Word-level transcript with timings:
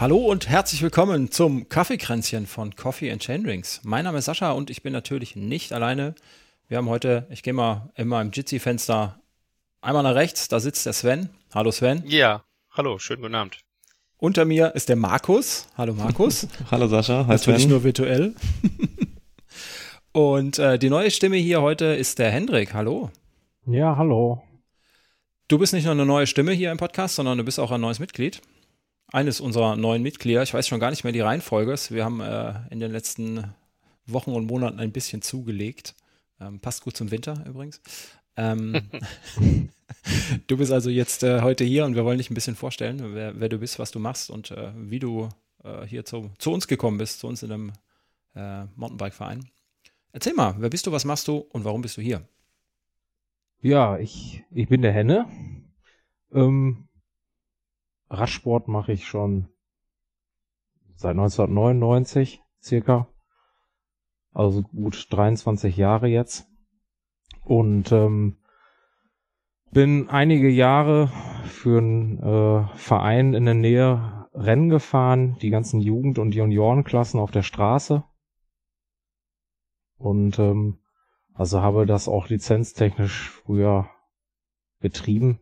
Hallo 0.00 0.16
und 0.16 0.48
herzlich 0.48 0.80
willkommen 0.80 1.30
zum 1.30 1.68
Kaffeekränzchen 1.68 2.46
von 2.46 2.74
Coffee 2.74 3.12
and 3.12 3.20
Chain 3.20 3.44
Drinks. 3.44 3.82
Mein 3.84 4.04
Name 4.04 4.16
ist 4.16 4.24
Sascha 4.24 4.52
und 4.52 4.70
ich 4.70 4.82
bin 4.82 4.94
natürlich 4.94 5.36
nicht 5.36 5.74
alleine. 5.74 6.14
Wir 6.68 6.78
haben 6.78 6.88
heute, 6.88 7.26
ich 7.28 7.42
gehe 7.42 7.52
mal 7.52 7.90
in 7.96 8.08
meinem 8.08 8.30
Jitsi-Fenster 8.30 9.20
einmal 9.82 10.02
nach 10.02 10.14
rechts, 10.14 10.48
da 10.48 10.58
sitzt 10.58 10.86
der 10.86 10.94
Sven. 10.94 11.28
Hallo 11.52 11.70
Sven. 11.70 12.02
Ja, 12.06 12.44
hallo, 12.70 12.98
schönen 12.98 13.20
guten 13.20 13.34
Abend. 13.34 13.58
Unter 14.16 14.46
mir 14.46 14.74
ist 14.74 14.88
der 14.88 14.96
Markus. 14.96 15.68
Hallo 15.76 15.92
Markus. 15.92 16.48
hallo 16.70 16.88
Sascha. 16.88 17.26
Hi 17.26 17.32
Natürlich 17.32 17.64
Sven. 17.64 17.70
nur 17.70 17.84
virtuell. 17.84 18.34
und 20.12 20.58
äh, 20.58 20.78
die 20.78 20.88
neue 20.88 21.10
Stimme 21.10 21.36
hier 21.36 21.60
heute 21.60 21.84
ist 21.84 22.18
der 22.18 22.30
Hendrik. 22.30 22.72
Hallo. 22.72 23.10
Ja, 23.66 23.98
hallo. 23.98 24.42
Du 25.48 25.58
bist 25.58 25.74
nicht 25.74 25.84
nur 25.84 25.92
eine 25.92 26.06
neue 26.06 26.26
Stimme 26.26 26.52
hier 26.52 26.72
im 26.72 26.78
Podcast, 26.78 27.16
sondern 27.16 27.36
du 27.36 27.44
bist 27.44 27.60
auch 27.60 27.70
ein 27.70 27.82
neues 27.82 27.98
Mitglied 27.98 28.40
eines 29.12 29.40
unserer 29.40 29.76
neuen 29.76 30.02
Mitglieder. 30.02 30.42
Ich 30.42 30.54
weiß 30.54 30.68
schon 30.68 30.80
gar 30.80 30.90
nicht 30.90 31.04
mehr 31.04 31.12
die 31.12 31.20
Reihenfolge. 31.20 31.74
Wir 31.90 32.04
haben 32.04 32.20
äh, 32.20 32.54
in 32.70 32.80
den 32.80 32.92
letzten 32.92 33.44
Wochen 34.06 34.32
und 34.32 34.46
Monaten 34.46 34.80
ein 34.80 34.92
bisschen 34.92 35.22
zugelegt. 35.22 35.94
Ähm, 36.40 36.60
passt 36.60 36.82
gut 36.82 36.96
zum 36.96 37.10
Winter 37.10 37.44
übrigens. 37.46 37.80
Ähm, 38.36 38.90
du 40.46 40.56
bist 40.56 40.72
also 40.72 40.90
jetzt 40.90 41.22
äh, 41.22 41.42
heute 41.42 41.64
hier 41.64 41.84
und 41.84 41.94
wir 41.94 42.04
wollen 42.04 42.18
dich 42.18 42.30
ein 42.30 42.34
bisschen 42.34 42.56
vorstellen, 42.56 43.14
wer, 43.14 43.38
wer 43.38 43.48
du 43.48 43.58
bist, 43.58 43.78
was 43.78 43.90
du 43.90 43.98
machst 43.98 44.30
und 44.30 44.50
äh, 44.50 44.72
wie 44.76 44.98
du 44.98 45.28
äh, 45.64 45.84
hier 45.86 46.04
zu, 46.04 46.30
zu, 46.38 46.52
uns 46.52 46.68
gekommen 46.68 46.98
bist, 46.98 47.20
zu 47.20 47.26
uns 47.26 47.42
in 47.42 47.52
einem 47.52 47.72
äh, 48.34 48.64
Mountainbike-Verein. 48.76 49.48
Erzähl 50.12 50.34
mal, 50.34 50.54
wer 50.58 50.70
bist 50.70 50.86
du, 50.86 50.92
was 50.92 51.04
machst 51.04 51.28
du 51.28 51.38
und 51.38 51.64
warum 51.64 51.82
bist 51.82 51.96
du 51.96 52.02
hier? 52.02 52.26
Ja, 53.60 53.98
ich, 53.98 54.42
ich 54.50 54.68
bin 54.68 54.82
der 54.82 54.92
Henne. 54.92 55.26
Ähm, 56.32 56.88
Radsport 58.10 58.68
mache 58.68 58.92
ich 58.92 59.06
schon 59.06 59.48
seit 60.96 61.12
1999 61.12 62.42
circa. 62.60 63.08
Also 64.32 64.62
gut 64.62 65.06
23 65.10 65.76
Jahre 65.76 66.08
jetzt. 66.08 66.46
Und 67.44 67.90
ähm, 67.92 68.36
bin 69.72 70.08
einige 70.08 70.48
Jahre 70.48 71.08
für 71.44 71.78
einen 71.78 72.18
äh, 72.18 72.76
Verein 72.76 73.34
in 73.34 73.44
der 73.44 73.54
Nähe 73.54 74.28
Rennen 74.34 74.68
gefahren, 74.68 75.36
die 75.40 75.50
ganzen 75.50 75.80
Jugend- 75.80 76.18
und 76.18 76.34
Juniorenklassen 76.34 77.18
auf 77.18 77.30
der 77.30 77.42
Straße. 77.42 78.04
Und 79.96 80.38
ähm, 80.38 80.78
also 81.34 81.60
habe 81.62 81.86
das 81.86 82.08
auch 82.08 82.28
lizenztechnisch 82.28 83.30
früher 83.30 83.88
betrieben. 84.78 85.40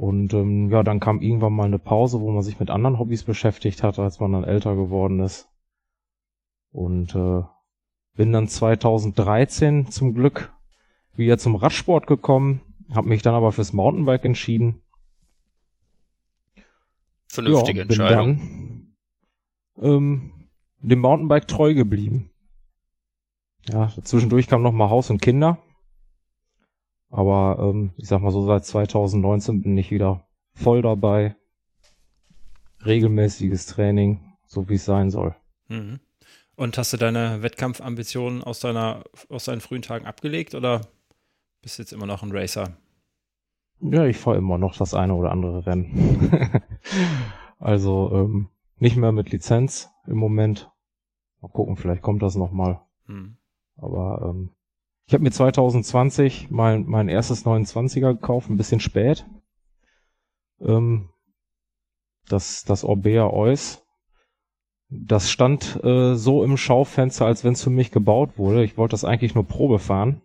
Und 0.00 0.32
ähm, 0.32 0.70
ja, 0.70 0.82
dann 0.82 0.98
kam 0.98 1.20
irgendwann 1.20 1.52
mal 1.52 1.66
eine 1.66 1.78
Pause, 1.78 2.22
wo 2.22 2.30
man 2.30 2.42
sich 2.42 2.58
mit 2.58 2.70
anderen 2.70 2.98
Hobbys 2.98 3.22
beschäftigt 3.22 3.82
hat, 3.82 3.98
als 3.98 4.18
man 4.18 4.32
dann 4.32 4.44
älter 4.44 4.74
geworden 4.74 5.20
ist. 5.20 5.50
Und 6.72 7.14
äh, 7.14 7.42
bin 8.14 8.32
dann 8.32 8.48
2013 8.48 9.88
zum 9.90 10.14
Glück 10.14 10.54
wieder 11.16 11.36
zum 11.36 11.54
Radsport 11.54 12.06
gekommen, 12.06 12.62
habe 12.94 13.10
mich 13.10 13.20
dann 13.20 13.34
aber 13.34 13.52
fürs 13.52 13.74
Mountainbike 13.74 14.24
entschieden. 14.24 14.80
Vernünftige 17.26 17.80
ja, 17.80 17.84
bin 17.84 18.00
Entscheidung. 18.00 18.38
Dann, 19.76 19.86
ähm, 19.86 20.32
dem 20.78 21.00
Mountainbike 21.00 21.46
treu 21.46 21.74
geblieben. 21.74 22.30
Ja, 23.68 23.92
zwischendurch 24.02 24.46
kam 24.46 24.62
noch 24.62 24.72
mal 24.72 24.88
Haus 24.88 25.10
und 25.10 25.20
Kinder. 25.20 25.58
Aber 27.10 27.58
ähm, 27.60 27.92
ich 27.96 28.08
sag 28.08 28.22
mal 28.22 28.30
so, 28.30 28.44
seit 28.46 28.64
2019 28.64 29.62
bin 29.62 29.76
ich 29.76 29.90
wieder 29.90 30.26
voll 30.54 30.82
dabei. 30.82 31.36
Regelmäßiges 32.84 33.66
Training, 33.66 34.34
so 34.46 34.68
wie 34.68 34.76
es 34.76 34.84
sein 34.84 35.10
soll. 35.10 35.34
Mhm. 35.68 36.00
Und 36.56 36.78
hast 36.78 36.92
du 36.92 36.96
deine 36.96 37.42
Wettkampfambitionen 37.42 38.44
aus 38.44 38.60
deiner 38.60 39.04
aus 39.28 39.46
deinen 39.46 39.60
frühen 39.60 39.82
Tagen 39.82 40.06
abgelegt 40.06 40.54
oder 40.54 40.82
bist 41.62 41.78
du 41.78 41.82
jetzt 41.82 41.92
immer 41.92 42.06
noch 42.06 42.22
ein 42.22 42.32
Racer? 42.32 42.76
Ja, 43.80 44.04
ich 44.04 44.18
fahre 44.18 44.36
immer 44.36 44.58
noch 44.58 44.76
das 44.76 44.94
eine 44.94 45.14
oder 45.14 45.32
andere 45.32 45.66
Rennen. 45.66 46.60
also 47.58 48.10
ähm, 48.12 48.48
nicht 48.76 48.96
mehr 48.96 49.12
mit 49.12 49.30
Lizenz 49.30 49.90
im 50.06 50.18
Moment. 50.18 50.70
Mal 51.40 51.48
gucken, 51.48 51.76
vielleicht 51.76 52.02
kommt 52.02 52.22
das 52.22 52.36
noch 52.36 52.52
mal. 52.52 52.82
Hm. 53.06 53.36
Aber 53.76 54.30
ähm, 54.30 54.50
ich 55.10 55.14
habe 55.14 55.24
mir 55.24 55.32
2020 55.32 56.52
mein, 56.52 56.86
mein 56.86 57.08
erstes 57.08 57.44
29er 57.44 58.12
gekauft, 58.12 58.48
ein 58.48 58.56
bisschen 58.56 58.78
spät. 58.78 59.26
Ähm, 60.60 61.08
das, 62.28 62.62
das 62.62 62.84
Orbea 62.84 63.26
Eus. 63.26 63.84
Das 64.88 65.28
stand 65.28 65.82
äh, 65.82 66.14
so 66.14 66.44
im 66.44 66.56
Schaufenster, 66.56 67.26
als 67.26 67.42
wenn 67.42 67.54
es 67.54 67.64
für 67.64 67.70
mich 67.70 67.90
gebaut 67.90 68.38
wurde. 68.38 68.62
Ich 68.62 68.78
wollte 68.78 68.92
das 68.92 69.04
eigentlich 69.04 69.34
nur 69.34 69.48
Probe 69.48 69.80
fahren. 69.80 70.22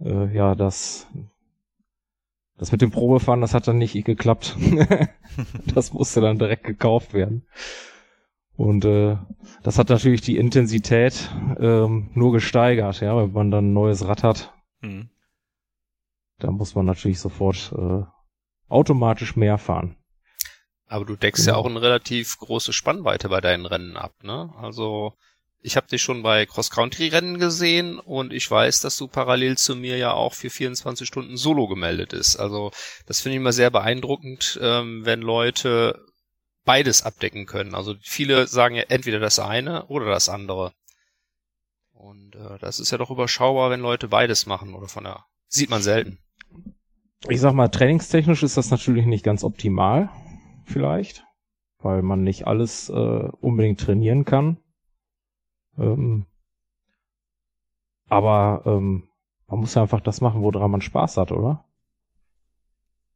Äh, 0.00 0.36
ja, 0.36 0.54
das, 0.54 1.06
das 2.58 2.72
mit 2.72 2.82
dem 2.82 2.90
Probefahren, 2.90 3.40
das 3.40 3.54
hat 3.54 3.66
dann 3.68 3.78
nicht 3.78 3.94
geklappt. 4.04 4.54
das 5.74 5.94
musste 5.94 6.20
dann 6.20 6.38
direkt 6.38 6.64
gekauft 6.64 7.14
werden. 7.14 7.46
Und 8.56 8.84
äh, 8.84 9.16
das 9.62 9.78
hat 9.78 9.88
natürlich 9.88 10.20
die 10.20 10.36
Intensität 10.36 11.30
ähm, 11.58 12.10
nur 12.14 12.32
gesteigert, 12.32 13.00
ja, 13.00 13.16
wenn 13.16 13.32
man 13.32 13.50
dann 13.50 13.70
ein 13.70 13.72
neues 13.72 14.06
Rad 14.06 14.22
hat. 14.22 14.52
Mhm. 14.80 15.08
Da 16.38 16.50
muss 16.50 16.74
man 16.74 16.86
natürlich 16.86 17.20
sofort 17.20 17.72
äh, 17.76 18.02
automatisch 18.68 19.36
mehr 19.36 19.58
fahren. 19.58 19.96
Aber 20.86 21.04
du 21.06 21.16
deckst 21.16 21.46
genau. 21.46 21.56
ja 21.56 21.60
auch 21.60 21.66
eine 21.66 21.80
relativ 21.80 22.36
große 22.38 22.72
Spannweite 22.72 23.28
bei 23.28 23.40
deinen 23.40 23.64
Rennen 23.64 23.96
ab, 23.96 24.12
ne? 24.22 24.52
Also 24.58 25.14
ich 25.62 25.76
habe 25.76 25.86
dich 25.86 26.02
schon 26.02 26.22
bei 26.22 26.44
Cross-Country-Rennen 26.44 27.38
gesehen 27.38 27.98
und 28.00 28.32
ich 28.32 28.50
weiß, 28.50 28.80
dass 28.80 28.96
du 28.96 29.06
parallel 29.06 29.56
zu 29.56 29.76
mir 29.76 29.96
ja 29.96 30.12
auch 30.12 30.34
für 30.34 30.50
24 30.50 31.06
Stunden 31.06 31.36
Solo 31.36 31.68
gemeldet 31.68 32.12
ist. 32.12 32.36
Also 32.36 32.72
das 33.06 33.20
finde 33.20 33.36
ich 33.36 33.40
immer 33.40 33.52
sehr 33.52 33.70
beeindruckend, 33.70 34.58
ähm, 34.60 35.06
wenn 35.06 35.20
Leute 35.20 36.04
beides 36.64 37.02
abdecken 37.02 37.46
können. 37.46 37.74
Also 37.74 37.94
viele 38.00 38.46
sagen 38.46 38.74
ja 38.74 38.84
entweder 38.88 39.18
das 39.18 39.38
eine 39.38 39.86
oder 39.86 40.06
das 40.06 40.28
andere. 40.28 40.72
Und 41.92 42.34
äh, 42.34 42.58
das 42.58 42.80
ist 42.80 42.90
ja 42.90 42.98
doch 42.98 43.10
überschaubar, 43.10 43.70
wenn 43.70 43.80
Leute 43.80 44.08
beides 44.08 44.46
machen 44.46 44.74
oder 44.74 44.88
von 44.88 45.04
der 45.04 45.24
sieht 45.48 45.70
man 45.70 45.82
selten. 45.82 46.18
Ich 47.28 47.40
sag 47.40 47.52
mal, 47.52 47.68
trainingstechnisch 47.68 48.42
ist 48.42 48.56
das 48.56 48.70
natürlich 48.70 49.06
nicht 49.06 49.24
ganz 49.24 49.44
optimal, 49.44 50.10
vielleicht, 50.64 51.24
weil 51.78 52.02
man 52.02 52.24
nicht 52.24 52.46
alles 52.46 52.88
äh, 52.88 52.92
unbedingt 53.40 53.80
trainieren 53.80 54.24
kann. 54.24 54.56
Ähm, 55.78 56.26
aber 58.08 58.62
ähm, 58.66 59.08
man 59.46 59.60
muss 59.60 59.74
ja 59.74 59.82
einfach 59.82 60.00
das 60.00 60.20
machen, 60.20 60.42
woran 60.42 60.70
man 60.70 60.80
Spaß 60.80 61.16
hat, 61.18 61.30
oder? 61.30 61.64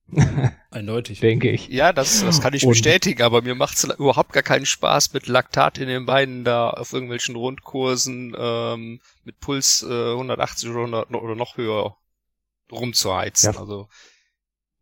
Eindeutig. 0.71 1.21
Denke 1.21 1.51
ich. 1.51 1.69
Ja, 1.69 1.93
das, 1.93 2.23
das 2.25 2.41
kann 2.41 2.55
ich 2.55 2.65
und 2.65 2.71
bestätigen, 2.71 3.23
aber 3.23 3.43
mir 3.43 3.55
macht 3.55 3.77
es 3.77 3.85
überhaupt 3.85 4.33
gar 4.33 4.43
keinen 4.43 4.67
Spaß, 4.67 5.13
mit 5.13 5.27
Laktat 5.27 5.79
in 5.79 5.89
den 5.89 6.07
Beinen 6.07 6.45
da 6.45 6.71
auf 6.71 6.93
irgendwelchen 6.93 7.35
Rundkursen 7.35 8.35
ähm, 8.39 9.01
mit 9.25 9.41
Puls 9.41 9.85
äh, 9.89 10.13
180 10.13 10.69
oder, 10.71 10.81
100, 10.81 11.15
oder 11.15 11.35
noch 11.35 11.57
höher 11.57 11.97
rumzuheizen. 12.71 13.53
Ja. 13.53 13.61
Also 13.61 13.89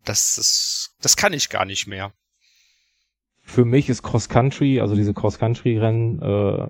das, 0.05 0.35
das, 0.37 0.95
das 1.01 1.17
kann 1.17 1.33
ich 1.33 1.49
gar 1.49 1.65
nicht 1.65 1.87
mehr. 1.87 2.13
Für 3.43 3.65
mich 3.65 3.89
ist 3.89 4.03
Cross 4.03 4.29
Country, 4.29 4.81
also 4.81 4.95
diese 4.95 5.15
Cross 5.15 5.39
Country 5.39 5.79
Rennen, 5.79 6.21
äh, 6.23 6.67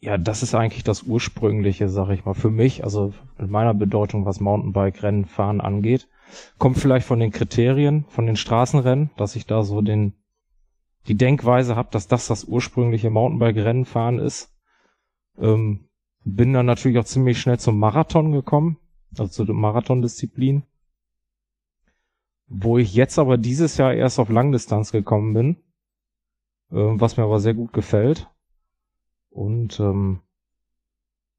ja, 0.00 0.16
das 0.16 0.42
ist 0.42 0.54
eigentlich 0.54 0.84
das 0.84 1.02
ursprüngliche, 1.02 1.88
sag 1.88 2.10
ich 2.10 2.24
mal, 2.24 2.34
für 2.34 2.50
mich, 2.50 2.84
also 2.84 3.12
in 3.38 3.50
meiner 3.50 3.74
Bedeutung, 3.74 4.24
was 4.24 4.40
Mountainbike-Rennen 4.40 5.24
fahren 5.24 5.60
angeht. 5.60 6.08
Kommt 6.58 6.78
vielleicht 6.78 7.06
von 7.06 7.20
den 7.20 7.30
Kriterien, 7.30 8.04
von 8.08 8.26
den 8.26 8.36
Straßenrennen, 8.36 9.10
dass 9.16 9.36
ich 9.36 9.46
da 9.46 9.62
so 9.62 9.80
den, 9.80 10.14
die 11.06 11.16
Denkweise 11.16 11.76
habe, 11.76 11.88
dass 11.90 12.08
das 12.08 12.26
das 12.26 12.44
ursprüngliche 12.44 13.10
Mountainbike-Rennen 13.10 13.84
fahren 13.84 14.18
ist. 14.18 14.54
Ähm, 15.38 15.88
bin 16.24 16.52
dann 16.52 16.66
natürlich 16.66 16.98
auch 16.98 17.04
ziemlich 17.04 17.40
schnell 17.40 17.58
zum 17.58 17.78
Marathon 17.78 18.32
gekommen, 18.32 18.78
also 19.12 19.26
zu 19.26 19.44
der 19.44 19.54
Marathondisziplin. 19.54 20.64
Wo 22.46 22.78
ich 22.78 22.94
jetzt 22.94 23.18
aber 23.18 23.36
dieses 23.36 23.76
Jahr 23.76 23.94
erst 23.94 24.18
auf 24.18 24.28
Langdistanz 24.28 24.92
gekommen 24.92 25.34
bin, 25.34 25.56
äh, 26.70 27.00
was 27.00 27.16
mir 27.16 27.24
aber 27.24 27.40
sehr 27.40 27.54
gut 27.54 27.72
gefällt. 27.72 28.28
Und 29.30 29.78
ähm, 29.80 30.20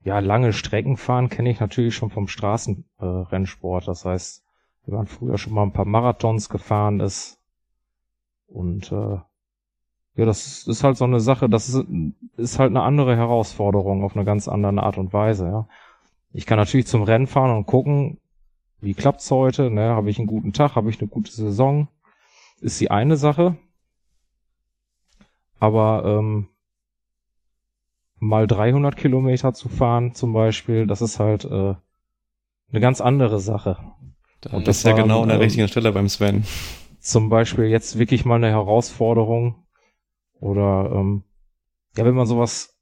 ja, 0.04 0.20
lange 0.20 0.54
Strecken 0.54 0.98
fahren 0.98 1.30
kenne 1.30 1.50
ich 1.50 1.60
natürlich 1.60 1.96
schon 1.96 2.10
vom 2.10 2.28
Straßenrennsport. 2.28 3.84
Äh, 3.84 3.86
das 3.86 4.06
heißt, 4.06 4.46
wenn 4.86 4.96
man 4.96 5.08
früher 5.08 5.38
schon 5.38 5.54
mal 5.54 5.64
ein 5.64 5.74
paar 5.74 5.86
Marathons 5.86 6.50
gefahren 6.50 7.00
ist. 7.00 7.40
Und 8.48 8.92
äh, 8.92 9.20
ja, 10.16 10.26
das 10.26 10.68
ist 10.68 10.84
halt 10.84 10.98
so 10.98 11.06
eine 11.06 11.20
Sache, 11.20 11.50
das 11.50 11.70
ist, 11.70 11.86
ist 12.38 12.60
halt 12.60 12.72
eine 12.72 12.82
andere 12.82 13.16
Herausforderung 13.16 14.04
auf 14.04 14.16
eine 14.16 14.26
ganz 14.26 14.48
andere 14.48 14.84
Art 14.84 14.98
und 14.98 15.14
Weise, 15.14 15.46
ja. 15.46 15.68
Ich 16.32 16.46
kann 16.46 16.58
natürlich 16.58 16.88
zum 16.88 17.04
Rennen 17.04 17.26
fahren 17.26 17.56
und 17.56 17.66
gucken, 17.66 18.20
wie 18.82 18.94
klappt's 18.94 19.32
heute, 19.32 19.72
ne, 19.72 19.90
habe 19.90 20.10
ich 20.10 20.20
einen 20.20 20.28
guten 20.28 20.54
Tag, 20.54 20.76
habe 20.76 20.90
ich 20.90 21.00
eine 21.00 21.10
gute 21.10 21.32
Saison. 21.32 21.88
ist 22.62 22.80
die 22.80 22.92
eine 22.92 23.18
Sache. 23.18 23.58
Aber 25.60 26.04
ähm, 26.06 26.50
mal 28.20 28.48
300 28.48 28.96
Kilometer 28.96 29.54
zu 29.54 29.70
fahren 29.70 30.14
zum 30.14 30.34
Beispiel, 30.34 30.88
das 30.88 31.02
ist 31.02 31.20
halt 31.20 31.46
äh, 31.46 31.76
eine 32.72 32.80
ganz 32.80 33.02
andere 33.02 33.40
Sache. 33.40 33.78
Dann 34.42 34.54
und 34.54 34.68
das 34.68 34.78
ist 34.78 34.84
ja 34.84 34.94
genau 34.94 35.22
an 35.22 35.30
der 35.30 35.38
ähm, 35.38 35.44
richtigen 35.44 35.68
Stelle 35.68 35.92
beim 35.92 36.08
Sven. 36.08 36.46
Zum 37.00 37.30
Beispiel 37.30 37.66
jetzt 37.66 37.98
wirklich 37.98 38.26
mal 38.26 38.36
eine 38.36 38.50
Herausforderung 38.50 39.66
oder 40.40 40.92
ähm, 40.94 41.24
ja, 41.98 42.06
wenn 42.06 42.16
man 42.16 42.26
sowas 42.26 42.78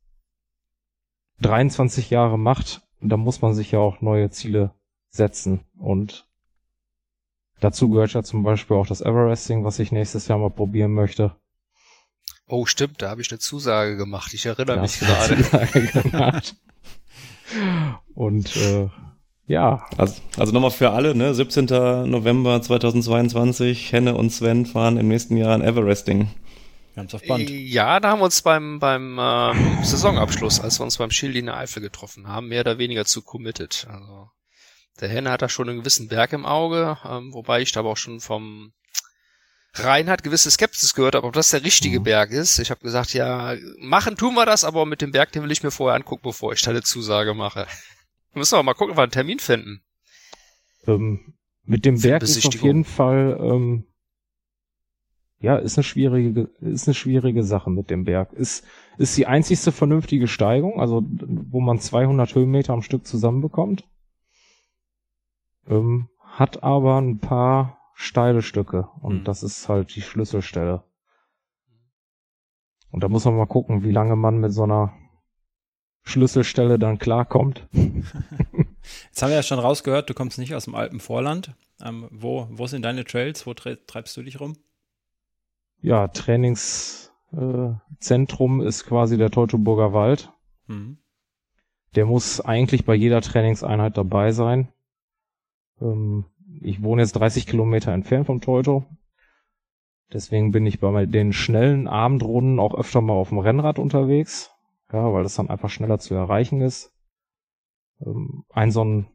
23 1.42 2.10
Jahre 2.10 2.38
macht, 2.38 2.82
dann 3.02 3.20
muss 3.20 3.42
man 3.42 3.54
sich 3.54 3.72
ja 3.72 3.80
auch 3.80 4.02
neue 4.02 4.30
Ziele 4.30 4.74
setzen 5.10 5.62
und 5.78 6.28
dazu 7.60 7.90
gehört 7.90 8.14
ja 8.14 8.24
zum 8.24 8.44
Beispiel 8.44 8.78
auch 8.78 8.88
das 8.88 9.02
Everesting, 9.02 9.64
was 9.64 9.80
ich 9.80 9.92
nächstes 9.92 10.28
Jahr 10.28 10.40
mal 10.40 10.50
probieren 10.50 10.94
möchte. 10.94 11.36
Oh, 12.48 12.66
stimmt, 12.66 13.02
da 13.02 13.10
habe 13.10 13.22
ich 13.22 13.30
eine 13.32 13.40
Zusage 13.40 13.98
gemacht. 13.98 14.34
Ich 14.34 14.46
erinnere 14.46 14.82
mich 14.82 15.00
gerade. 15.00 16.44
Und 18.14 18.56
äh, 18.56 18.90
ja. 19.48 19.86
Also, 19.98 20.22
also 20.38 20.54
nochmal 20.54 20.72
für 20.72 20.92
alle, 20.92 21.16
ne? 21.16 21.34
17. 21.34 21.66
November 22.10 22.62
2022, 22.62 23.92
Henne 23.92 24.16
und 24.16 24.30
Sven 24.30 24.66
fahren 24.66 24.98
im 24.98 25.08
nächsten 25.08 25.36
Jahr 25.38 25.56
ein 25.56 25.62
Everesting. 25.62 26.30
Ganz 26.96 27.14
auf 27.14 27.22
Band. 27.28 27.50
Ja, 27.50 28.00
da 28.00 28.10
haben 28.10 28.20
wir 28.20 28.26
uns 28.26 28.42
beim, 28.42 28.80
beim 28.80 29.20
äh, 29.20 29.84
Saisonabschluss, 29.84 30.60
als 30.60 30.80
wir 30.80 30.84
uns 30.84 30.98
beim 30.98 31.12
Schild 31.12 31.36
in 31.36 31.46
der 31.46 31.58
Eifel 31.58 31.82
getroffen 31.82 32.28
haben, 32.28 32.48
mehr 32.48 32.62
oder 32.62 32.80
weniger 32.80 33.06
zu 33.06 33.22
committed. 33.22 33.86
Also 33.88 34.30
der 35.00 35.10
Henne 35.10 35.30
hat 35.30 35.44
da 35.44 35.50
schon 35.50 35.70
einen 35.70 35.80
gewissen 35.80 36.08
Berg 36.08 36.34
im 36.34 36.46
Auge, 36.46 36.98
ähm, 37.06 37.34
wobei 37.34 37.62
ich 37.62 37.72
da 37.72 37.82
aber 37.82 37.92
auch 37.92 37.98
schon 37.98 38.20
vom 38.20 38.74
Reinhard 39.76 40.24
gewisse 40.24 40.50
Skepsis 40.50 40.96
gehört 40.96 41.14
habe, 41.14 41.28
ob 41.28 41.34
das 41.34 41.52
der 41.52 41.64
richtige 41.64 42.00
mhm. 42.00 42.06
Berg 42.06 42.32
ist. 42.32 42.58
Ich 42.58 42.72
habe 42.72 42.82
gesagt, 42.82 43.14
ja, 43.14 43.56
machen 43.80 44.18
tun 44.18 44.34
wir 44.34 44.48
das, 44.48 44.64
aber 44.64 44.88
mit 44.88 45.02
dem 45.02 45.12
Berg, 45.12 45.32
den 45.32 45.44
will 45.44 45.52
ich 45.52 45.62
mir 45.62 45.72
vorher 45.72 45.96
angucken, 45.96 46.24
bevor 46.24 46.54
ich 46.54 46.64
da 46.64 46.72
eine 46.72 46.82
Zusage 46.82 47.34
mache. 47.36 47.68
Wir 48.34 48.40
müssen 48.40 48.56
aber 48.56 48.64
mal 48.64 48.74
gucken, 48.74 48.92
ob 48.92 48.98
wir 48.98 49.04
einen 49.04 49.12
Termin 49.12 49.40
finden. 49.40 49.82
Ähm, 50.86 51.34
mit 51.64 51.86
dem 51.86 52.00
Berg 52.00 52.24
ist 52.24 52.46
auf 52.46 52.62
jeden 52.62 52.86
Fall, 52.86 53.38
ähm, 53.42 53.86
ja, 55.40 55.58
ist 55.58 55.78
eine 55.78 55.84
schwierige, 55.84 56.50
ist 56.62 56.88
eine 56.88 56.96
schwierige 56.96 57.44
Sache 57.44 57.70
mit 57.70 57.90
dem 57.90 58.06
Berg. 58.06 58.34
Ist, 58.34 58.66
ist 58.98 59.18
die 59.18 59.28
einzigste 59.28 59.72
vernünftige 59.72 60.28
Steigung, 60.28 60.80
also 60.80 61.04
wo 61.06 61.60
man 61.60 61.80
200 61.80 62.34
Höhenmeter 62.34 62.74
am 62.74 62.82
Stück 62.82 63.06
zusammenbekommt. 63.06 63.88
Ähm, 65.68 66.10
hat 66.22 66.64
aber 66.64 67.00
ein 67.02 67.20
paar 67.20 67.78
steile 67.94 68.42
Stücke 68.42 68.88
und 69.02 69.20
mhm. 69.20 69.24
das 69.24 69.44
ist 69.44 69.68
halt 69.68 69.96
die 69.96 70.02
Schlüsselstelle. 70.02 70.84
Und 72.92 73.04
da 73.04 73.10
muss 73.10 73.26
man 73.26 73.36
mal 73.36 73.48
gucken, 73.48 73.84
wie 73.84 73.92
lange 73.92 74.16
man 74.16 74.38
mit 74.38 74.54
so 74.54 74.64
einer 74.64 74.94
Schlüsselstelle 76.08 76.80
dann 76.80 76.98
klarkommt. 77.00 77.68
Jetzt 77.74 79.22
haben 79.22 79.30
wir 79.30 79.36
ja 79.36 79.44
schon 79.44 79.60
rausgehört, 79.60 80.10
du 80.10 80.14
kommst 80.14 80.40
nicht 80.40 80.56
aus 80.56 80.64
dem 80.66 80.76
Alpenvorland. 80.76 81.52
Ähm, 81.84 82.08
wo, 82.12 82.48
wo 82.50 82.66
sind 82.66 82.86
deine 82.86 83.04
Trails? 83.04 83.46
Wo 83.46 83.54
treibst 83.54 84.16
du 84.16 84.24
dich 84.24 84.40
rum? 84.40 84.56
Ja, 85.82 86.08
Trainingszentrum 86.08 88.62
äh, 88.62 88.68
ist 88.68 88.86
quasi 88.86 89.18
der 89.18 89.32
Teutoburger 89.32 89.92
Wald. 89.92 90.32
Mhm. 90.68 91.00
Der 91.96 92.06
muss 92.06 92.40
eigentlich 92.40 92.86
bei 92.86 92.96
jeder 92.96 93.20
Trainingseinheit 93.22 93.98
dabei 93.98 94.32
sein. 94.32 94.70
Ähm, 95.82 96.24
ich 96.62 96.82
wohne 96.82 97.02
jetzt 97.02 97.12
30 97.14 97.48
Kilometer 97.48 97.92
entfernt 97.92 98.28
vom 98.28 98.40
Teuto. 98.40 98.86
Deswegen 100.14 100.52
bin 100.52 100.66
ich 100.66 100.80
bei 100.80 101.06
den 101.06 101.34
schnellen 101.34 101.90
Abendrunden 101.90 102.60
auch 102.60 102.76
öfter 102.76 103.02
mal 103.02 103.14
auf 103.14 103.30
dem 103.30 103.40
Rennrad 103.40 103.78
unterwegs. 103.78 104.52
Ja, 104.92 105.12
weil 105.14 105.24
das 105.24 105.36
dann 105.36 105.50
einfach 105.50 105.70
schneller 105.70 106.00
zu 106.00 106.14
erreichen 106.16 106.62
ist. 106.62 106.94
Ähm, 108.02 108.46
ein 108.50 108.72
so 108.72 108.84
ein, 108.84 109.08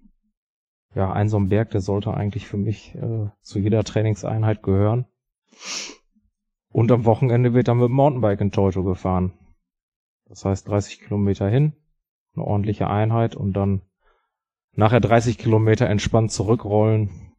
ja, 0.94 1.12
ein 1.12 1.28
so 1.28 1.38
ein 1.38 1.48
Berg, 1.48 1.70
der 1.70 1.80
sollte 1.80 2.12
eigentlich 2.12 2.46
für 2.46 2.58
mich 2.58 2.94
äh, 2.94 3.30
zu 3.40 3.58
jeder 3.58 3.84
Trainingseinheit 3.84 4.62
gehören. 4.62 5.06
Und 6.68 6.90
am 6.92 7.04
Wochenende 7.04 7.54
wird 7.54 7.68
dann 7.68 7.78
mit 7.78 7.88
dem 7.88 7.96
Mountainbike 7.96 8.40
in 8.40 8.52
Teuto 8.52 8.82
gefahren. 8.82 9.32
Das 10.26 10.44
heißt 10.44 10.68
30 10.68 11.00
Kilometer 11.00 11.48
hin, 11.48 11.74
eine 12.34 12.44
ordentliche 12.44 12.88
Einheit 12.88 13.36
und 13.36 13.52
dann 13.52 13.82
nachher 14.72 15.00
30 15.00 15.36
Kilometer 15.36 15.88
entspannt 15.88 16.32
zurückrollen 16.32 17.32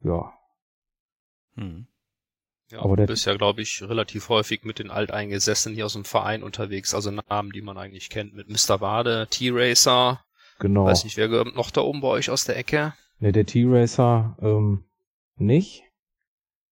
ja. 0.00 0.32
Hm. 1.56 1.86
Ja, 2.70 2.80
aber 2.82 2.96
du 2.96 3.06
bist 3.06 3.26
ja, 3.26 3.36
glaube 3.36 3.62
ich, 3.62 3.82
relativ 3.82 4.28
häufig 4.28 4.64
mit 4.64 4.78
den 4.78 4.90
Alteingesessenen 4.90 5.76
hier 5.76 5.86
aus 5.86 5.92
dem 5.92 6.04
Verein 6.04 6.42
unterwegs, 6.42 6.94
also 6.94 7.10
Namen, 7.10 7.52
die 7.52 7.62
man 7.62 7.78
eigentlich 7.78 8.10
kennt, 8.10 8.34
mit 8.34 8.48
Mr. 8.48 8.80
Wade, 8.80 9.28
T-Racer. 9.30 10.20
Genau. 10.58 10.86
Weiß 10.86 11.04
nicht, 11.04 11.16
wer 11.16 11.28
gehört 11.28 11.54
noch 11.54 11.70
da 11.70 11.82
oben 11.82 12.00
bei 12.00 12.08
euch 12.08 12.30
aus 12.30 12.44
der 12.44 12.56
Ecke? 12.56 12.94
Ne, 13.20 13.32
der 13.32 13.46
T-Racer 13.46 14.36
ähm, 14.40 14.84
nicht, 15.36 15.84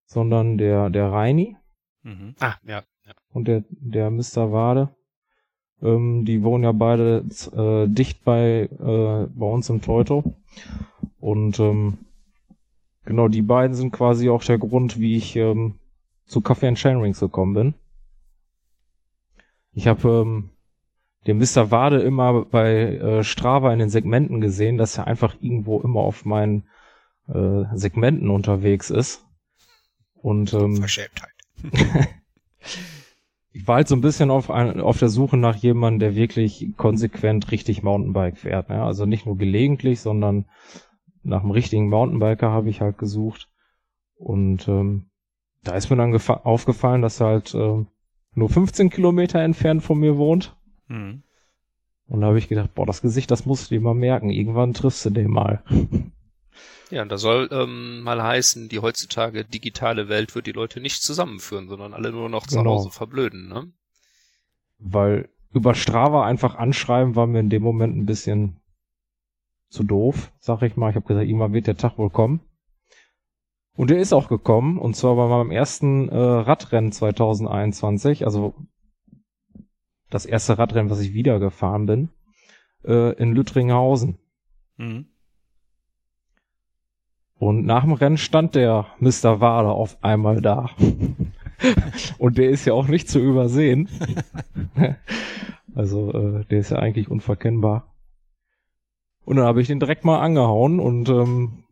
sondern 0.06 0.58
der, 0.58 0.91
der 0.91 1.12
Reini. 1.12 1.56
Mhm. 2.02 2.35
Ah, 2.41 2.55
ja, 2.64 2.82
ja. 3.06 3.14
Und 3.31 3.46
der, 3.46 3.64
der 3.69 4.11
Mr. 4.11 4.52
Wade. 4.52 4.94
Ähm, 5.82 6.25
die 6.25 6.43
wohnen 6.43 6.64
ja 6.64 6.73
beide 6.73 7.25
äh, 7.52 7.88
dicht 7.88 8.25
bei, 8.25 8.69
äh, 8.70 9.26
bei 9.29 9.46
uns 9.46 9.69
im 9.69 9.82
Teuto. 9.82 10.37
Und 11.20 11.58
ähm, 11.61 11.99
Genau, 13.05 13.29
die 13.29 13.43
beiden 13.43 13.75
sind 13.75 13.93
quasi 13.93 14.31
auch 14.31 14.43
der 14.43 14.58
Grund, 14.58 14.99
wie 14.99 15.17
ich 15.17 15.37
ähm, 15.37 15.79
zu 16.26 16.41
Coffee 16.41 16.69
and 16.69 16.79
Chainrings 16.79 17.21
gekommen 17.21 17.55
bin. 17.55 17.75
Ich 19.73 19.87
habe 19.87 20.09
ähm, 20.09 20.50
den 21.26 21.38
Mr. 21.38 21.71
Wade 21.71 22.00
immer 22.00 22.44
bei 22.44 22.97
äh, 22.97 23.25
Strava 23.25 23.73
in 23.73 23.79
den 23.79 23.91
Segmenten 23.91 24.41
gesehen, 24.41 24.76
dass 24.76 24.99
er 24.99 25.06
einfach 25.06 25.37
irgendwo 25.41 25.81
immer 25.81 26.00
auf 26.00 26.25
meinen 26.25 26.69
äh, 27.29 27.65
Segmenten 27.75 28.31
unterwegs 28.31 28.91
ist. 28.91 29.25
Und 30.15 30.55
ähm, 30.55 30.76
Verschämtheit. 30.76 31.31
ich 33.53 33.67
war 33.67 33.77
halt 33.77 33.89
so 33.89 33.94
ein 33.94 34.01
bisschen 34.01 34.31
auf, 34.31 34.51
ein, 34.51 34.81
auf 34.81 34.98
der 34.98 35.08
Suche 35.08 35.37
nach 35.37 35.56
jemandem, 35.56 36.01
der 36.01 36.15
wirklich 36.15 36.72
konsequent 36.77 37.51
richtig 37.51 37.82
Mountainbike 37.82 38.39
fährt. 38.39 38.69
Ne? 38.69 38.82
Also 38.82 39.06
nicht 39.06 39.27
nur 39.27 39.37
gelegentlich, 39.37 40.01
sondern 40.01 40.46
nach 41.22 41.43
einem 41.43 41.51
richtigen 41.51 41.89
Mountainbiker 41.89 42.51
habe 42.51 42.70
ich 42.70 42.81
halt 42.81 42.98
gesucht. 42.98 43.48
Und 44.17 44.69
ähm, 44.69 45.10
da 45.65 45.75
ist 45.75 45.91
mir 45.91 45.97
dann 45.97 46.15
aufgefallen, 46.15 47.03
dass 47.03 47.21
er 47.21 47.27
halt 47.27 47.55
äh, 47.55 47.85
nur 48.35 48.49
15 48.49 48.91
Kilometer 48.91 49.41
entfernt 49.41 49.83
von 49.83 49.99
mir 49.99 50.17
wohnt. 50.17 50.56
Mhm. 50.89 51.23
Und 52.06 52.21
da 52.21 52.29
habe 52.29 52.39
ich 52.39 52.49
gedacht, 52.49 52.75
boah, 52.75 52.87
das 52.87 53.01
Gesicht, 53.01 53.31
das 53.31 53.47
musst 53.47 53.71
du 53.71 53.75
dir 53.75 53.81
mal 53.81 53.94
merken. 53.94 54.31
Irgendwann 54.31 54.75
triffst 54.75 55.05
du 55.05 55.11
den 55.11 55.31
mal. 55.31 55.63
Ja, 56.91 57.03
und 57.03 57.09
da 57.11 57.19
soll 57.19 57.49
ähm, 57.51 58.03
mal 58.03 58.23
heißen, 58.23 58.69
die 58.69 58.79
heutzutage 58.79 59.44
digitale 59.44 60.09
Welt 60.09 60.35
wird 60.35 60.47
die 60.47 60.53
Leute 60.53 60.81
nicht 60.81 61.03
zusammenführen, 61.03 61.67
sondern 61.67 61.94
alle 61.94 62.13
nur 62.13 62.29
noch 62.29 62.47
zu 62.47 62.59
genau. 62.59 62.73
Hause 62.73 62.91
verblöden, 62.91 63.49
ne? 63.49 63.73
Weil 64.79 65.29
über 65.53 65.75
Strava 65.75 66.25
einfach 66.25 66.55
anschreiben 66.55 67.17
war 67.17 67.27
mir 67.27 67.41
in 67.41 67.51
dem 67.51 67.63
Moment 67.63 67.97
ein 67.97 68.06
bisschen 68.06 68.61
zu 69.71 69.83
doof, 69.83 70.31
sag 70.39 70.63
ich 70.63 70.77
mal. 70.77 70.91
Ich 70.91 70.97
habe 70.97 71.06
gesagt, 71.06 71.27
irgendwann 71.27 71.53
wird 71.53 71.67
der 71.67 71.77
Tag 71.77 71.99
wohl 71.99 72.11
kommen. 72.11 72.41
Und 73.76 73.90
der 73.90 73.98
ist 73.98 74.12
auch 74.12 74.28
gekommen, 74.28 74.78
und 74.78 74.94
zwar 74.94 75.16
bei 75.16 75.26
meinem 75.26 75.50
ersten 75.50 76.08
äh, 76.08 76.16
Radrennen 76.16 76.93
2021, 76.93 78.24
also 78.24 78.54
das 80.10 80.26
erste 80.26 80.58
Radrennen, 80.58 80.90
was 80.90 81.00
ich 81.00 81.12
wieder 81.12 81.40
gefahren 81.40 81.86
bin, 81.86 82.10
äh, 82.84 83.12
in 83.14 83.32
Lüttringhausen. 83.32 84.19
Mhm. 84.76 85.06
Und 87.36 87.66
nach 87.66 87.82
dem 87.82 87.93
Rennen 87.93 88.16
stand 88.16 88.54
der 88.54 88.86
Mr. 89.00 89.40
Wader 89.40 89.72
auf 89.72 90.02
einmal 90.04 90.40
da. 90.40 90.70
und 92.19 92.38
der 92.38 92.50
ist 92.50 92.64
ja 92.64 92.74
auch 92.74 92.86
nicht 92.86 93.08
zu 93.08 93.19
übersehen. 93.19 93.88
also 95.74 96.12
äh, 96.12 96.44
der 96.44 96.60
ist 96.60 96.70
ja 96.70 96.78
eigentlich 96.78 97.10
unverkennbar. 97.10 97.93
Und 99.24 99.36
dann 99.36 99.46
habe 99.46 99.60
ich 99.60 99.66
den 99.66 99.81
direkt 99.81 100.04
mal 100.04 100.20
angehauen 100.20 100.78
und 100.78 101.08
ähm, 101.08 101.64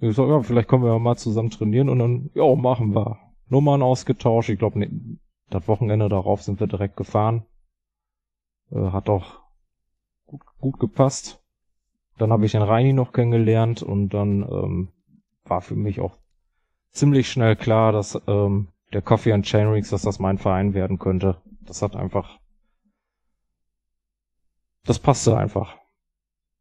ich 0.00 0.14
sag, 0.14 0.28
ja, 0.28 0.42
vielleicht 0.42 0.68
kommen 0.68 0.84
wir 0.84 0.92
ja 0.92 0.98
mal 0.98 1.16
zusammen 1.16 1.50
trainieren 1.50 1.88
und 1.88 1.98
dann, 1.98 2.30
ja, 2.34 2.54
machen 2.54 2.94
wir. 2.94 3.18
Nummern 3.48 3.82
ausgetauscht. 3.82 4.48
Ich 4.48 4.58
glaube, 4.58 4.78
nee, 4.78 4.90
das 5.50 5.68
Wochenende 5.68 6.08
darauf 6.08 6.42
sind 6.42 6.60
wir 6.60 6.66
direkt 6.66 6.96
gefahren. 6.96 7.44
Äh, 8.70 8.90
hat 8.90 9.08
auch 9.08 9.40
gut, 10.26 10.42
gut 10.58 10.80
gepasst. 10.80 11.42
Dann 12.18 12.32
habe 12.32 12.44
ich 12.46 12.52
den 12.52 12.62
Reini 12.62 12.92
noch 12.92 13.12
kennengelernt 13.12 13.82
und 13.82 14.10
dann 14.10 14.42
ähm, 14.42 14.88
war 15.44 15.60
für 15.60 15.76
mich 15.76 16.00
auch 16.00 16.18
ziemlich 16.90 17.30
schnell 17.30 17.56
klar, 17.56 17.92
dass 17.92 18.20
ähm, 18.26 18.68
der 18.92 19.02
Coffee 19.02 19.32
and 19.32 19.44
Chainrings, 19.44 19.90
dass 19.90 20.02
das 20.02 20.18
mein 20.18 20.38
Verein 20.38 20.74
werden 20.74 20.98
könnte. 20.98 21.40
Das 21.60 21.82
hat 21.82 21.94
einfach, 21.94 22.38
das 24.84 24.98
passte 24.98 25.36
einfach. 25.36 25.76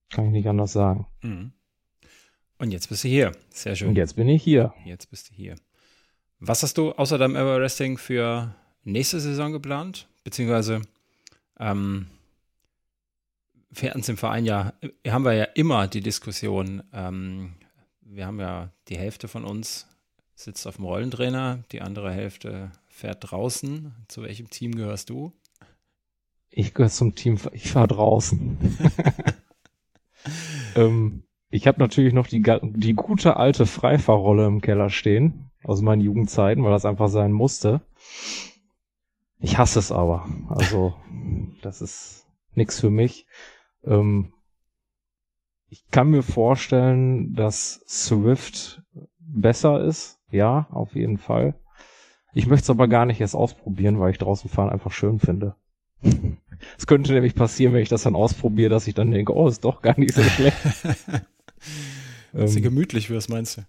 Kann 0.09 0.25
ich 0.25 0.31
nicht 0.31 0.47
anders 0.47 0.73
sagen. 0.73 1.07
Mhm. 1.21 1.54
Und 2.57 2.71
jetzt 2.71 2.89
bist 2.89 3.03
du 3.03 3.07
hier. 3.07 3.31
Sehr 3.49 3.75
schön. 3.75 3.89
Und 3.89 3.95
jetzt 3.95 4.15
bin 4.15 4.29
ich 4.29 4.43
hier. 4.43 4.73
Jetzt 4.85 5.09
bist 5.09 5.29
du 5.29 5.33
hier. 5.33 5.55
Was 6.39 6.63
hast 6.63 6.77
du 6.77 6.91
außer 6.91 7.17
deinem 7.17 7.35
Everesting 7.35 7.97
für 7.97 8.55
nächste 8.83 9.19
Saison 9.19 9.51
geplant? 9.51 10.07
Beziehungsweise 10.23 10.81
ähm, 11.59 12.07
wir 13.71 13.95
uns 13.95 14.09
im 14.09 14.17
Verein 14.17 14.45
ja, 14.45 14.73
haben 15.07 15.25
wir 15.25 15.33
ja 15.33 15.43
immer 15.43 15.87
die 15.87 16.01
Diskussion, 16.01 16.83
ähm, 16.93 17.55
wir 18.01 18.25
haben 18.25 18.39
ja 18.39 18.71
die 18.87 18.97
Hälfte 18.97 19.27
von 19.27 19.43
uns 19.43 19.87
sitzt 20.35 20.67
auf 20.67 20.75
dem 20.75 20.85
Rollentrainer, 20.85 21.63
die 21.71 21.81
andere 21.81 22.11
Hälfte 22.11 22.71
fährt 22.89 23.31
draußen. 23.31 23.93
Zu 24.07 24.23
welchem 24.23 24.49
Team 24.49 24.75
gehörst 24.75 25.09
du? 25.09 25.31
Ich 26.49 26.73
gehöre 26.73 26.89
zum 26.89 27.15
Team, 27.15 27.39
ich 27.53 27.71
fahre 27.71 27.87
draußen. 27.87 28.57
ähm, 30.75 31.23
ich 31.55 31.67
habe 31.67 31.79
natürlich 31.79 32.13
noch 32.13 32.27
die, 32.27 32.41
die 32.41 32.93
gute 32.93 33.37
alte 33.37 33.65
Freifahrrolle 33.65 34.45
im 34.45 34.59
Keller 34.59 34.89
stehen, 34.89 35.51
aus 35.63 35.81
meinen 35.81 36.01
Jugendzeiten, 36.01 36.63
weil 36.63 36.71
das 36.71 36.85
einfach 36.85 37.07
sein 37.07 37.31
musste. 37.31 37.81
Ich 39.39 39.57
hasse 39.57 39.79
es 39.79 39.91
aber. 39.91 40.27
Also, 40.49 40.95
das 41.61 41.81
ist 41.81 42.27
nix 42.55 42.79
für 42.79 42.89
mich. 42.89 43.25
Ähm, 43.85 44.33
ich 45.69 45.89
kann 45.91 46.09
mir 46.09 46.23
vorstellen, 46.23 47.33
dass 47.33 47.81
Swift 47.87 48.81
besser 49.19 49.81
ist. 49.83 50.19
Ja, 50.31 50.67
auf 50.71 50.93
jeden 50.93 51.17
Fall. 51.17 51.55
Ich 52.33 52.47
möchte 52.47 52.63
es 52.63 52.69
aber 52.69 52.89
gar 52.89 53.05
nicht 53.05 53.21
erst 53.21 53.35
ausprobieren, 53.35 53.99
weil 53.99 54.11
ich 54.11 54.17
draußen 54.17 54.49
fahren 54.49 54.69
einfach 54.69 54.91
schön 54.91 55.19
finde. 55.19 55.55
Es 56.77 56.87
könnte 56.87 57.11
nämlich 57.11 57.35
passieren, 57.35 57.73
wenn 57.73 57.81
ich 57.81 57.89
das 57.89 58.03
dann 58.03 58.15
ausprobiere, 58.15 58.69
dass 58.69 58.87
ich 58.87 58.93
dann 58.93 59.11
denke, 59.11 59.35
oh, 59.35 59.49
ist 59.49 59.65
doch 59.65 59.81
gar 59.81 59.99
nicht 59.99 60.13
so 60.13 60.23
schlecht. 60.23 60.55
Dass 62.33 62.51
du 62.51 62.57
ähm, 62.57 62.63
gemütlich 62.63 63.09
wirst, 63.09 63.29
meinst 63.29 63.57
du? 63.57 63.61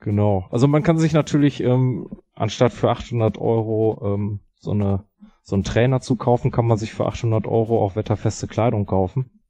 Genau. 0.00 0.48
Also 0.50 0.66
man 0.66 0.82
kann 0.82 0.98
sich 0.98 1.12
natürlich 1.12 1.60
ähm, 1.60 2.08
anstatt 2.34 2.72
für 2.72 2.90
800 2.90 3.38
Euro 3.38 4.14
ähm, 4.14 4.40
so 4.54 4.72
eine 4.72 5.04
so 5.42 5.56
einen 5.56 5.64
Trainer 5.64 6.00
zu 6.00 6.16
kaufen, 6.16 6.50
kann 6.50 6.66
man 6.66 6.78
sich 6.78 6.92
für 6.94 7.06
800 7.06 7.46
Euro 7.46 7.84
auch 7.84 7.96
wetterfeste 7.96 8.46
Kleidung 8.46 8.86
kaufen. 8.86 9.42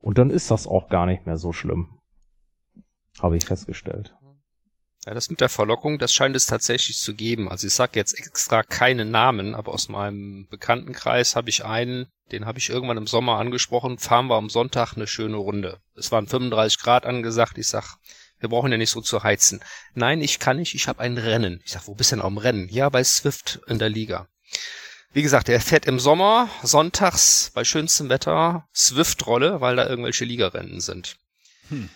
Und 0.00 0.18
dann 0.18 0.30
ist 0.30 0.50
das 0.50 0.66
auch 0.66 0.88
gar 0.88 1.06
nicht 1.06 1.26
mehr 1.26 1.36
so 1.36 1.52
schlimm. 1.52 2.00
Habe 3.20 3.36
ich 3.36 3.44
festgestellt. 3.44 4.16
Ja, 5.06 5.14
das 5.14 5.30
mit 5.30 5.40
der 5.40 5.48
Verlockung, 5.48 5.98
das 5.98 6.12
scheint 6.12 6.36
es 6.36 6.44
tatsächlich 6.44 6.98
zu 6.98 7.14
geben. 7.14 7.48
Also 7.48 7.66
ich 7.66 7.72
sage 7.72 7.98
jetzt 7.98 8.18
extra 8.18 8.62
keine 8.62 9.06
Namen, 9.06 9.54
aber 9.54 9.72
aus 9.72 9.88
meinem 9.88 10.46
Bekanntenkreis 10.48 11.36
habe 11.36 11.48
ich 11.48 11.64
einen, 11.64 12.06
den 12.32 12.44
habe 12.44 12.58
ich 12.58 12.68
irgendwann 12.68 12.98
im 12.98 13.06
Sommer 13.06 13.38
angesprochen, 13.38 13.98
fahren 13.98 14.26
wir 14.26 14.36
am 14.36 14.50
Sonntag 14.50 14.94
eine 14.94 15.06
schöne 15.06 15.36
Runde. 15.36 15.80
Es 15.94 16.12
waren 16.12 16.26
35 16.26 16.78
Grad 16.80 17.06
angesagt, 17.06 17.56
ich 17.56 17.68
sag, 17.68 17.96
wir 18.40 18.50
brauchen 18.50 18.72
ja 18.72 18.78
nicht 18.78 18.90
so 18.90 19.00
zu 19.00 19.22
heizen. 19.22 19.60
Nein, 19.94 20.20
ich 20.20 20.38
kann 20.38 20.58
nicht, 20.58 20.74
ich 20.74 20.86
habe 20.86 21.00
ein 21.00 21.16
Rennen. 21.16 21.62
Ich 21.64 21.72
sag, 21.72 21.86
wo 21.86 21.94
bist 21.94 22.12
du 22.12 22.16
denn 22.16 22.24
am 22.24 22.36
Rennen? 22.36 22.68
Ja, 22.68 22.90
bei 22.90 23.02
Swift 23.02 23.60
in 23.68 23.78
der 23.78 23.88
Liga. 23.88 24.28
Wie 25.12 25.22
gesagt, 25.22 25.48
er 25.48 25.60
fährt 25.60 25.86
im 25.86 25.98
Sommer, 25.98 26.48
sonntags 26.62 27.50
bei 27.54 27.64
schönstem 27.64 28.10
Wetter 28.10 28.68
Swift-Rolle, 28.74 29.60
weil 29.60 29.76
da 29.76 29.88
irgendwelche 29.88 30.24
Ligarennen 30.24 30.80
sind. 30.80 31.16
Hm. 31.68 31.88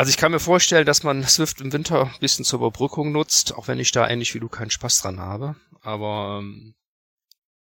Also 0.00 0.08
ich 0.08 0.16
kann 0.16 0.32
mir 0.32 0.40
vorstellen, 0.40 0.86
dass 0.86 1.02
man 1.02 1.22
Swift 1.24 1.60
im 1.60 1.74
Winter 1.74 2.06
ein 2.06 2.20
bisschen 2.20 2.46
zur 2.46 2.60
Überbrückung 2.60 3.12
nutzt, 3.12 3.54
auch 3.54 3.68
wenn 3.68 3.78
ich 3.78 3.92
da 3.92 4.08
ähnlich 4.08 4.34
wie 4.34 4.40
du 4.40 4.48
keinen 4.48 4.70
Spaß 4.70 5.02
dran 5.02 5.20
habe. 5.20 5.56
Aber 5.82 6.38
ähm, 6.40 6.74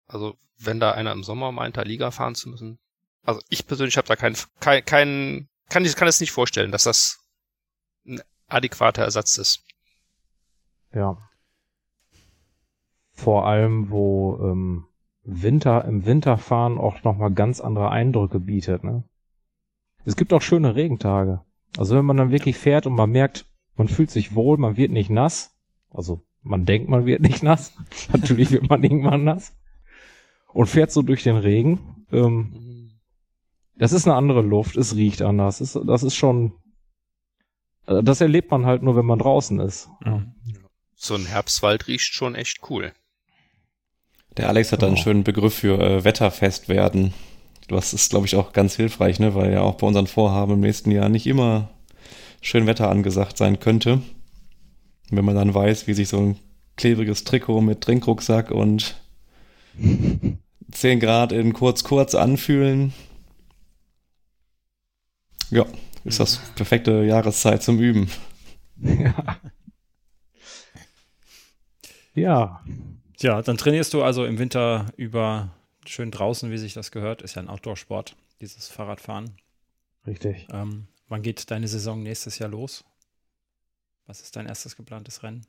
also 0.06 0.36
wenn 0.58 0.80
da 0.80 0.92
einer 0.92 1.12
im 1.12 1.22
Sommer 1.22 1.50
meint, 1.50 1.78
da 1.78 1.82
Liga 1.82 2.10
fahren 2.10 2.34
zu 2.34 2.50
müssen, 2.50 2.78
also 3.22 3.40
ich 3.48 3.66
persönlich 3.66 3.96
habe 3.96 4.06
da 4.06 4.16
keinen, 4.16 4.36
kein, 4.60 4.84
kein, 4.84 5.48
kann 5.70 5.82
ich 5.86 5.96
kann 5.96 6.08
es 6.08 6.20
nicht 6.20 6.32
vorstellen, 6.32 6.72
dass 6.72 6.82
das 6.82 7.24
ein 8.06 8.20
adäquater 8.48 9.02
Ersatz 9.02 9.38
ist. 9.38 9.64
Ja. 10.92 11.16
Vor 13.14 13.46
allem, 13.46 13.88
wo 13.88 14.38
ähm, 14.42 14.88
Winter 15.22 15.86
im 15.86 16.04
Winterfahren 16.04 16.76
auch 16.76 17.02
nochmal 17.02 17.32
ganz 17.32 17.62
andere 17.62 17.88
Eindrücke 17.88 18.40
bietet. 18.40 18.84
Ne? 18.84 19.04
Es 20.04 20.16
gibt 20.16 20.34
auch 20.34 20.42
schöne 20.42 20.74
Regentage. 20.74 21.46
Also 21.76 21.96
wenn 21.96 22.04
man 22.04 22.16
dann 22.16 22.30
wirklich 22.30 22.56
fährt 22.56 22.86
und 22.86 22.94
man 22.94 23.10
merkt, 23.10 23.46
man 23.76 23.88
fühlt 23.88 24.10
sich 24.10 24.34
wohl, 24.34 24.58
man 24.58 24.76
wird 24.76 24.90
nicht 24.90 25.10
nass. 25.10 25.56
Also 25.90 26.22
man 26.42 26.64
denkt, 26.64 26.88
man 26.88 27.06
wird 27.06 27.20
nicht 27.20 27.42
nass. 27.42 27.72
Natürlich 28.12 28.50
wird 28.50 28.68
man 28.68 28.82
irgendwann 28.82 29.24
nass. 29.24 29.56
Und 30.52 30.66
fährt 30.66 30.90
so 30.90 31.02
durch 31.02 31.22
den 31.22 31.36
Regen. 31.36 32.06
Ähm, 32.12 32.90
das 33.76 33.92
ist 33.92 34.06
eine 34.06 34.16
andere 34.16 34.42
Luft, 34.42 34.76
es 34.76 34.94
riecht 34.94 35.22
anders. 35.22 35.58
Das 35.58 35.74
ist, 35.74 35.88
das 35.88 36.02
ist 36.02 36.14
schon, 36.14 36.52
äh, 37.86 38.02
das 38.02 38.20
erlebt 38.20 38.50
man 38.50 38.66
halt 38.66 38.82
nur, 38.82 38.96
wenn 38.96 39.06
man 39.06 39.18
draußen 39.18 39.58
ist. 39.60 39.88
Mhm. 40.04 40.34
So 40.94 41.14
ein 41.14 41.24
Herbstwald 41.24 41.88
riecht 41.88 42.12
schon 42.12 42.34
echt 42.34 42.68
cool. 42.68 42.92
Der 44.36 44.48
Alex 44.48 44.70
hat 44.70 44.82
da 44.82 44.86
einen 44.86 44.96
schönen 44.96 45.24
Begriff 45.24 45.54
für 45.54 45.80
äh, 45.80 46.04
wetterfest 46.04 46.68
werden. 46.68 47.14
Das 47.70 47.94
ist, 47.94 48.10
glaube 48.10 48.26
ich, 48.26 48.34
auch 48.34 48.52
ganz 48.52 48.74
hilfreich, 48.74 49.20
ne? 49.20 49.34
weil 49.36 49.52
ja 49.52 49.60
auch 49.60 49.76
bei 49.76 49.86
unseren 49.86 50.08
Vorhaben 50.08 50.54
im 50.54 50.60
nächsten 50.60 50.90
Jahr 50.90 51.08
nicht 51.08 51.26
immer 51.28 51.70
schön 52.40 52.66
Wetter 52.66 52.90
angesagt 52.90 53.36
sein 53.36 53.60
könnte. 53.60 54.02
wenn 55.10 55.24
man 55.24 55.36
dann 55.36 55.54
weiß, 55.54 55.86
wie 55.86 55.94
sich 55.94 56.08
so 56.08 56.18
ein 56.18 56.36
klebriges 56.76 57.24
Trikot 57.24 57.60
mit 57.60 57.80
Trinkrucksack 57.80 58.50
und 58.50 59.00
10 60.72 61.00
Grad 61.00 61.32
in 61.32 61.52
kurz 61.52 61.84
kurz 61.84 62.14
anfühlen, 62.16 62.92
ja, 65.50 65.64
ist 66.04 66.18
das 66.20 66.40
perfekte 66.56 67.04
Jahreszeit 67.04 67.62
zum 67.62 67.78
Üben. 67.78 68.10
Ja. 68.82 69.14
Ja. 72.12 72.60
Ja, 73.20 73.40
dann 73.40 73.56
trainierst 73.56 73.94
du 73.94 74.02
also 74.02 74.24
im 74.24 74.38
Winter 74.38 74.86
über 74.96 75.50
schön 75.86 76.10
draußen, 76.10 76.50
wie 76.50 76.58
sich 76.58 76.74
das 76.74 76.90
gehört. 76.90 77.22
Ist 77.22 77.36
ja 77.36 77.42
ein 77.42 77.48
Outdoor-Sport, 77.48 78.16
dieses 78.40 78.68
Fahrradfahren. 78.68 79.36
Richtig. 80.06 80.48
Ähm, 80.52 80.88
wann 81.08 81.22
geht 81.22 81.50
deine 81.50 81.68
Saison 81.68 82.02
nächstes 82.02 82.38
Jahr 82.38 82.48
los? 82.48 82.84
Was 84.06 84.20
ist 84.20 84.36
dein 84.36 84.46
erstes 84.46 84.76
geplantes 84.76 85.22
Rennen? 85.22 85.46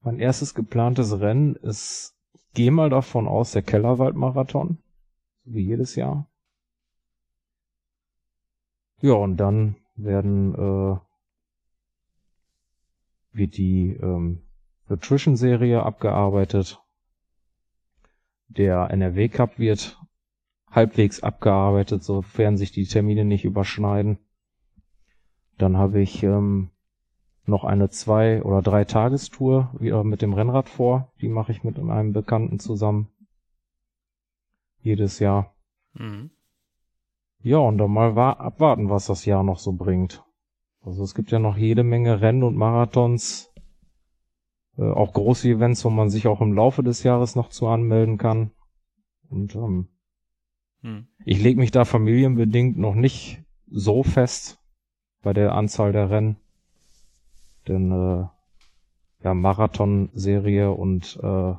Mein 0.00 0.18
erstes 0.18 0.54
geplantes 0.54 1.20
Rennen 1.20 1.56
ist, 1.56 2.14
ich 2.34 2.54
gehe 2.54 2.70
mal 2.70 2.88
davon 2.88 3.26
aus, 3.26 3.52
der 3.52 3.62
Kellerwald-Marathon. 3.62 4.78
Wie 5.44 5.64
jedes 5.64 5.94
Jahr. 5.94 6.28
Ja, 9.00 9.14
und 9.14 9.36
dann 9.36 9.76
werden, 9.96 10.54
äh, 10.54 10.98
wird 13.32 13.56
die 13.56 13.98
ähm, 14.00 14.42
Nutrition-Serie 14.88 15.82
abgearbeitet 15.82 16.80
der 18.48 18.90
NRW 18.90 19.28
Cup 19.28 19.58
wird 19.58 19.98
halbwegs 20.70 21.22
abgearbeitet, 21.22 22.02
sofern 22.02 22.56
sich 22.56 22.72
die 22.72 22.86
Termine 22.86 23.24
nicht 23.24 23.44
überschneiden. 23.44 24.18
Dann 25.56 25.76
habe 25.76 26.00
ich 26.00 26.22
ähm, 26.22 26.70
noch 27.44 27.64
eine 27.64 27.88
zwei 27.88 28.42
oder 28.42 28.62
drei 28.62 28.84
Tagestour 28.84 29.74
wieder 29.78 30.04
mit 30.04 30.22
dem 30.22 30.34
Rennrad 30.34 30.68
vor. 30.68 31.12
Die 31.20 31.28
mache 31.28 31.52
ich 31.52 31.64
mit 31.64 31.78
einem 31.78 32.12
Bekannten 32.12 32.58
zusammen. 32.58 33.08
Jedes 34.80 35.18
Jahr. 35.18 35.54
Mhm. 35.94 36.30
Ja, 37.40 37.58
und 37.58 37.78
dann 37.78 37.90
mal 37.90 38.16
abwarten, 38.16 38.90
was 38.90 39.06
das 39.06 39.24
Jahr 39.24 39.42
noch 39.42 39.58
so 39.58 39.72
bringt. 39.72 40.24
Also 40.82 41.02
es 41.02 41.14
gibt 41.14 41.30
ja 41.30 41.38
noch 41.38 41.56
jede 41.56 41.82
Menge 41.82 42.20
Rennen 42.20 42.42
und 42.42 42.56
Marathons, 42.56 43.47
äh, 44.78 44.90
auch 44.90 45.12
große 45.12 45.48
Events, 45.48 45.84
wo 45.84 45.90
man 45.90 46.08
sich 46.08 46.26
auch 46.26 46.40
im 46.40 46.52
Laufe 46.52 46.82
des 46.82 47.02
Jahres 47.02 47.34
noch 47.34 47.48
zu 47.50 47.66
anmelden 47.66 48.16
kann. 48.16 48.52
Und 49.28 49.54
ähm, 49.54 49.88
hm. 50.82 51.08
ich 51.24 51.42
lege 51.42 51.60
mich 51.60 51.70
da 51.70 51.84
familienbedingt 51.84 52.78
noch 52.78 52.94
nicht 52.94 53.42
so 53.66 54.02
fest 54.02 54.58
bei 55.22 55.32
der 55.32 55.54
Anzahl 55.54 55.92
der 55.92 56.10
Rennen. 56.10 56.36
Denn 57.66 57.90
äh, 57.90 58.26
ja, 59.24 59.34
Marathon-Serie 59.34 60.70
und 60.70 61.18
äh, 61.22 61.54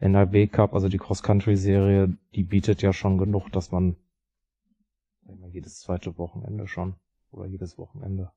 NRW 0.00 0.46
Cup, 0.48 0.74
also 0.74 0.88
die 0.88 0.98
Cross-Country-Serie, 0.98 2.16
die 2.34 2.44
bietet 2.44 2.82
ja 2.82 2.92
schon 2.92 3.16
genug, 3.16 3.50
dass 3.50 3.72
man 3.72 3.96
jedes 5.50 5.80
zweite 5.80 6.18
Wochenende 6.18 6.66
schon 6.66 6.96
oder 7.30 7.46
jedes 7.46 7.78
Wochenende 7.78 8.32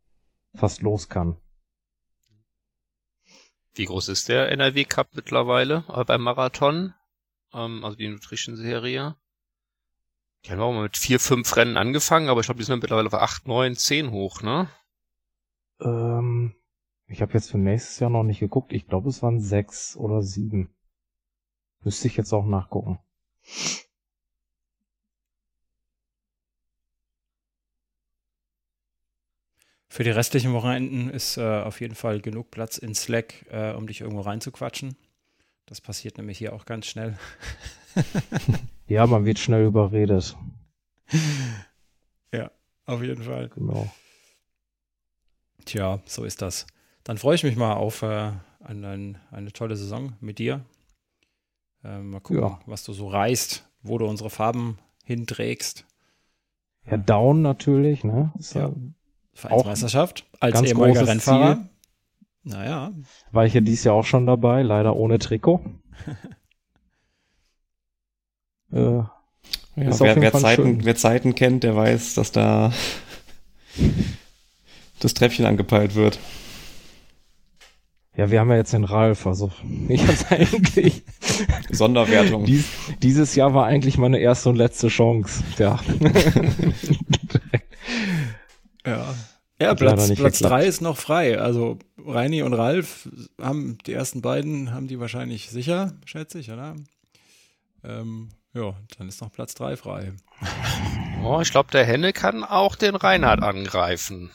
fast 0.54 0.82
los 0.82 1.10
kann. 1.10 1.36
Wie 3.78 3.86
groß 3.86 4.10
ist 4.10 4.28
der 4.30 4.52
NRW 4.52 4.86
Cup 4.86 5.10
mittlerweile 5.14 5.84
äh, 5.94 6.04
beim 6.04 6.24
Marathon? 6.24 6.94
Ähm, 7.54 7.86
also 7.86 7.96
die 7.96 8.08
Nutrition-Serie. 8.08 9.16
Die 10.46 10.52
haben 10.52 10.60
auch 10.62 10.74
mal 10.74 10.84
mit 10.84 10.98
vier, 10.98 11.20
fünf 11.20 11.56
Rennen 11.56 11.78
angefangen, 11.78 12.30
aber 12.30 12.40
ich 12.40 12.48
glaube, 12.48 12.60
die 12.60 12.64
sind 12.64 12.82
mittlerweile 12.82 13.08
auf 13.08 13.14
acht, 13.14 13.48
neun, 13.48 13.76
zehn 13.76 14.12
hoch, 14.12 14.42
ne? 14.42 14.70
Ähm, 15.80 16.56
ich 17.08 17.22
habe 17.22 17.34
jetzt 17.34 17.52
für 17.52 17.58
nächstes 17.58 18.00
Jahr 18.00 18.10
noch 18.10 18.24
nicht 18.24 18.40
geguckt. 18.40 18.74
Ich 18.74 18.88
glaube, 18.88 19.10
es 19.10 19.22
waren 19.22 19.40
sechs 19.40 19.96
oder 19.96 20.22
sieben. 20.22 20.74
Müsste 21.82 22.08
ich 22.08 22.18
jetzt 22.18 22.34
auch 22.34 22.46
nachgucken. 22.46 23.00
Für 29.90 30.04
die 30.04 30.10
restlichen 30.10 30.54
Wochenenden 30.54 31.10
ist 31.10 31.38
äh, 31.38 31.62
auf 31.62 31.80
jeden 31.80 31.96
Fall 31.96 32.20
genug 32.20 32.52
Platz 32.52 32.78
in 32.78 32.94
Slack, 32.94 33.46
äh, 33.50 33.72
um 33.72 33.88
dich 33.88 34.02
irgendwo 34.02 34.22
reinzuquatschen. 34.22 34.98
Das 35.66 35.82
passiert 35.82 36.18
nämlich 36.18 36.38
hier 36.38 36.54
auch 36.54 36.66
ganz 36.66 36.88
schnell. 36.88 37.18
ja, 38.88 39.06
man 39.08 39.26
wird 39.26 39.40
schnell 39.40 39.66
überredet. 39.66 40.36
Ja, 42.32 42.52
auf 42.86 43.02
jeden 43.02 43.24
Fall. 43.24 43.50
Genau. 43.50 43.90
Tja, 45.66 46.00
so 46.06 46.24
ist 46.24 46.42
das. 46.42 46.68
Dann 47.04 47.18
freue 47.18 47.36
ich 47.36 47.44
mich 47.44 47.56
mal 47.56 47.74
auf 47.74 48.02
äh, 48.02 48.32
eine, 48.60 49.16
eine 49.32 49.54
tolle 49.54 49.76
Saison 49.76 50.14
mit 50.20 50.40
dir. 50.40 50.66
Äh, 51.84 52.00
mal 52.00 52.20
gucken, 52.20 52.44
ja. 52.44 52.60
was 52.66 52.84
du 52.84 52.94
so 52.94 53.08
reißt, 53.08 53.64
wo 53.82 53.98
du 53.98 54.06
unsere 54.06 54.30
Farben 54.30 54.78
hinträgst. 55.04 55.86
Ja, 56.86 56.98
Down 56.98 57.42
natürlich, 57.42 58.04
ne? 58.04 58.32
Ist 58.38 58.54
ja. 58.54 58.72
Vereinsmeisterschaft 59.38 60.26
als 60.40 60.62
ehemaliger 60.64 61.08
Rennfahrer. 61.08 61.56
Ziel. 61.56 61.70
Naja. 62.44 62.92
War 63.32 63.46
ich 63.46 63.54
ja 63.54 63.62
dieses 63.62 63.84
Jahr 63.84 63.96
auch 63.96 64.06
schon 64.06 64.26
dabei, 64.26 64.64
leider 64.64 64.96
ohne 64.96 65.20
Trikot. 65.20 65.62
äh, 68.72 68.80
ja, 68.80 69.12
wer, 69.76 70.22
wer, 70.22 70.34
Zeiten, 70.34 70.84
wer 70.84 70.96
Zeiten 70.96 71.36
kennt, 71.36 71.64
der 71.64 71.76
weiß, 71.76 72.16
dass 72.16 72.32
da 72.32 72.74
das 75.00 75.14
Treppchen 75.14 75.46
angepeilt 75.46 75.94
wird. 75.94 76.18
Ja, 78.16 78.32
wir 78.32 78.40
haben 78.40 78.50
ja 78.50 78.56
jetzt 78.56 78.74
den 78.74 78.86
Ralf, 78.86 79.28
also 79.28 79.52
ich 79.88 80.08
hab's 80.08 80.32
eigentlich. 80.32 81.04
Sonderwertung. 81.70 82.46
Dies, 82.46 82.66
dieses 83.04 83.36
Jahr 83.36 83.54
war 83.54 83.68
eigentlich 83.68 84.00
meine 84.00 84.18
erste 84.18 84.50
und 84.50 84.56
letzte 84.56 84.88
Chance. 84.88 85.44
Ja. 85.60 85.80
Ja. 88.88 89.16
Ja, 89.60 89.74
Platz, 89.74 90.14
Platz 90.14 90.40
drei 90.40 90.66
ist 90.66 90.82
noch 90.82 90.98
frei. 90.98 91.40
Also 91.40 91.80
Reini 91.98 92.44
und 92.44 92.54
Ralf 92.54 93.10
haben 93.42 93.80
die 93.88 93.94
ersten 93.94 94.22
beiden, 94.22 94.72
haben 94.72 94.88
die 94.88 95.00
wahrscheinlich 95.00 95.50
sicher, 95.50 95.94
schätze 96.06 96.40
ich, 96.40 96.52
oder? 96.52 96.76
Ähm, 97.84 98.30
ja, 98.54 98.76
dann 98.98 99.08
ist 99.08 99.22
noch 99.22 99.32
Platz 99.32 99.56
drei 99.56 99.76
frei. 99.78 100.14
Oh, 101.24 101.42
ich 101.42 101.50
glaube, 101.50 101.72
der 101.72 101.84
Henne 101.84 102.14
kann 102.14 102.44
auch 102.44 102.76
den 102.76 102.96
Reinhard 102.96 103.42
angreifen. 103.42 104.30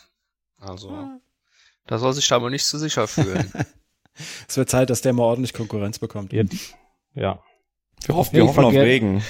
Also, 0.59 0.91
ah. 0.91 1.21
da 1.87 1.97
soll 1.97 2.13
sich 2.13 2.27
da 2.27 2.41
mal 2.41 2.51
nicht 2.51 2.67
zu 2.67 2.77
sicher 2.77 3.07
fühlen. 3.07 3.51
es 4.49 4.57
wird 4.57 4.69
Zeit, 4.69 4.91
dass 4.91 5.01
der 5.01 5.13
mal 5.13 5.23
ordentlich 5.23 5.55
Konkurrenz 5.55 6.01
bekommt. 6.01 6.33
Ja. 6.33 6.43
ja. 7.15 7.41
Wir, 8.05 8.17
hoffen, 8.17 8.35
wir 8.35 8.47
hoffen 8.47 8.65
auf 8.65 8.75
Regen. 8.75 9.23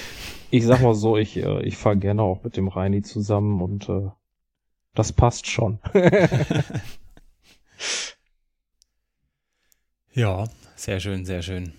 Ich 0.49 0.65
sag 0.65 0.81
mal 0.81 0.95
so, 0.95 1.15
ich, 1.15 1.37
äh, 1.37 1.61
ich 1.61 1.77
fahre 1.77 1.95
gerne 1.95 2.23
auch 2.23 2.43
mit 2.43 2.57
dem 2.57 2.67
Reini 2.67 3.03
zusammen 3.03 3.61
und 3.61 3.87
äh, 3.87 4.09
das 4.93 5.11
passt 5.11 5.47
schon. 5.47 5.79
ja, 10.13 10.45
sehr 10.75 10.99
schön, 10.99 11.25
sehr 11.25 11.41
schön. 11.41 11.73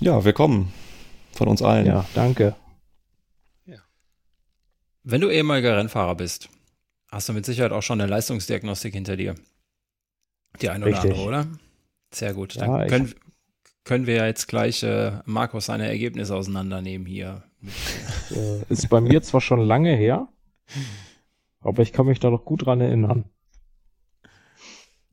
Ja, 0.00 0.24
willkommen 0.24 0.72
von 1.32 1.48
uns 1.48 1.62
allen. 1.62 1.86
Ja, 1.86 2.04
danke. 2.14 2.56
Ja. 3.66 3.78
Wenn 5.04 5.20
du 5.20 5.30
ehemaliger 5.30 5.76
Rennfahrer 5.76 6.16
bist, 6.16 6.48
hast 7.08 7.28
du 7.28 7.32
mit 7.32 7.46
Sicherheit 7.46 7.72
auch 7.72 7.82
schon 7.82 8.00
eine 8.00 8.10
Leistungsdiagnostik 8.10 8.94
hinter 8.94 9.16
dir. 9.16 9.34
Die 10.60 10.70
eine 10.70 10.84
oder 10.84 10.94
Richtig. 10.94 11.12
andere, 11.12 11.26
oder? 11.28 11.46
Sehr 12.12 12.34
gut. 12.34 12.56
Dann 12.60 12.80
ja, 12.80 12.86
können, 12.86 13.14
können 13.84 14.06
wir 14.08 14.16
ja 14.16 14.26
jetzt 14.26 14.48
gleich 14.48 14.82
äh, 14.82 15.12
Markus 15.24 15.66
seine 15.66 15.86
Ergebnisse 15.86 16.34
auseinandernehmen 16.34 17.06
hier. 17.06 17.44
Äh, 18.30 18.64
ist 18.68 18.88
bei 18.88 19.00
mir 19.00 19.22
zwar 19.22 19.40
schon 19.40 19.60
lange 19.60 19.94
her, 19.94 20.26
aber 21.60 21.82
ich 21.82 21.92
kann 21.92 22.06
mich 22.06 22.20
da 22.20 22.30
noch 22.30 22.44
gut 22.44 22.66
dran 22.66 22.80
erinnern. 22.80 23.24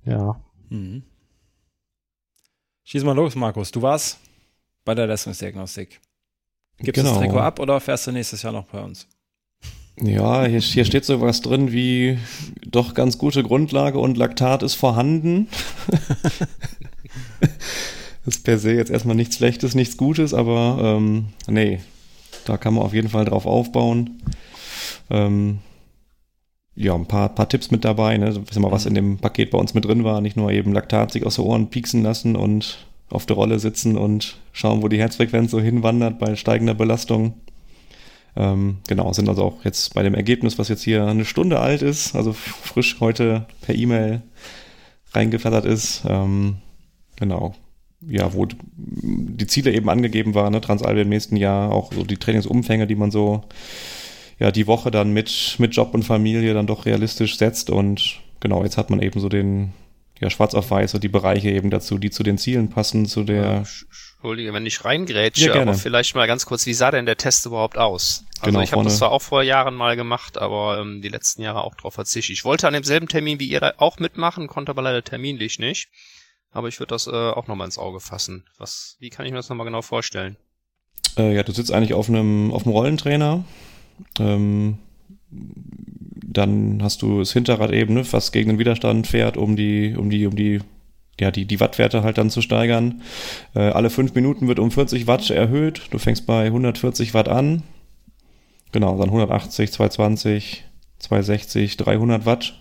Ja. 0.06 0.42
Mhm. 0.70 1.04
Schieß 2.84 3.04
mal 3.04 3.16
los, 3.16 3.36
Markus. 3.36 3.72
Du 3.72 3.82
warst 3.82 4.20
bei 4.86 4.96
der 4.96 5.08
Leistungsdiagnostik. 5.08 6.00
Gibst 6.80 6.94
genau. 6.94 7.10
du 7.10 7.20
das 7.20 7.24
Trikot 7.24 7.40
ab 7.40 7.60
oder 7.60 7.80
fährst 7.80 8.08
du 8.08 8.12
nächstes 8.12 8.44
Jahr 8.44 8.54
noch 8.54 8.66
bei 8.66 8.82
uns? 8.82 9.08
Ja, 10.00 10.46
hier, 10.46 10.60
hier 10.60 10.86
steht 10.86 11.06
so 11.06 11.20
was 11.22 11.42
drin 11.42 11.72
wie 11.72 12.20
doch 12.66 12.94
ganz 12.94 13.18
gute 13.18 13.42
Grundlage 13.42 13.98
und 13.98 14.16
Laktat 14.16 14.62
ist 14.62 14.76
vorhanden. 14.76 15.48
das 15.88 16.38
ist 18.38 18.44
per 18.44 18.60
se 18.60 18.74
jetzt 18.74 18.92
erstmal 18.92 19.16
nichts 19.16 19.38
Schlechtes, 19.38 19.74
nichts 19.74 19.98
Gutes, 19.98 20.36
aber 20.36 20.78
ähm, 20.82 21.30
nee, 21.48 21.80
da 22.46 22.58
kann 22.58 22.76
man 22.76 22.84
auf 22.84 22.94
jeden 22.94 23.10
Fall 23.10 23.26
drauf 23.26 23.48
aufbauen. 23.48 24.22
Ähm, 25.10 25.60
ja, 26.78 26.94
ein 26.94 27.08
paar, 27.08 27.30
paar 27.30 27.50
Tipps 27.50 27.72
mit 27.72 27.84
dabei, 27.84 28.18
ne? 28.18 28.36
Wissen 28.48 28.62
wir, 28.62 28.72
was 28.72 28.86
in 28.86 28.94
dem 28.94 29.18
Paket 29.18 29.50
bei 29.50 29.58
uns 29.58 29.74
mit 29.74 29.86
drin 29.86 30.04
war. 30.04 30.22
Nicht 30.22 30.38
nur 30.38 30.52
eben 30.52 30.74
Laktat 30.74 31.12
sich 31.12 31.26
aus 31.26 31.36
den 31.36 31.46
Ohren 31.46 31.70
pieksen 31.70 32.04
lassen 32.04 32.36
und 32.36 32.88
auf 33.10 33.26
der 33.26 33.36
Rolle 33.36 33.58
sitzen 33.58 33.98
und 33.98 34.38
schauen, 34.52 34.84
wo 34.84 34.88
die 34.88 35.00
Herzfrequenz 35.00 35.50
so 35.50 35.60
hinwandert 35.60 36.20
bei 36.20 36.36
steigender 36.36 36.76
Belastung. 36.76 37.34
Ähm, 38.36 38.78
genau, 38.88 39.12
sind 39.12 39.28
also 39.28 39.44
auch 39.44 39.66
jetzt 39.66 39.96
bei 39.96 40.04
dem 40.04 40.14
Ergebnis, 40.14 40.60
was 40.60 40.68
jetzt 40.68 40.84
hier 40.84 41.06
eine 41.08 41.26
Stunde 41.26 41.60
alt 41.60 41.82
ist, 41.82 42.16
also 42.16 42.34
frisch 42.34 42.98
heute 43.00 43.48
per 43.62 43.74
E-Mail 43.74 44.22
reingeflattert 45.14 45.66
ist. 45.66 46.04
Ähm, 46.08 46.58
genau. 47.16 47.56
Ja, 48.08 48.36
wo 48.36 48.46
die 48.46 49.48
Ziele 49.48 49.74
eben 49.74 49.90
angegeben 49.90 50.36
waren, 50.36 50.54
ne, 50.54 50.62
Transalbe 50.62 51.02
im 51.02 51.10
nächsten 51.10 51.38
Jahr, 51.38 51.72
auch 51.72 51.92
so 51.92 52.04
die 52.04 52.18
Trainingsumfänge, 52.18 52.86
die 52.86 52.94
man 52.94 53.10
so 53.10 53.42
ja 54.40 54.52
die 54.52 54.68
Woche 54.68 54.92
dann 54.92 55.12
mit, 55.12 55.56
mit 55.58 55.76
Job 55.76 55.94
und 55.94 56.04
Familie 56.04 56.54
dann 56.54 56.68
doch 56.68 56.86
realistisch 56.86 57.38
setzt. 57.38 57.70
Und 57.70 58.22
genau, 58.40 58.64
jetzt 58.64 58.78
hat 58.78 58.90
man 58.90 59.02
eben 59.02 59.20
so 59.20 59.30
den, 59.30 59.74
ja, 60.20 60.30
schwarz 60.30 60.54
auf 60.54 60.72
weiß 60.72 60.94
und 60.94 61.04
die 61.04 61.10
Bereiche 61.10 61.50
eben 61.50 61.70
dazu, 61.70 61.98
die 61.98 62.10
zu 62.10 62.24
den 62.24 62.38
Zielen 62.38 62.70
passen, 62.70 63.06
zu 63.06 63.24
der. 63.24 63.64
Entschuldige, 64.18 64.54
wenn 64.54 64.66
ich 64.66 64.84
reingrätsche, 64.84 65.50
ja, 65.50 65.62
aber 65.62 65.76
vielleicht 65.76 66.16
mal 66.16 66.28
ganz 66.28 66.46
kurz, 66.46 66.66
wie 66.66 66.74
sah 66.74 66.92
denn 66.92 67.06
der 67.06 67.18
Test 67.18 67.46
überhaupt 67.46 67.78
aus? 67.78 68.26
Also 68.40 68.52
genau, 68.52 68.62
ich 68.62 68.72
habe 68.72 68.84
das 68.84 68.98
zwar 68.98 69.12
auch 69.12 69.22
vor 69.22 69.44
Jahren 69.44 69.76
mal 69.76 69.96
gemacht, 69.96 70.38
aber 70.38 70.80
ähm, 70.80 71.02
die 71.02 71.10
letzten 71.10 71.42
Jahre 71.44 71.64
auch 71.64 71.76
drauf 71.76 71.94
verzichtet. 71.94 72.34
Ich 72.34 72.44
wollte 72.44 72.68
an 72.68 72.74
demselben 72.74 73.08
Termin 73.08 73.40
wie 73.40 73.48
ihr 73.48 73.60
da 73.60 73.74
auch 73.78 74.00
mitmachen, 74.00 74.48
konnte 74.48 74.72
aber 74.72 74.82
leider 74.82 75.04
terminlich 75.04 75.60
nicht. 75.60 75.90
Aber 76.52 76.68
ich 76.68 76.80
würde 76.80 76.96
das 76.96 77.08
äh, 77.08 77.12
auch 77.12 77.48
nochmal 77.48 77.66
ins 77.66 77.78
Auge 77.78 78.00
fassen. 78.00 78.46
Was, 78.58 78.96
wie 79.00 79.10
kann 79.10 79.26
ich 79.26 79.32
mir 79.32 79.38
das 79.38 79.50
nochmal 79.50 79.66
genau 79.66 79.82
vorstellen? 79.82 80.38
Äh, 81.18 81.36
ja, 81.36 81.44
du 81.44 81.52
sitzt 81.52 81.72
eigentlich 81.72 81.94
auf 81.94 82.10
einem 82.10 82.52
auf 82.52 82.66
einem 82.66 82.74
Rollentrainer 82.74 83.44
ähm, 84.20 84.78
dann 85.30 86.84
hast 86.84 87.02
du 87.02 87.20
das 87.20 87.34
Hinterrad 87.34 87.72
eben, 87.72 87.94
ne, 87.94 88.04
was 88.12 88.32
gegen 88.32 88.50
den 88.50 88.60
Widerstand 88.60 89.08
fährt, 89.08 89.38
um 89.38 89.56
die, 89.56 89.96
um 89.98 90.10
die, 90.10 90.26
um 90.26 90.36
die, 90.36 90.60
ja, 91.20 91.32
die, 91.32 91.46
die 91.46 91.60
Wattwerte 91.60 92.04
halt 92.04 92.18
dann 92.18 92.30
zu 92.30 92.42
steigern. 92.42 93.02
Äh, 93.56 93.60
alle 93.60 93.90
fünf 93.90 94.14
Minuten 94.14 94.48
wird 94.48 94.60
um 94.60 94.72
40 94.72 95.08
Watt 95.08 95.30
erhöht. 95.30 95.82
Du 95.92 95.98
fängst 95.98 96.26
bei 96.26 96.46
140 96.46 97.14
Watt 97.14 97.30
an. 97.30 97.64
Genau, 98.72 98.98
dann 98.98 99.10
180, 99.10 99.72
220, 99.72 100.66
260, 101.00 101.78
300 101.78 102.26
Watt. 102.26 102.60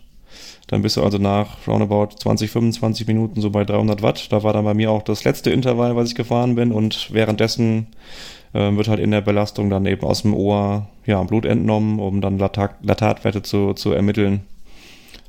Dann 0.69 0.83
bist 0.83 0.97
du 0.97 1.03
also 1.03 1.19
nach 1.19 1.67
roundabout 1.69 2.17
20, 2.19 2.51
25 2.51 3.07
Minuten 3.07 3.41
so 3.41 3.51
bei 3.51 3.65
300 3.65 4.03
Watt. 4.03 4.33
Da 4.33 4.43
war 4.43 4.53
dann 4.53 4.65
bei 4.65 4.75
mir 4.75 4.91
auch 4.91 5.03
das 5.03 5.25
letzte 5.25 5.51
Intervall, 5.51 5.95
was 5.95 6.09
ich 6.09 6.15
gefahren 6.15 6.55
bin. 6.55 6.73
Und 6.73 7.13
währenddessen 7.13 7.89
äh, 7.89 7.95
wird 8.57 8.89
halt 8.89 9.01
in 9.01 9.11
der 9.11 9.21
Belastung 9.21 9.71
dann 9.71 9.87
eben 9.87 10.07
aus 10.07 10.23
dem 10.23 10.35
Ohr 10.35 10.89
ja, 11.05 11.23
Blut 11.23 11.45
entnommen, 11.45 11.99
um 11.99 12.21
dann 12.21 12.39
Latat 12.39 12.77
Latatwerte 12.83 13.43
zu, 13.43 13.75
zu 13.75 13.93
ermitteln. 13.93 14.43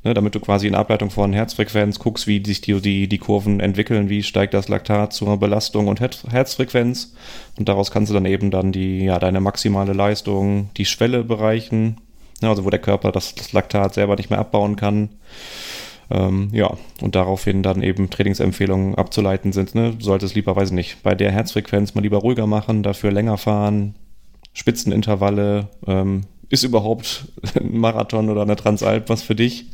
Ne, 0.04 0.14
damit 0.14 0.36
du 0.36 0.40
quasi 0.40 0.68
in 0.68 0.76
Ableitung 0.76 1.10
von 1.10 1.34
Herzfrequenz 1.34 1.98
guckst, 2.00 2.28
wie 2.28 2.44
sich 2.46 2.62
die, 2.62 2.80
die, 2.80 3.08
die 3.08 3.18
Kurven 3.18 3.60
entwickeln, 3.60 4.10
wie 4.10 4.22
steigt 4.22 4.54
das 4.54 4.70
Laktat 4.70 5.12
zur 5.12 5.38
Belastung 5.38 5.88
und 5.88 6.00
Herz 6.00 6.24
Herzfrequenz. 6.30 7.16
Und 7.58 7.68
daraus 7.68 7.90
kannst 7.90 8.12
du 8.12 8.14
dann 8.14 8.26
eben 8.26 8.52
dann 8.52 8.72
die, 8.72 9.04
ja, 9.04 9.18
deine 9.18 9.42
maximale 9.42 9.94
Leistung, 9.94 10.70
die 10.78 10.86
Schwelle 10.86 11.24
bereichen, 11.24 11.98
ne, 12.42 12.50
also 12.50 12.64
wo 12.64 12.70
der 12.70 12.80
Körper 12.80 13.12
das, 13.12 13.34
das 13.36 13.54
Laktat 13.54 13.96
selber 13.96 14.16
nicht 14.16 14.30
mehr 14.30 14.40
abbauen 14.40 14.76
kann. 14.76 15.10
Ähm, 16.10 16.50
ja, 16.54 16.78
und 17.02 17.16
daraufhin 17.16 17.64
dann 17.64 17.84
eben 17.84 18.10
Trainingsempfehlungen 18.10 18.96
abzuleiten 18.96 19.52
sind. 19.52 19.76
Ne? 19.76 19.94
Du 19.98 20.04
solltest 20.04 20.36
lieber, 20.36 20.56
weiß 20.56 20.70
ich 20.70 20.76
nicht, 20.76 21.04
bei 21.04 21.16
der 21.16 21.32
Herzfrequenz 21.32 21.96
mal 21.96 22.02
lieber 22.02 22.20
ruhiger 22.20 22.48
machen, 22.48 22.84
dafür 22.84 23.12
länger 23.12 23.38
fahren, 23.38 23.96
Spitzenintervalle. 24.54 25.68
Ähm, 25.86 26.24
ist 26.50 26.64
überhaupt 26.64 27.28
ein 27.60 27.78
Marathon 27.78 28.30
oder 28.30 28.44
eine 28.44 28.56
Transalp 28.56 29.10
was 29.10 29.22
für 29.22 29.36
dich? 29.36 29.66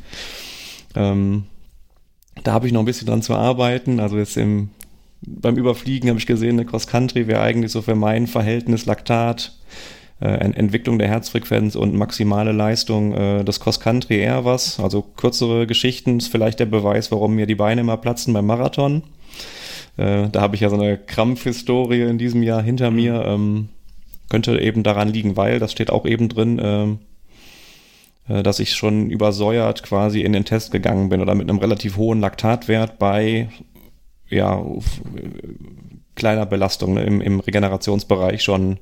Ähm, 0.96 1.46
da 2.44 2.54
habe 2.54 2.66
ich 2.66 2.74
noch 2.74 2.82
ein 2.82 2.86
bisschen 2.86 3.08
dran 3.08 3.22
zu 3.22 3.36
arbeiten. 3.36 4.00
Also 4.00 4.18
jetzt 4.18 4.38
im, 4.38 4.70
beim 5.22 5.56
Überfliegen 5.56 6.10
habe 6.10 6.20
ich 6.20 6.26
gesehen, 6.26 6.60
eine 6.60 6.66
Cross 6.66 6.88
Country 6.88 7.28
wäre 7.28 7.42
eigentlich 7.42 7.72
so 7.72 7.82
für 7.84 7.96
mein 7.96 8.26
Verhältnis 8.26 8.86
Laktat 8.86 9.54
Entwicklung 10.28 11.00
der 11.00 11.08
Herzfrequenz 11.08 11.76
und 11.76 11.96
maximale 11.96 12.52
Leistung 12.52 13.14
äh, 13.14 13.44
das 13.44 13.60
Cross-Country 13.60 14.20
eher 14.20 14.46
was. 14.46 14.80
Also 14.80 15.02
kürzere 15.02 15.68
Geschichten 15.68 16.18
ist 16.20 16.28
vielleicht 16.28 16.60
der 16.60 16.66
Beweis, 16.66 17.12
warum 17.12 17.36
mir 17.36 17.46
die 17.46 17.56
Beine 17.56 17.82
immer 17.82 17.98
platzen 17.98 18.34
beim 18.34 18.46
Marathon. 18.46 19.04
Äh, 19.98 20.30
da 20.30 20.42
habe 20.42 20.56
ich 20.56 20.62
ja 20.62 20.70
so 20.70 20.76
eine 20.76 20.98
Krampfhistorie 20.98 22.02
in 22.02 22.18
diesem 22.18 22.44
Jahr 22.44 22.62
hinter 22.62 22.92
mir. 22.92 23.24
Ähm, 23.26 23.70
könnte 24.30 24.60
eben 24.60 24.84
daran 24.84 25.10
liegen, 25.10 25.38
weil, 25.38 25.60
das 25.60 25.72
steht 25.72 25.92
auch 25.92 26.06
eben 26.06 26.30
drin, 26.30 26.58
äh, 26.60 28.34
äh, 28.34 28.44
dass 28.44 28.60
ich 28.60 28.74
schon 28.74 29.10
übersäuert 29.10 29.84
quasi 29.84 30.22
in 30.22 30.34
den 30.34 30.46
Test 30.46 30.72
gegangen 30.72 31.10
bin 31.10 31.22
oder 31.22 31.36
mit 31.36 31.50
einem 31.50 31.60
relativ 31.60 31.98
hohen 31.98 32.20
Laktatwert 32.20 32.98
bei 32.98 33.50
ja, 34.30 34.64
kleiner 36.16 36.46
Belastung 36.46 36.96
ne, 36.96 37.04
im, 37.04 37.22
im 37.22 37.40
Regenerationsbereich 37.40 38.42
schon 38.42 38.80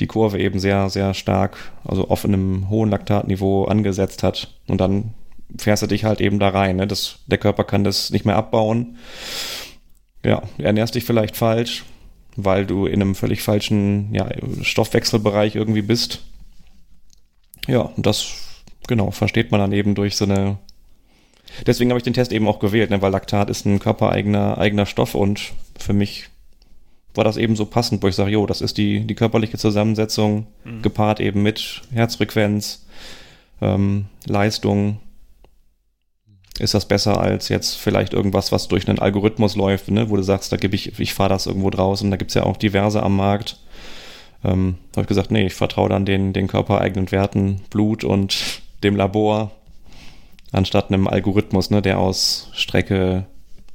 die 0.00 0.06
Kurve 0.06 0.38
eben 0.38 0.58
sehr, 0.58 0.88
sehr 0.90 1.14
stark, 1.14 1.56
also 1.84 2.08
auf 2.08 2.24
einem 2.24 2.68
hohen 2.68 2.90
Laktatniveau 2.90 3.64
angesetzt 3.64 4.22
hat. 4.22 4.54
Und 4.66 4.80
dann 4.80 5.14
fährst 5.58 5.82
du 5.82 5.86
dich 5.86 6.04
halt 6.04 6.20
eben 6.20 6.38
da 6.38 6.48
rein. 6.48 6.76
Ne? 6.76 6.86
Das, 6.86 7.20
der 7.26 7.38
Körper 7.38 7.64
kann 7.64 7.84
das 7.84 8.10
nicht 8.10 8.24
mehr 8.24 8.36
abbauen. 8.36 8.98
Ja, 10.24 10.42
ernährst 10.58 10.94
dich 10.94 11.04
vielleicht 11.04 11.36
falsch, 11.36 11.84
weil 12.36 12.66
du 12.66 12.86
in 12.86 13.00
einem 13.00 13.14
völlig 13.14 13.42
falschen 13.42 14.14
ja, 14.14 14.28
Stoffwechselbereich 14.62 15.54
irgendwie 15.54 15.82
bist. 15.82 16.20
Ja, 17.66 17.80
und 17.80 18.04
das, 18.04 18.32
genau, 18.86 19.10
versteht 19.10 19.50
man 19.50 19.60
dann 19.60 19.72
eben 19.72 19.94
durch 19.94 20.16
so 20.16 20.24
eine. 20.24 20.58
Deswegen 21.64 21.90
habe 21.90 21.98
ich 21.98 22.04
den 22.04 22.14
Test 22.14 22.32
eben 22.32 22.48
auch 22.48 22.58
gewählt, 22.58 22.90
ne, 22.90 23.00
weil 23.02 23.12
Laktat 23.12 23.50
ist 23.50 23.64
ein 23.66 23.78
körpereigener 23.78 24.58
eigener 24.58 24.84
Stoff 24.84 25.14
und 25.14 25.52
für 25.78 25.92
mich 25.92 26.28
war 27.16 27.24
das 27.24 27.36
eben 27.36 27.56
so 27.56 27.66
passend, 27.66 28.02
wo 28.02 28.08
ich 28.08 28.14
sage, 28.14 28.30
jo, 28.30 28.46
das 28.46 28.60
ist 28.60 28.78
die, 28.78 29.06
die 29.06 29.14
körperliche 29.14 29.58
Zusammensetzung, 29.58 30.46
mhm. 30.64 30.82
gepaart 30.82 31.20
eben 31.20 31.42
mit 31.42 31.82
Herzfrequenz, 31.92 32.86
ähm, 33.60 34.06
Leistung. 34.26 34.98
Ist 36.58 36.74
das 36.74 36.86
besser 36.86 37.20
als 37.20 37.48
jetzt 37.48 37.76
vielleicht 37.76 38.14
irgendwas, 38.14 38.50
was 38.50 38.68
durch 38.68 38.88
einen 38.88 38.98
Algorithmus 38.98 39.56
läuft, 39.56 39.90
ne? 39.90 40.08
wo 40.08 40.16
du 40.16 40.22
sagst, 40.22 40.52
da 40.52 40.56
gebe 40.56 40.74
ich, 40.74 40.98
ich 40.98 41.12
fahre 41.12 41.30
das 41.30 41.46
irgendwo 41.46 41.68
draußen, 41.68 42.10
da 42.10 42.16
gibt 42.16 42.30
es 42.30 42.34
ja 42.34 42.44
auch 42.44 42.56
diverse 42.56 43.02
am 43.02 43.16
Markt. 43.16 43.58
Ähm, 44.44 44.76
habe 44.92 45.02
ich 45.02 45.08
gesagt, 45.08 45.30
nee, 45.30 45.46
ich 45.46 45.54
vertraue 45.54 45.88
dann 45.88 46.06
den, 46.06 46.32
den 46.32 46.46
körpereigenen 46.46 47.10
Werten, 47.12 47.60
Blut 47.70 48.04
und 48.04 48.36
dem 48.82 48.96
Labor, 48.96 49.50
anstatt 50.52 50.90
einem 50.90 51.08
Algorithmus, 51.08 51.70
ne, 51.70 51.82
der 51.82 51.98
aus 51.98 52.48
Strecke, 52.52 53.26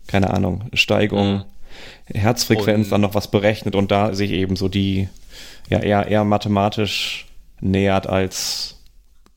keine 0.08 0.32
Ahnung, 0.34 0.66
Steigung, 0.74 1.34
mhm. 1.34 1.44
Herzfrequenz 2.13 2.88
und 2.88 2.91
dann 2.91 3.02
noch 3.02 3.15
was 3.15 3.30
berechnet 3.30 3.76
und 3.76 3.91
da 3.91 4.13
sich 4.13 4.32
eben 4.32 4.56
so 4.56 4.69
die 4.69 5.10
ja 5.69 5.80
eher, 5.80 6.08
eher 6.08 6.24
mathematisch 6.24 7.28
nähert 7.60 8.08
als 8.08 8.82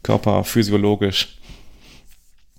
körperphysiologisch. 0.02 1.38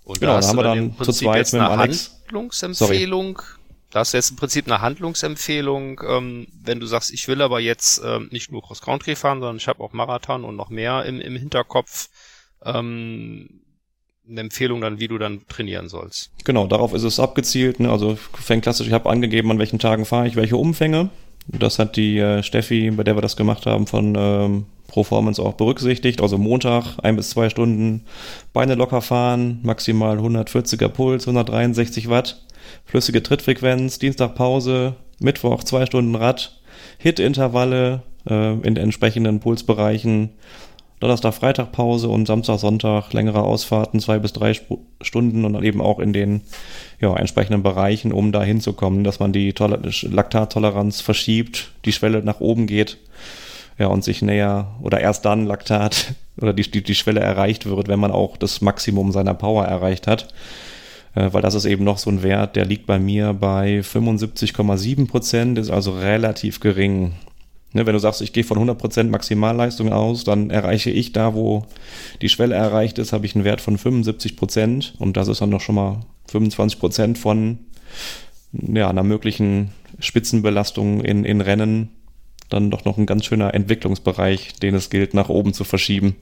Und 0.04 0.19
genau, 0.19 0.36
da, 0.36 0.41
da 0.41 0.47
haben 0.47 0.58
wir 0.58 0.63
dann 0.63 0.97
zu 0.97 1.12
zweit 1.12 1.51
mit 1.51 1.54
dem 1.54 1.62
Alex. 1.62 2.21
Handlungsempfehlung. 2.25 3.38
Sorry. 3.38 3.60
Da 3.91 3.99
hast 4.01 4.13
du 4.13 4.17
jetzt 4.17 4.32
im 4.32 4.36
Prinzip 4.36 4.67
eine 4.67 4.82
Handlungsempfehlung, 4.82 6.01
ähm, 6.06 6.47
wenn 6.63 6.80
du 6.80 6.86
sagst, 6.86 7.13
ich 7.13 7.28
will 7.28 7.41
aber 7.41 7.60
jetzt 7.60 8.01
ähm, 8.04 8.28
nicht 8.32 8.51
nur 8.51 8.62
Cross-Country 8.62 9.15
fahren, 9.15 9.39
sondern 9.39 9.58
ich 9.58 9.67
habe 9.67 9.82
auch 9.82 9.93
Marathon 9.93 10.43
und 10.43 10.56
noch 10.56 10.69
mehr 10.69 11.06
im, 11.06 11.21
im 11.21 11.36
Hinterkopf. 11.36 12.10
Ähm, 12.63 13.62
eine 14.30 14.42
Empfehlung 14.42 14.82
dann, 14.82 15.00
wie 15.00 15.08
du 15.08 15.18
dann 15.18 15.42
trainieren 15.48 15.90
sollst. 15.90 16.32
Genau, 16.44 16.68
darauf 16.68 16.94
ist 16.94 17.04
es 17.04 17.20
abgezielt. 17.20 17.80
Ne? 17.80 17.92
Also 17.92 18.18
fängt 18.34 18.64
klassisch, 18.64 18.88
ich 18.88 18.94
habe 18.94 19.10
angegeben, 19.10 19.52
an 19.52 19.60
welchen 19.60 19.80
Tagen 19.80 20.06
fahre 20.06 20.28
ich, 20.28 20.36
welche 20.36 20.58
Umfänge. 20.58 21.10
Das 21.48 21.78
hat 21.78 21.96
die 21.96 22.18
äh, 22.18 22.42
Steffi, 22.42 22.90
bei 22.92 23.04
der 23.04 23.16
wir 23.16 23.22
das 23.22 23.36
gemacht 23.36 23.66
haben, 23.66 23.86
von 23.86 24.16
ähm, 24.18 24.66
Performance 24.88 25.42
auch 25.42 25.54
berücksichtigt. 25.54 26.22
Also 26.22 26.38
Montag 26.38 26.98
ein 27.04 27.16
bis 27.16 27.30
zwei 27.30 27.50
Stunden 27.50 28.06
Beine 28.54 28.76
locker 28.76 29.02
fahren, 29.02 29.60
maximal 29.64 30.18
140er 30.18 30.88
Puls, 30.88 31.28
163 31.28 32.10
Watt, 32.10 32.42
flüssige 32.86 33.22
Trittfrequenz, 33.22 34.00
Dienstag 34.00 34.36
Pause, 34.36 34.96
Mittwoch 35.20 35.64
zwei 35.64 35.86
Stunden 35.86 36.16
Rad, 36.16 36.60
Hit-Intervalle 36.98 38.04
äh, 38.28 38.54
in 38.54 38.76
entsprechenden 38.78 39.40
Pulsbereichen 39.40 40.32
Donnerstag, 41.06 41.36
Freitag 41.36 41.72
Pause 41.72 42.10
und 42.10 42.26
Samstag, 42.26 42.58
Sonntag 42.58 43.13
längere 43.13 43.44
Ausfahrten, 43.44 44.00
zwei 44.00 44.18
bis 44.18 44.34
drei 44.34 44.50
Sp 44.58 44.82
Stunden 45.02 45.46
und 45.46 45.54
dann 45.54 45.63
eben 45.63 45.80
auch 45.80 46.00
in 46.00 46.13
den 46.13 46.41
ja, 47.00 47.15
entsprechenden 47.15 47.62
Bereichen, 47.62 48.12
um 48.12 48.32
da 48.32 48.41
hinzukommen, 48.41 49.04
dass 49.04 49.20
man 49.20 49.32
die 49.32 49.54
Tol 49.54 49.80
Laktattoleranz 50.02 51.02
verschiebt, 51.02 51.74
die 51.86 51.91
Schwelle 51.91 52.24
nach 52.24 52.39
oben 52.39 52.65
geht 52.65 52.98
ja, 53.78 53.86
und 53.86 54.04
sich 54.04 54.24
näher 54.24 54.72
oder 54.82 55.00
erst 55.00 55.26
dann 55.26 55.46
Laktat 55.46 56.15
oder 56.41 56.54
die, 56.54 56.63
die, 56.72 56.82
die 56.82 56.96
Schwelle 56.96 57.20
erreicht 57.20 57.68
wird, 57.68 57.88
wenn 57.88 58.00
man 58.00 58.10
auch 58.10 58.36
das 58.36 58.62
Maximum 58.62 59.12
seiner 59.12 59.36
Power 59.36 59.63
erreicht 59.63 60.08
hat. 60.08 60.34
Äh, 61.13 61.34
weil 61.34 61.44
das 61.44 61.54
ist 61.54 61.65
eben 61.65 61.84
noch 61.84 62.00
so 62.00 62.10
ein 62.10 62.24
Wert, 62.24 62.56
der 62.56 62.65
liegt 62.65 62.88
bei 62.88 62.98
mir 62.98 63.34
bei 63.34 63.82
75,7 63.82 65.08
Prozent, 65.08 65.60
ist 65.60 65.70
also 65.70 65.91
relativ 65.91 66.60
gering. 66.60 67.12
Ne, 67.76 67.86
wenn 67.86 67.94
du 67.94 68.00
sagst, 68.00 68.22
ich 68.22 68.32
gehe 68.32 68.46
von 68.46 68.58
100% 68.58 69.10
Maximalleistung 69.10 69.92
aus, 69.92 70.24
dann 70.24 70.50
erreiche 70.50 70.92
ich 70.92 71.12
da, 71.12 71.34
wo 71.34 71.66
die 72.22 72.30
Schwelle 72.30 72.56
erreicht 72.56 73.00
ist, 73.00 73.12
habe 73.12 73.26
ich 73.26 73.36
einen 73.36 73.44
Wert 73.44 73.60
von 73.60 73.78
75% 73.78 74.98
und 74.98 75.18
das 75.18 75.28
ist 75.28 75.42
dann 75.42 75.50
noch 75.50 75.60
schon 75.60 75.76
mal 75.76 76.00
25% 76.32 77.18
von 77.18 77.60
ja, 78.54 78.90
einer 78.90 79.04
möglichen 79.04 79.72
Spitzenbelastung 80.00 81.04
in, 81.04 81.26
in 81.26 81.42
Rennen. 81.42 81.90
Dann 82.48 82.72
doch 82.72 82.86
noch 82.86 82.98
ein 82.98 83.08
ganz 83.08 83.26
schöner 83.26 83.54
Entwicklungsbereich, 83.54 84.54
den 84.54 84.74
es 84.76 84.90
gilt, 84.90 85.14
nach 85.14 85.28
oben 85.28 85.54
zu 85.54 85.66
verschieben. 85.66 86.16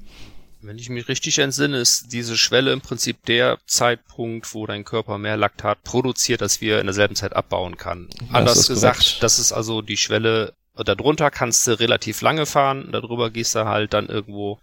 Wenn 0.62 0.80
ich 0.80 0.90
mich 0.90 1.08
richtig 1.08 1.38
entsinne, 1.38 1.78
ist 1.78 2.14
diese 2.14 2.36
Schwelle 2.36 2.74
im 2.74 2.82
Prinzip 2.82 3.24
der 3.28 3.60
Zeitpunkt, 3.68 4.52
wo 4.56 4.66
dein 4.66 4.86
Körper 4.86 5.20
mehr 5.20 5.38
Laktat 5.38 5.84
produziert, 5.84 6.42
als 6.42 6.62
wir 6.62 6.80
in 6.80 6.88
derselben 6.88 7.16
Zeit 7.16 7.36
abbauen 7.36 7.78
kann. 7.78 8.08
Anders 8.32 8.58
das 8.58 8.68
gesagt, 8.70 8.98
korrekt. 8.98 9.18
das 9.22 9.38
ist 9.38 9.52
also 9.52 9.84
die 9.84 9.98
Schwelle 9.98 10.56
darunter 10.76 11.30
kannst 11.30 11.68
du 11.68 11.80
relativ 11.80 12.22
lange 12.22 12.46
fahren, 12.46 12.90
darüber 12.92 13.30
gehst 13.30 13.56
du 13.56 13.66
halt 13.66 13.94
dann 13.94 14.08
irgendwo 14.08 14.60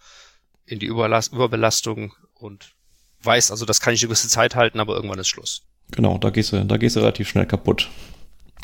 in 0.67 0.79
die 0.79 0.87
Überlast 0.87 1.33
Überbelastung 1.33 2.13
und 2.35 2.73
weißt, 3.23 3.51
also 3.51 3.65
das 3.67 3.81
kann 3.81 3.95
ich 3.95 4.03
eine 4.03 4.09
gewisse 4.09 4.29
Zeit 4.29 4.57
halten, 4.57 4.81
aber 4.81 4.95
irgendwann 4.95 5.19
ist 5.19 5.29
Schluss. 5.29 5.63
Genau, 5.93 6.19
da 6.19 6.31
gehst 6.31 6.53
du, 6.53 6.65
da 6.65 6.77
gehst 6.77 6.97
du 6.97 7.01
relativ 7.01 7.29
schnell 7.29 7.47
kaputt. 7.47 7.89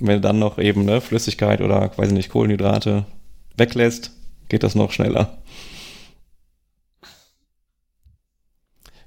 Wenn 0.01 0.17
du 0.17 0.21
dann 0.21 0.39
noch 0.39 0.59
eben 0.59 0.85
ne, 0.85 1.01
Flüssigkeit 1.01 1.61
oder, 1.61 1.91
weiß 1.97 2.09
ich 2.09 2.15
nicht, 2.15 2.31
Kohlenhydrate 2.31 3.07
weglässt, 3.57 4.13
geht 4.49 4.63
das 4.63 4.75
noch 4.75 4.93
schneller. 4.93 5.39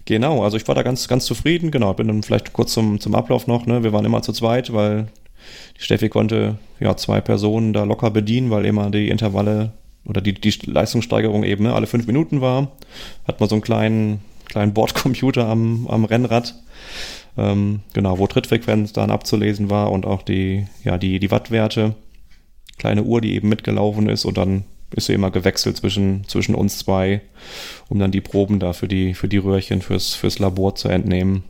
Genau, 0.06 0.43
also 0.43 0.58
ich 0.58 0.67
war 0.67 0.73
da 0.73 0.82
ganz, 0.82 1.08
ganz 1.08 1.25
zufrieden. 1.25 1.69
Genau, 1.69 1.93
bin 1.93 2.08
dann 2.08 2.23
vielleicht 2.23 2.52
kurz 2.52 2.73
zum, 2.73 2.99
zum 2.99 3.13
Ablauf 3.13 3.45
noch. 3.45 3.67
Ne? 3.67 3.84
Wir 3.84 3.93
waren 3.93 4.06
immer 4.06 4.23
zu 4.23 4.34
zweit, 4.34 4.73
weil 4.73 5.08
die 5.77 5.83
Steffi 5.83 6.09
konnte 6.09 6.57
ja 6.79 6.95
zwei 6.97 7.21
Personen 7.21 7.73
da 7.73 7.83
locker 7.83 8.12
bedienen, 8.12 8.49
weil 8.49 8.65
immer 8.65 8.89
die 8.89 9.09
Intervalle 9.09 9.71
oder 10.05 10.21
die, 10.21 10.33
die 10.33 10.53
Leistungssteigerung 10.65 11.43
eben 11.43 11.63
ne, 11.63 11.73
alle 11.73 11.88
fünf 11.88 12.07
Minuten 12.07 12.41
war. 12.41 12.71
Hat 13.27 13.39
man 13.39 13.49
so 13.49 13.55
einen 13.55 13.62
kleinen, 13.62 14.19
kleinen 14.45 14.73
Bordcomputer 14.73 15.47
am, 15.47 15.88
am 15.88 16.05
Rennrad, 16.05 16.55
ähm, 17.38 17.81
genau, 17.93 18.17
wo 18.17 18.27
Trittfrequenz 18.27 18.93
dann 18.93 19.12
abzulesen 19.12 19.69
war 19.69 19.91
und 19.91 20.05
auch 20.05 20.23
die, 20.23 20.67
ja, 20.83 20.97
die, 20.97 21.19
die 21.19 21.31
Wattwerte. 21.31 21.95
Kleine 22.77 23.03
Uhr, 23.03 23.19
die 23.19 23.33
eben 23.33 23.49
mitgelaufen 23.49 24.07
ist 24.07 24.25
und 24.25 24.38
dann 24.38 24.63
ist 24.95 25.05
sie 25.05 25.13
immer 25.13 25.31
gewechselt 25.31 25.77
zwischen, 25.77 26.23
zwischen 26.27 26.55
uns 26.55 26.79
zwei, 26.79 27.21
um 27.89 27.99
dann 27.99 28.12
die 28.12 28.21
Proben 28.21 28.59
da 28.59 28.73
für 28.73 28.88
die, 28.88 29.13
für 29.13 29.27
die 29.27 29.38
Röhrchen 29.38 29.81
fürs, 29.81 30.15
fürs 30.15 30.39
Labor 30.39 30.75
zu 30.75 30.88
entnehmen 30.88 31.43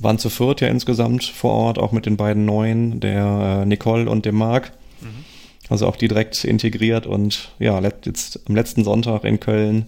waren 0.00 0.18
zu 0.18 0.30
viert 0.30 0.60
ja 0.60 0.68
insgesamt 0.68 1.24
vor 1.24 1.52
Ort, 1.52 1.78
auch 1.78 1.92
mit 1.92 2.06
den 2.06 2.16
beiden 2.16 2.44
neuen, 2.44 3.00
der 3.00 3.62
äh, 3.62 3.66
Nicole 3.66 4.10
und 4.10 4.24
dem 4.24 4.36
Marc. 4.36 4.72
Mhm. 5.00 5.24
Also 5.68 5.86
auch 5.86 5.96
die 5.96 6.08
direkt 6.08 6.44
integriert 6.44 7.06
und 7.06 7.52
ja, 7.58 7.80
jetzt 8.04 8.40
am 8.48 8.56
letzten 8.56 8.82
Sonntag 8.82 9.24
in 9.24 9.38
Köln 9.38 9.86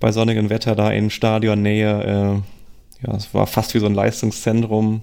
bei 0.00 0.12
sonnigem 0.12 0.48
Wetter 0.48 0.74
da 0.74 0.90
in 0.90 1.10
Stadionnähe, 1.10 2.42
äh, 3.02 3.06
ja, 3.06 3.14
es 3.14 3.34
war 3.34 3.46
fast 3.46 3.74
wie 3.74 3.80
so 3.80 3.86
ein 3.86 3.94
Leistungszentrum, 3.94 5.02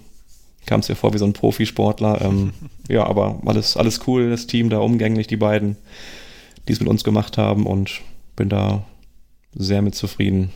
kam 0.66 0.80
es 0.80 0.90
mir 0.90 0.96
vor 0.96 1.14
wie 1.14 1.18
so 1.18 1.26
ein 1.26 1.34
Profisportler. 1.34 2.22
Ähm, 2.22 2.54
ja, 2.88 3.06
aber 3.06 3.42
alles, 3.46 3.78
alles 3.78 4.02
cool, 4.08 4.30
das 4.30 4.48
Team 4.48 4.70
da 4.70 4.80
umgänglich, 4.80 5.28
die 5.28 5.38
beiden, 5.38 5.78
die 6.68 6.74
es 6.74 6.80
mit 6.80 6.90
uns 6.90 7.04
gemacht 7.04 7.38
haben 7.38 7.66
und 7.66 8.02
bin 8.36 8.50
da 8.50 8.84
sehr 9.54 9.82
mit 9.82 9.96
zufrieden. 9.96 10.52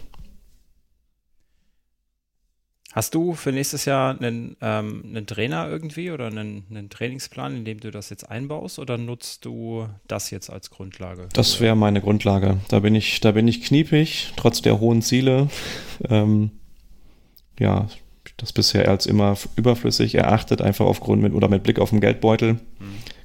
Hast 2.96 3.14
du 3.14 3.34
für 3.34 3.52
nächstes 3.52 3.84
Jahr 3.84 4.18
einen, 4.18 4.56
ähm, 4.62 5.04
einen 5.06 5.28
Trainer 5.28 5.68
irgendwie 5.68 6.12
oder 6.12 6.28
einen, 6.28 6.64
einen, 6.70 6.90
Trainingsplan, 6.90 7.54
in 7.54 7.66
dem 7.66 7.82
du 7.82 7.92
das 7.92 8.10
jetzt 8.10 8.32
einbaust 8.32 8.80
oder 8.80 8.98
nutzt 8.98 9.44
du 9.44 9.90
das 10.08 10.32
jetzt 10.32 10.50
als 10.50 10.70
Grundlage? 10.70 11.28
Das 11.34 11.60
wäre 11.60 11.76
meine 11.76 12.00
Grundlage. 12.00 12.56
Da 12.70 12.80
bin 12.80 12.96
ich, 12.96 13.20
da 13.20 13.34
bin 13.34 13.50
ich 13.50 13.62
kniepig, 13.64 14.32
trotz 14.38 14.62
der 14.62 14.80
hohen 14.80 15.02
Ziele. 15.02 15.50
Ähm, 16.10 16.52
ja, 17.60 17.90
das 18.38 18.54
bisher 18.54 18.88
als 18.88 19.08
immer 19.08 19.38
überflüssig 19.58 20.16
erachtet, 20.16 20.62
einfach 20.62 20.86
aufgrund 20.86 21.22
mit 21.22 21.34
oder 21.34 21.50
mit 21.50 21.64
Blick 21.64 21.80
auf 21.80 21.90
den 21.90 22.00
Geldbeutel. 22.00 22.54
Mhm. 22.54 22.60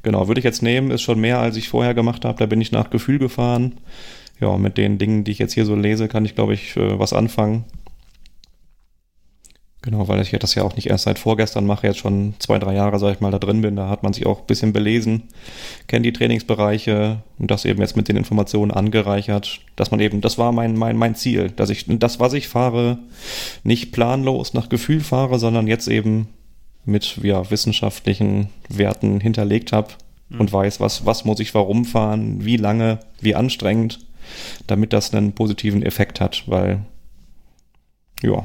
Genau, 0.02 0.26
würde 0.26 0.40
ich 0.40 0.44
jetzt 0.44 0.64
nehmen, 0.64 0.90
ist 0.90 1.02
schon 1.02 1.20
mehr, 1.20 1.38
als 1.38 1.56
ich 1.56 1.68
vorher 1.68 1.94
gemacht 1.94 2.24
habe. 2.24 2.40
Da 2.40 2.46
bin 2.46 2.60
ich 2.60 2.72
nach 2.72 2.90
Gefühl 2.90 3.20
gefahren. 3.20 3.78
Ja, 4.40 4.58
mit 4.58 4.78
den 4.78 4.98
Dingen, 4.98 5.22
die 5.22 5.30
ich 5.30 5.38
jetzt 5.38 5.52
hier 5.52 5.64
so 5.64 5.76
lese, 5.76 6.08
kann 6.08 6.24
ich, 6.24 6.34
glaube 6.34 6.54
ich, 6.54 6.76
äh, 6.76 6.98
was 6.98 7.12
anfangen. 7.12 7.66
Genau, 9.82 10.08
weil 10.08 10.20
ich 10.20 10.30
das 10.30 10.54
ja 10.54 10.62
auch 10.62 10.76
nicht 10.76 10.90
erst 10.90 11.04
seit 11.04 11.18
vorgestern 11.18 11.64
mache, 11.64 11.86
jetzt 11.86 11.98
schon 11.98 12.34
zwei, 12.38 12.58
drei 12.58 12.74
Jahre, 12.74 12.98
sag 12.98 13.14
ich 13.14 13.20
mal, 13.20 13.30
da 13.30 13.38
drin 13.38 13.62
bin. 13.62 13.76
Da 13.76 13.88
hat 13.88 14.02
man 14.02 14.12
sich 14.12 14.26
auch 14.26 14.40
ein 14.40 14.46
bisschen 14.46 14.74
belesen, 14.74 15.22
kennt 15.86 16.04
die 16.04 16.12
Trainingsbereiche 16.12 17.22
und 17.38 17.50
das 17.50 17.64
eben 17.64 17.80
jetzt 17.80 17.96
mit 17.96 18.08
den 18.08 18.16
Informationen 18.16 18.72
angereichert, 18.72 19.60
dass 19.76 19.90
man 19.90 20.00
eben, 20.00 20.20
das 20.20 20.36
war 20.36 20.52
mein, 20.52 20.76
mein, 20.76 20.96
mein 20.96 21.14
Ziel, 21.14 21.50
dass 21.50 21.70
ich 21.70 21.86
das, 21.88 22.20
was 22.20 22.34
ich 22.34 22.48
fahre, 22.48 22.98
nicht 23.64 23.90
planlos 23.92 24.52
nach 24.52 24.68
Gefühl 24.68 25.00
fahre, 25.00 25.38
sondern 25.38 25.66
jetzt 25.66 25.88
eben 25.88 26.28
mit 26.84 27.16
ja, 27.22 27.50
wissenschaftlichen 27.50 28.50
Werten 28.68 29.18
hinterlegt 29.18 29.72
habe 29.72 29.88
mhm. 30.28 30.40
und 30.40 30.52
weiß, 30.52 30.80
was, 30.80 31.06
was 31.06 31.24
muss 31.24 31.40
ich 31.40 31.54
warum 31.54 31.86
fahren, 31.86 32.44
wie 32.44 32.58
lange, 32.58 33.00
wie 33.22 33.34
anstrengend, 33.34 34.00
damit 34.66 34.92
das 34.92 35.14
einen 35.14 35.32
positiven 35.32 35.82
Effekt 35.82 36.20
hat, 36.20 36.44
weil 36.48 36.82
ja, 38.22 38.44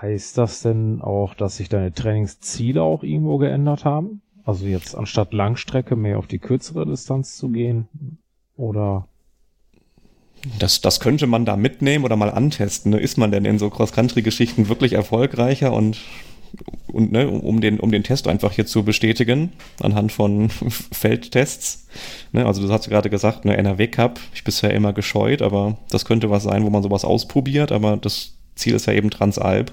Heißt 0.00 0.38
das 0.38 0.62
denn 0.62 1.00
auch, 1.00 1.34
dass 1.34 1.56
sich 1.56 1.68
deine 1.68 1.92
Trainingsziele 1.92 2.80
auch 2.80 3.02
irgendwo 3.02 3.38
geändert 3.38 3.84
haben? 3.84 4.22
Also 4.44 4.66
jetzt 4.66 4.94
anstatt 4.94 5.32
Langstrecke 5.32 5.96
mehr 5.96 6.18
auf 6.18 6.28
die 6.28 6.38
kürzere 6.38 6.86
Distanz 6.86 7.36
zu 7.36 7.48
gehen? 7.48 7.88
Oder? 8.56 9.08
Das, 10.60 10.80
das 10.80 11.00
könnte 11.00 11.26
man 11.26 11.44
da 11.44 11.56
mitnehmen 11.56 12.04
oder 12.04 12.14
mal 12.14 12.30
antesten. 12.30 12.90
Ne? 12.90 13.00
Ist 13.00 13.18
man 13.18 13.32
denn 13.32 13.44
in 13.44 13.58
so 13.58 13.70
Cross-Country-Geschichten 13.70 14.68
wirklich 14.68 14.92
erfolgreicher 14.92 15.72
und, 15.72 15.98
und 16.92 17.10
ne, 17.10 17.28
um, 17.28 17.60
den, 17.60 17.80
um 17.80 17.90
den 17.90 18.04
Test 18.04 18.28
einfach 18.28 18.52
hier 18.52 18.66
zu 18.66 18.84
bestätigen, 18.84 19.52
anhand 19.80 20.12
von 20.12 20.48
Feldtests. 20.92 21.88
Ne? 22.30 22.46
Also 22.46 22.64
du 22.64 22.72
hast 22.72 22.88
gerade 22.88 23.10
gesagt, 23.10 23.44
ne, 23.44 23.56
NRW 23.56 23.88
Cup, 23.88 24.20
ich 24.32 24.44
bisher 24.44 24.72
immer 24.72 24.92
gescheut, 24.92 25.42
aber 25.42 25.76
das 25.90 26.04
könnte 26.04 26.30
was 26.30 26.44
sein, 26.44 26.64
wo 26.64 26.70
man 26.70 26.84
sowas 26.84 27.04
ausprobiert, 27.04 27.72
aber 27.72 27.96
das 27.96 28.37
Ziel 28.58 28.74
ist 28.74 28.86
ja 28.86 28.92
eben 28.92 29.10
Transalp. 29.10 29.72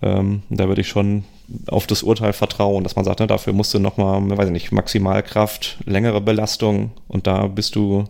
Ähm, 0.00 0.42
da 0.50 0.68
würde 0.68 0.80
ich 0.80 0.88
schon 0.88 1.24
auf 1.66 1.86
das 1.86 2.02
Urteil 2.02 2.32
vertrauen, 2.32 2.84
dass 2.84 2.96
man 2.96 3.04
sagt, 3.04 3.20
ne, 3.20 3.26
dafür 3.26 3.52
musst 3.52 3.74
du 3.74 3.78
nochmal, 3.78 4.20
weiß 4.36 4.46
ich 4.46 4.52
nicht, 4.52 4.72
Maximalkraft, 4.72 5.78
längere 5.86 6.20
Belastung 6.20 6.92
und 7.08 7.26
da 7.26 7.46
bist 7.46 7.74
du 7.74 8.04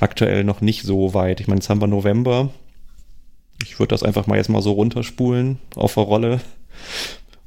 aktuell 0.00 0.42
noch 0.44 0.60
nicht 0.60 0.82
so 0.82 1.14
weit. 1.14 1.40
Ich 1.40 1.48
meine, 1.48 1.58
jetzt 1.58 1.68
haben 1.68 1.80
wir 1.80 1.86
November. 1.86 2.50
Ich 3.62 3.78
würde 3.78 3.90
das 3.90 4.02
einfach 4.02 4.26
mal 4.26 4.36
jetzt 4.36 4.48
mal 4.48 4.62
so 4.62 4.72
runterspulen 4.72 5.58
auf 5.76 5.94
der 5.94 6.02
Rolle 6.02 6.40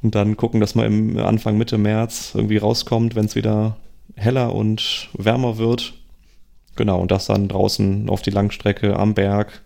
und 0.02 0.16
dann 0.16 0.38
gucken, 0.38 0.60
dass 0.60 0.76
man 0.76 0.86
im 0.86 1.18
Anfang 1.18 1.58
Mitte 1.58 1.78
März 1.78 2.32
irgendwie 2.34 2.58
rauskommt, 2.58 3.16
wenn 3.16 3.26
es 3.26 3.36
wieder 3.36 3.78
heller 4.16 4.54
und 4.56 5.10
wärmer 5.14 5.58
wird. 5.58 5.94
Genau, 6.76 7.02
und 7.02 7.12
das 7.12 7.26
dann 7.26 7.48
draußen 7.48 8.10
auf 8.10 8.22
die 8.22 8.30
Langstrecke 8.30 8.96
am 8.96 9.14
Berg 9.14 9.62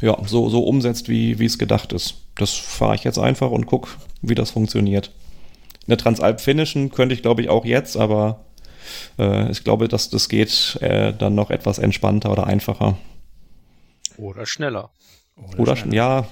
ja, 0.00 0.16
so, 0.26 0.48
so 0.48 0.64
umsetzt, 0.64 1.08
wie, 1.08 1.38
wie 1.38 1.46
es 1.46 1.58
gedacht 1.58 1.92
ist. 1.92 2.14
Das 2.36 2.52
fahre 2.52 2.94
ich 2.94 3.04
jetzt 3.04 3.18
einfach 3.18 3.50
und 3.50 3.66
gucke, 3.66 3.90
wie 4.22 4.34
das 4.34 4.50
funktioniert. 4.50 5.12
Eine 5.86 5.96
Transalp 5.96 6.40
finishen 6.40 6.90
könnte 6.90 7.14
ich, 7.14 7.22
glaube 7.22 7.42
ich, 7.42 7.48
auch 7.48 7.64
jetzt, 7.64 7.96
aber 7.96 8.44
äh, 9.18 9.50
ich 9.50 9.64
glaube, 9.64 9.88
dass 9.88 10.10
das 10.10 10.28
geht 10.28 10.78
äh, 10.80 11.12
dann 11.12 11.34
noch 11.34 11.50
etwas 11.50 11.78
entspannter 11.78 12.30
oder 12.32 12.46
einfacher. 12.46 12.98
Oder 14.16 14.46
schneller. 14.46 14.90
Oder, 15.36 15.58
oder 15.60 15.76
schneller. 15.76 15.94
ja. 15.94 16.28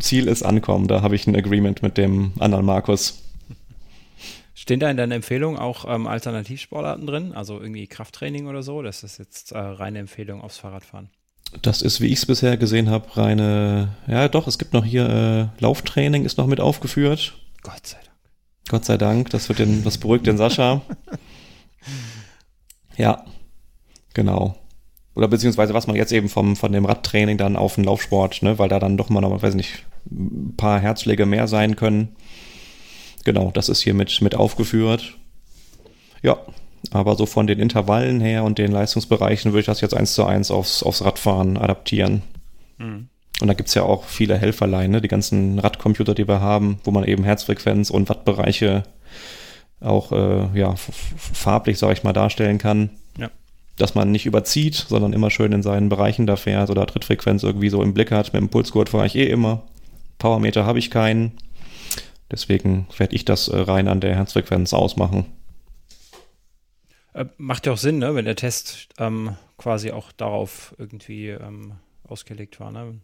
Ziel 0.00 0.28
ist 0.28 0.44
ankommen, 0.44 0.86
da 0.86 1.02
habe 1.02 1.16
ich 1.16 1.26
ein 1.26 1.34
Agreement 1.34 1.82
mit 1.82 1.98
dem 1.98 2.32
anderen 2.38 2.64
Markus. 2.64 3.22
Stehen 4.54 4.80
da 4.80 4.88
in 4.88 4.96
deiner 4.96 5.16
Empfehlung 5.16 5.58
auch 5.58 5.84
ähm, 5.86 6.06
Alternativsportarten 6.06 7.06
drin? 7.06 7.32
Also 7.32 7.60
irgendwie 7.60 7.86
Krafttraining 7.86 8.46
oder 8.46 8.62
so? 8.62 8.82
Das 8.82 9.02
ist 9.02 9.18
jetzt 9.18 9.52
äh, 9.52 9.58
reine 9.58 9.98
Empfehlung 9.98 10.40
aufs 10.40 10.58
Fahrradfahren. 10.58 11.10
Das 11.62 11.82
ist, 11.82 12.00
wie 12.00 12.06
ich 12.06 12.18
es 12.18 12.26
bisher 12.26 12.56
gesehen 12.56 12.90
habe, 12.90 13.16
reine. 13.16 13.96
Ja, 14.06 14.28
doch, 14.28 14.46
es 14.46 14.58
gibt 14.58 14.72
noch 14.72 14.84
hier 14.84 15.08
äh, 15.08 15.62
Lauftraining 15.62 16.24
ist 16.24 16.38
noch 16.38 16.46
mit 16.46 16.60
aufgeführt. 16.60 17.34
Gott 17.62 17.86
sei 17.86 17.98
Dank. 17.98 18.10
Gott 18.68 18.84
sei 18.84 18.96
Dank, 18.96 19.30
das 19.30 19.48
wird 19.48 19.58
den, 19.58 19.84
das 19.84 19.98
beruhigt 19.98 20.26
den 20.26 20.38
Sascha. 20.38 20.82
ja, 22.96 23.24
genau. 24.14 24.56
Oder 25.14 25.28
beziehungsweise 25.28 25.74
was 25.74 25.86
man 25.86 25.96
jetzt 25.96 26.12
eben 26.12 26.28
vom, 26.28 26.56
von 26.56 26.72
dem 26.72 26.86
Radtraining 26.86 27.38
dann 27.38 27.56
auf 27.56 27.76
den 27.76 27.84
Laufsport, 27.84 28.42
ne, 28.42 28.58
weil 28.58 28.68
da 28.68 28.78
dann 28.78 28.96
doch 28.96 29.10
mal 29.10 29.20
noch, 29.20 29.42
weiß 29.42 29.54
nicht, 29.54 29.84
ein 30.10 30.54
paar 30.56 30.80
Herzschläge 30.80 31.24
mehr 31.24 31.46
sein 31.46 31.76
können. 31.76 32.16
Genau, 33.24 33.50
das 33.52 33.68
ist 33.68 33.82
hier 33.82 33.94
mit, 33.94 34.20
mit 34.20 34.34
aufgeführt. 34.34 35.16
Ja, 36.22 36.38
aber 36.90 37.16
so 37.16 37.26
von 37.26 37.46
den 37.46 37.58
Intervallen 37.58 38.20
her 38.20 38.44
und 38.44 38.58
den 38.58 38.72
Leistungsbereichen 38.72 39.52
würde 39.52 39.60
ich 39.60 39.66
das 39.66 39.80
jetzt 39.80 39.94
eins 39.94 40.14
zu 40.14 40.24
eins 40.24 40.50
aufs, 40.50 40.82
aufs 40.82 41.04
Radfahren 41.04 41.56
adaptieren. 41.56 42.22
Mhm. 42.78 43.08
Und 43.40 43.48
da 43.48 43.54
gibt 43.54 43.68
es 43.68 43.74
ja 43.74 43.82
auch 43.82 44.04
viele 44.04 44.38
Helferlein, 44.38 44.90
ne? 44.90 45.00
die 45.00 45.08
ganzen 45.08 45.58
Radcomputer, 45.58 46.14
die 46.14 46.28
wir 46.28 46.40
haben, 46.40 46.78
wo 46.84 46.90
man 46.92 47.04
eben 47.04 47.24
Herzfrequenz 47.24 47.90
und 47.90 48.08
Wattbereiche 48.08 48.84
auch 49.80 50.12
äh, 50.12 50.58
ja, 50.58 50.74
farblich, 50.76 51.78
sage 51.78 51.94
ich 51.94 52.04
mal, 52.04 52.12
darstellen 52.12 52.58
kann. 52.58 52.90
Ja. 53.18 53.30
Dass 53.76 53.96
man 53.96 54.12
nicht 54.12 54.26
überzieht, 54.26 54.74
sondern 54.74 55.12
immer 55.12 55.30
schön 55.30 55.52
in 55.52 55.62
seinen 55.62 55.88
Bereichen 55.88 56.26
da 56.26 56.36
fährt 56.36 56.70
oder 56.70 56.86
Trittfrequenz 56.86 57.42
irgendwie 57.42 57.70
so 57.70 57.82
im 57.82 57.92
Blick 57.92 58.12
hat. 58.12 58.32
Mit 58.32 58.40
dem 58.40 58.48
Pulsgurt 58.48 58.88
fahre 58.88 59.06
ich 59.06 59.16
eh 59.16 59.28
immer. 59.28 59.62
Powermeter 60.18 60.64
habe 60.64 60.78
ich 60.78 60.90
keinen. 60.90 61.32
Deswegen 62.30 62.86
werde 62.96 63.16
ich 63.16 63.24
das 63.24 63.48
äh, 63.48 63.58
rein 63.58 63.88
an 63.88 64.00
der 64.00 64.14
Herzfrequenz 64.14 64.72
ausmachen. 64.72 65.26
Äh, 67.14 67.26
macht 67.38 67.66
ja 67.66 67.72
auch 67.72 67.78
Sinn, 67.78 67.98
ne, 67.98 68.14
wenn 68.14 68.24
der 68.24 68.36
Test 68.36 68.88
ähm, 68.98 69.36
quasi 69.56 69.92
auch 69.92 70.12
darauf 70.12 70.74
irgendwie 70.78 71.28
ähm, 71.28 71.74
ausgelegt 72.06 72.60
war. 72.60 72.70
Ne? 72.70 73.00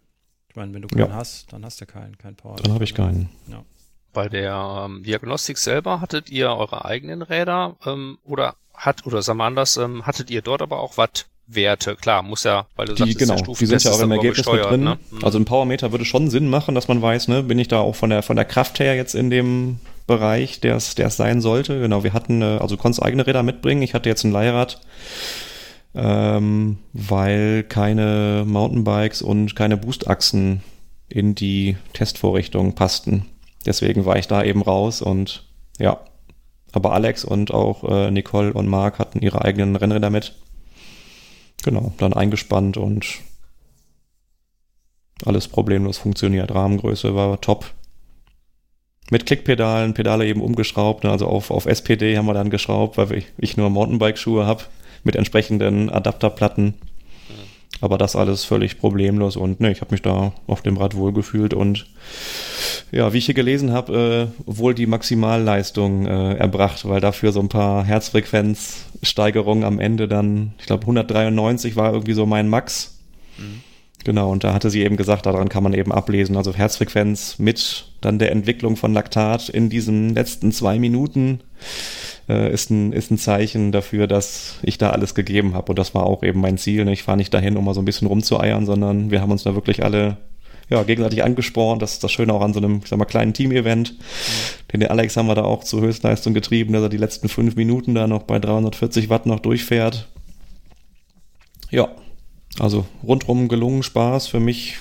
Ich 0.49 0.57
meine, 0.57 0.75
wenn 0.75 0.83
du 0.83 0.89
keinen 0.89 1.09
ja. 1.09 1.15
hast, 1.15 1.53
dann 1.53 1.65
hast 1.65 1.81
du 1.81 1.87
keinen, 1.87 2.19
keinen 2.19 2.37
Power. 2.37 2.57
Dann 2.57 2.75
habe 2.75 2.85
ich 2.85 2.95
keinen. 2.95 3.31
Ja. 3.47 3.65
Bei 4.13 4.29
der 4.29 4.85
ähm, 4.87 5.05
Diagnostik 5.05 5.59
selber 5.59 6.01
hattet 6.01 6.29
ihr 6.29 6.51
eure 6.51 6.85
eigenen 6.85 7.23
Räder 7.23 7.77
ähm, 7.87 8.19
oder 8.25 8.57
hat 8.75 9.07
oder 9.07 9.23
sagen 9.23 9.39
wir 9.39 9.45
anders, 9.45 9.77
ähm, 9.77 10.05
hattet 10.07 10.31
ihr 10.31 10.43
dort 10.43 10.63
aber 10.63 10.81
auch 10.81 10.97
Watt 10.97 11.27
Werte. 11.47 11.97
Klar, 11.97 12.23
muss 12.23 12.45
ja, 12.45 12.67
weil 12.77 12.87
du 12.87 12.95
die, 12.95 13.13
sagst, 13.13 13.19
genau, 13.19 13.55
die 13.55 13.67
sind 13.67 13.83
ja 13.83 13.93
auch 13.93 14.01
im 14.01 14.11
Ergebnis 14.11 14.47
mit 14.47 14.65
drin. 14.65 14.85
Ne? 14.85 14.99
Mhm. 15.11 15.25
Also 15.25 15.39
ein 15.39 15.45
Powermeter 15.45 15.93
würde 15.93 16.05
schon 16.05 16.31
Sinn 16.31 16.49
machen, 16.49 16.75
dass 16.75 16.89
man 16.89 17.03
weiß, 17.03 17.29
ne, 17.29 17.43
bin 17.43 17.59
ich 17.59 17.69
da 17.69 17.81
auch 17.81 17.95
von 17.95 18.11
der 18.11 18.23
von 18.23 18.37
der 18.37 18.45
Kraft 18.45 18.81
her 18.81 18.95
jetzt 18.95 19.15
in 19.15 19.31
dem 19.31 19.81
Bereich, 20.07 20.61
der 20.61 20.77
es 20.77 20.95
sein 20.95 21.41
sollte. 21.41 21.81
Genau, 21.81 22.05
wir 22.05 22.13
hatten, 22.13 22.43
äh, 22.43 22.59
also 22.61 22.77
du 22.77 22.83
konntest 22.83 23.03
eigene 23.03 23.27
Räder 23.27 23.43
mitbringen. 23.43 23.83
Ich 23.83 23.95
hatte 23.95 24.09
jetzt 24.09 24.25
ein 24.25 24.33
Leihrad, 24.33 24.81
ähm, 25.95 26.79
weil 26.93 27.65
keine 27.65 28.45
Mountainbikes 28.47 29.23
und 29.23 29.55
keine 29.55 29.77
Boostachsen 29.77 30.63
in 31.09 31.35
die 31.35 31.77
Testvorrichtung 31.93 32.75
passten. 32.75 33.27
Deswegen 33.67 34.05
war 34.05 34.17
ich 34.17 34.29
da 34.29 34.43
eben 34.43 34.63
raus 34.63 35.03
und 35.03 35.45
ja. 35.79 36.01
Aber 36.73 36.93
Alex 36.93 37.25
und 37.25 37.53
auch 37.53 37.83
äh, 37.85 38.11
Nicole 38.13 38.53
und 38.53 38.69
Marc 38.69 39.01
hatten 39.01 39.21
ihre 39.21 39.45
eigenen 39.45 39.75
Rennräder 39.75 40.09
mit. 40.09 40.35
Genau, 41.65 41.93
dann 41.99 42.13
eingespannt 42.13 42.77
und 42.77 43.07
alles 45.27 45.49
problemlos 45.49 45.99
funktioniert. 45.99 46.55
Rahmengröße 46.55 47.15
war 47.15 47.41
top. 47.41 47.67
Mit 49.11 49.27
Klickpedalen, 49.27 49.93
Pedale 49.93 50.27
eben 50.27 50.41
umgeschraubt, 50.41 51.05
ne? 51.05 51.11
also 51.11 51.27
auf, 51.27 51.51
auf 51.51 51.67
SPD 51.67 52.17
haben 52.17 52.27
wir 52.27 52.35
dann 52.35 52.51
geschraubt, 52.51 52.97
weil 52.97 53.25
ich 53.39 53.57
nur 53.57 53.69
Mountainbike-Schuhe 53.69 54.47
habe 54.47 54.63
mit 55.05 55.17
entsprechenden 55.17 55.91
Adapterplatten. 55.91 56.75
Aber 57.81 57.97
das 57.97 58.15
alles 58.15 58.45
völlig 58.45 58.79
problemlos 58.79 59.37
und 59.37 59.61
ne, 59.61 59.73
ich 59.73 59.81
habe 59.81 59.93
mich 59.93 60.03
da 60.03 60.33
auf 60.47 60.61
dem 60.61 60.77
Rad 60.77 60.95
wohlgefühlt 60.97 61.55
und 61.55 61.87
ja, 62.93 63.13
wie 63.13 63.19
ich 63.19 63.27
hier 63.27 63.35
gelesen 63.35 63.73
habe, 63.73 64.31
äh, 64.31 64.43
wohl 64.45 64.75
die 64.75 64.87
Maximalleistung 64.87 66.07
äh, 66.07 66.35
erbracht, 66.35 66.87
weil 66.87 67.01
dafür 67.01 67.33
so 67.33 67.41
ein 67.41 67.49
paar 67.49 67.85
Herzfrequenzsteigerungen 67.85 69.65
am 69.65 69.79
Ende 69.79 70.09
dann, 70.09 70.53
ich 70.59 70.67
glaube 70.67 70.83
193 70.83 71.75
war 71.77 71.93
irgendwie 71.93 72.13
so 72.13 72.27
mein 72.27 72.49
Max. 72.49 72.99
Mhm. 73.39 73.63
Genau, 74.05 74.31
und 74.31 74.45
da 74.45 74.55
hatte 74.55 74.71
sie 74.71 74.83
eben 74.83 74.97
gesagt, 74.97 75.27
daran 75.27 75.51
kann 75.51 75.63
man 75.63 75.75
eben 75.75 75.93
ablesen, 75.93 76.37
also 76.37 76.55
Herzfrequenz 76.55 77.39
mit 77.39 77.87
dann 78.01 78.19
der 78.19 78.33
Entwicklung 78.33 78.77
von 78.77 78.95
Laktat 78.95 79.51
in 79.51 79.69
diesen 79.69 80.15
letzten 80.15 80.53
zwei 80.53 80.79
Minuten 80.79 81.41
äh, 82.29 82.51
ist, 82.51 82.71
ein, 82.71 82.93
ist 82.93 83.11
ein 83.11 83.19
Zeichen 83.19 83.73
dafür, 83.73 84.07
dass 84.07 84.59
ich 84.63 84.79
da 84.79 84.91
alles 84.91 85.15
gegeben 85.15 85.55
habe. 85.55 85.73
Und 85.73 85.79
das 85.79 85.95
war 85.95 86.07
auch 86.07 86.23
eben 86.23 86.41
mein 86.41 86.57
Ziel. 86.57 86.85
Ne? 86.87 86.93
Ich 86.93 87.03
fahre 87.03 87.19
nicht 87.19 87.35
dahin, 87.35 87.59
um 87.59 87.65
mal 87.65 87.75
so 87.75 87.83
ein 87.83 87.85
bisschen 87.85 88.09
rumzueiern, 88.09 88.65
sondern 88.65 89.11
wir 89.11 89.21
haben 89.21 89.33
uns 89.33 89.43
da 89.43 89.55
wirklich 89.55 89.85
alle 89.85 90.17
ja, 90.71 90.83
gegenseitig 90.83 91.23
angespornt. 91.23 91.83
Das 91.83 91.93
ist 91.95 92.05
das 92.05 92.13
Schöne 92.13 92.33
auch 92.33 92.41
an 92.41 92.55
so 92.55 92.61
einem, 92.61 92.81
ich 92.83 92.89
sag 92.89 92.99
mal, 92.99 93.05
kleinen 93.05 93.35
Team-Event. 93.35 93.99
Mhm. 94.73 94.81
Den 94.81 94.89
Alex 94.89 95.17
haben 95.17 95.27
wir 95.27 95.35
da 95.35 95.43
auch 95.43 95.65
zur 95.65 95.83
Höchstleistung 95.83 96.33
getrieben, 96.33 96.73
dass 96.73 96.83
er 96.83 96.89
die 96.89 96.97
letzten 96.97 97.29
fünf 97.29 97.57
Minuten 97.57 97.95
da 97.95 98.07
noch 98.07 98.23
bei 98.23 98.39
340 98.39 99.11
Watt 99.11 99.27
noch 99.27 99.41
durchfährt. 99.41 100.09
Ja, 101.71 101.89
also 102.61 102.87
rundrum 103.03 103.49
gelungen, 103.49 103.83
Spaß. 103.83 104.29
Für 104.29 104.41
mich 104.41 104.79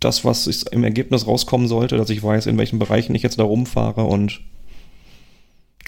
das, 0.00 0.24
was 0.24 0.46
im 0.46 0.84
Ergebnis 0.84 1.26
rauskommen 1.26 1.68
sollte, 1.68 1.96
dass 1.96 2.10
ich 2.10 2.22
weiß, 2.22 2.46
in 2.46 2.58
welchen 2.58 2.78
Bereichen 2.78 3.14
ich 3.14 3.22
jetzt 3.22 3.38
da 3.38 3.44
rumfahre 3.44 4.04
und 4.04 4.40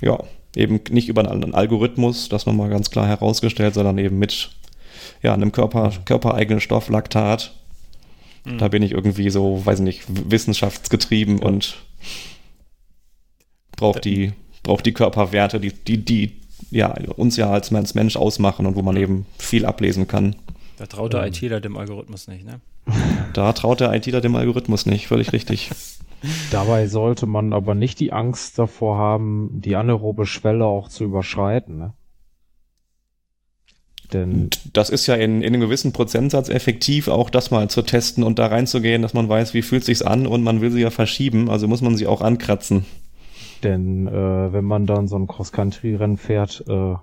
ja, 0.00 0.18
eben 0.56 0.80
nicht 0.90 1.08
über 1.08 1.28
einen 1.30 1.54
Algorithmus, 1.54 2.28
das 2.28 2.46
nochmal 2.46 2.70
ganz 2.70 2.90
klar 2.90 3.06
herausgestellt, 3.06 3.74
sondern 3.74 3.98
eben 3.98 4.18
mit 4.18 4.50
ja, 5.22 5.34
einem 5.34 5.52
Körper, 5.52 5.92
körpereigenen 6.04 6.60
Stoff, 6.60 6.88
Laktat, 6.88 7.52
Mhm. 8.44 8.58
Da 8.58 8.68
bin 8.68 8.82
ich 8.82 8.92
irgendwie 8.92 9.30
so, 9.30 9.64
weiß 9.64 9.80
nicht, 9.80 10.04
wissenschaftsgetrieben 10.08 11.38
ja. 11.38 11.46
und 11.46 11.76
brauche 13.76 14.00
die, 14.00 14.32
brauch 14.62 14.80
die 14.80 14.92
Körperwerte, 14.92 15.60
die, 15.60 15.72
die, 15.72 16.04
die 16.04 16.32
ja, 16.70 16.94
uns 17.16 17.36
ja 17.36 17.50
als 17.50 17.70
Mensch 17.70 18.16
ausmachen 18.16 18.66
und 18.66 18.76
wo 18.76 18.82
man 18.82 18.96
eben 18.96 19.26
viel 19.38 19.64
ablesen 19.64 20.06
kann. 20.06 20.36
Da 20.80 20.86
traut 20.86 21.12
der 21.12 21.20
ähm, 21.20 21.28
ITler 21.28 21.60
dem 21.60 21.76
Algorithmus 21.76 22.26
nicht, 22.26 22.46
ne? 22.46 22.62
Da 23.34 23.52
traut 23.52 23.80
der 23.80 23.92
ITler 23.92 24.22
dem 24.22 24.34
Algorithmus 24.34 24.86
nicht, 24.86 25.08
völlig 25.08 25.34
richtig. 25.34 25.70
Dabei 26.50 26.86
sollte 26.86 27.26
man 27.26 27.52
aber 27.52 27.74
nicht 27.74 28.00
die 28.00 28.14
Angst 28.14 28.58
davor 28.58 28.96
haben, 28.96 29.60
die 29.60 29.76
anaerobe 29.76 30.24
Schwelle 30.24 30.64
auch 30.64 30.88
zu 30.88 31.04
überschreiten, 31.04 31.76
ne? 31.76 31.92
Denn 34.14 34.48
das 34.72 34.88
ist 34.88 35.06
ja 35.06 35.16
in, 35.16 35.42
in 35.42 35.52
einem 35.52 35.60
gewissen 35.60 35.92
Prozentsatz 35.92 36.48
effektiv, 36.48 37.08
auch 37.08 37.28
das 37.28 37.50
mal 37.50 37.68
zu 37.68 37.82
testen 37.82 38.24
und 38.24 38.38
da 38.38 38.46
reinzugehen, 38.46 39.02
dass 39.02 39.12
man 39.12 39.28
weiß, 39.28 39.52
wie 39.52 39.62
fühlt 39.62 39.84
sich's 39.84 40.00
an 40.00 40.26
und 40.26 40.42
man 40.42 40.62
will 40.62 40.70
sie 40.70 40.80
ja 40.80 40.90
verschieben, 40.90 41.50
also 41.50 41.68
muss 41.68 41.82
man 41.82 41.94
sie 41.94 42.06
auch 42.06 42.22
ankratzen. 42.22 42.86
Denn 43.62 44.06
äh, 44.06 44.52
wenn 44.52 44.64
man 44.64 44.86
dann 44.86 45.08
so 45.08 45.16
ein 45.16 45.26
Cross-Country-Rennen 45.26 46.16
fährt, 46.16 46.64
äh, 46.66 46.94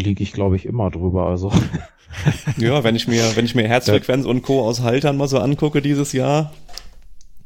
liege 0.00 0.22
ich, 0.22 0.32
glaube 0.32 0.56
ich, 0.56 0.66
immer 0.66 0.90
drüber. 0.90 1.26
Also 1.26 1.52
ja, 2.56 2.84
wenn 2.84 2.96
ich 2.96 3.08
mir, 3.08 3.36
wenn 3.36 3.44
ich 3.44 3.54
mir 3.54 3.66
Herzfrequenz 3.66 4.24
und 4.26 4.42
Co. 4.42 4.66
aus 4.66 4.82
Haltern 4.82 5.16
mal 5.16 5.28
so 5.28 5.38
angucke 5.38 5.82
dieses 5.82 6.12
Jahr, 6.12 6.52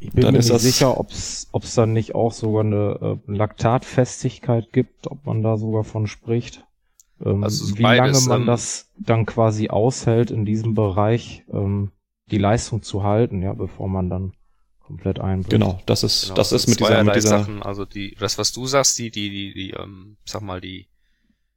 ich 0.01 0.11
bin 0.13 0.25
mir 0.25 0.33
nicht 0.33 0.59
sicher, 0.61 0.99
ob 0.99 1.11
es 1.11 1.75
dann 1.75 1.93
nicht 1.93 2.15
auch 2.15 2.33
sogar 2.33 2.65
eine 2.65 3.19
äh, 3.27 3.33
Laktatfestigkeit 3.33 4.73
gibt, 4.73 5.07
ob 5.09 5.27
man 5.27 5.43
da 5.43 5.59
sogar 5.59 5.85
von 5.85 6.07
spricht. 6.07 6.65
Ähm, 7.25 7.45
also 7.45 7.77
wie 7.77 7.83
beides, 7.83 8.27
lange 8.27 8.29
man 8.29 8.41
ähm, 8.43 8.47
das 8.47 8.91
dann 8.99 9.27
quasi 9.27 9.69
aushält, 9.69 10.31
in 10.31 10.47
diesem 10.47 10.75
Bereich 10.75 11.45
ähm, 11.53 11.91
die 12.31 12.39
Leistung 12.39 12.83
zu 12.83 13.03
halten, 13.03 13.43
ja, 13.43 13.53
bevor 13.53 13.89
man 13.89 14.09
dann 14.09 14.33
komplett 14.81 15.21
einbricht. 15.21 15.51
Genau, 15.51 15.81
das 15.85 16.03
ist, 16.03 16.23
genau, 16.23 16.35
das 16.35 16.53
ist 16.53 16.67
mit 16.67 16.81
dieser, 16.81 17.05
mit 17.05 17.15
dieser 17.15 17.29
Sachen, 17.29 17.63
also 17.63 17.85
die, 17.85 18.17
das, 18.19 18.39
was 18.39 18.53
du 18.53 18.67
sagst, 18.67 18.99
die, 18.99 19.11
die, 19.11 19.29
die, 19.31 19.53
die, 19.53 19.71
ähm, 19.71 20.17
sag 20.25 20.43
mal, 20.43 20.61
die 20.61 20.89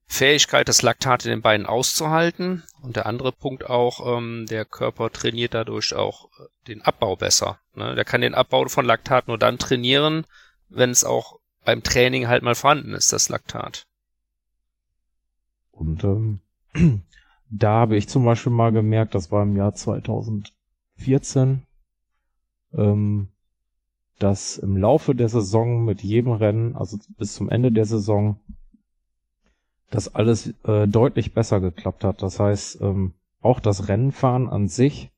Fähigkeit, 0.06 0.68
das 0.68 0.82
Laktat 0.82 1.26
in 1.26 1.32
den 1.32 1.42
Beinen 1.42 1.66
auszuhalten. 1.66 2.64
Und 2.82 2.96
der 2.96 3.06
andere 3.06 3.32
Punkt 3.32 3.70
auch, 3.70 4.18
ähm, 4.18 4.46
der 4.50 4.66
Körper 4.66 5.12
trainiert 5.12 5.54
dadurch 5.54 5.94
auch 5.94 6.26
äh, 6.40 6.44
den 6.68 6.82
Abbau 6.82 7.16
besser. 7.16 7.60
Ne? 7.76 7.96
Der 7.96 8.06
kann 8.06 8.22
den 8.22 8.36
Abbau 8.36 8.68
von 8.68 8.86
Laktat 8.86 9.28
nur 9.28 9.38
dann 9.38 9.58
trainieren, 9.58 10.26
wenn 10.70 10.90
es 10.90 11.04
auch 11.04 11.40
beim 11.64 11.84
Training 11.84 12.28
halt 12.28 12.44
mal 12.44 12.56
vorhanden 12.56 12.94
ist, 12.94 13.14
das 13.14 13.30
Laktat. 13.30 13.88
Und 15.72 16.04
ähm, 16.04 16.40
da 17.50 17.72
habe 17.72 17.96
ich 17.98 18.10
zum 18.10 18.26
Beispiel 18.26 18.52
mal 18.52 18.72
gemerkt, 18.72 19.16
das 19.16 19.32
war 19.32 19.44
im 19.44 19.56
Jahr 19.56 19.74
2014, 19.74 21.66
ähm, 22.74 23.30
dass 24.20 24.58
im 24.58 24.78
Laufe 24.78 25.16
der 25.16 25.30
Saison 25.30 25.84
mit 25.86 26.04
jedem 26.04 26.34
Rennen, 26.34 26.76
also 26.76 26.98
bis 27.18 27.34
zum 27.34 27.50
Ende 27.50 27.72
der 27.72 27.86
Saison, 27.86 28.40
dass 29.94 30.16
alles 30.16 30.56
äh, 30.64 30.88
deutlich 30.88 31.36
besser 31.36 31.60
geklappt 31.60 32.04
hat. 32.04 32.24
Das 32.24 32.40
heißt, 32.40 32.82
ähm, 32.82 33.14
auch 33.42 33.60
das 33.60 33.90
Rennenfahren 33.90 34.50
an 34.50 34.68
sich 34.68 35.12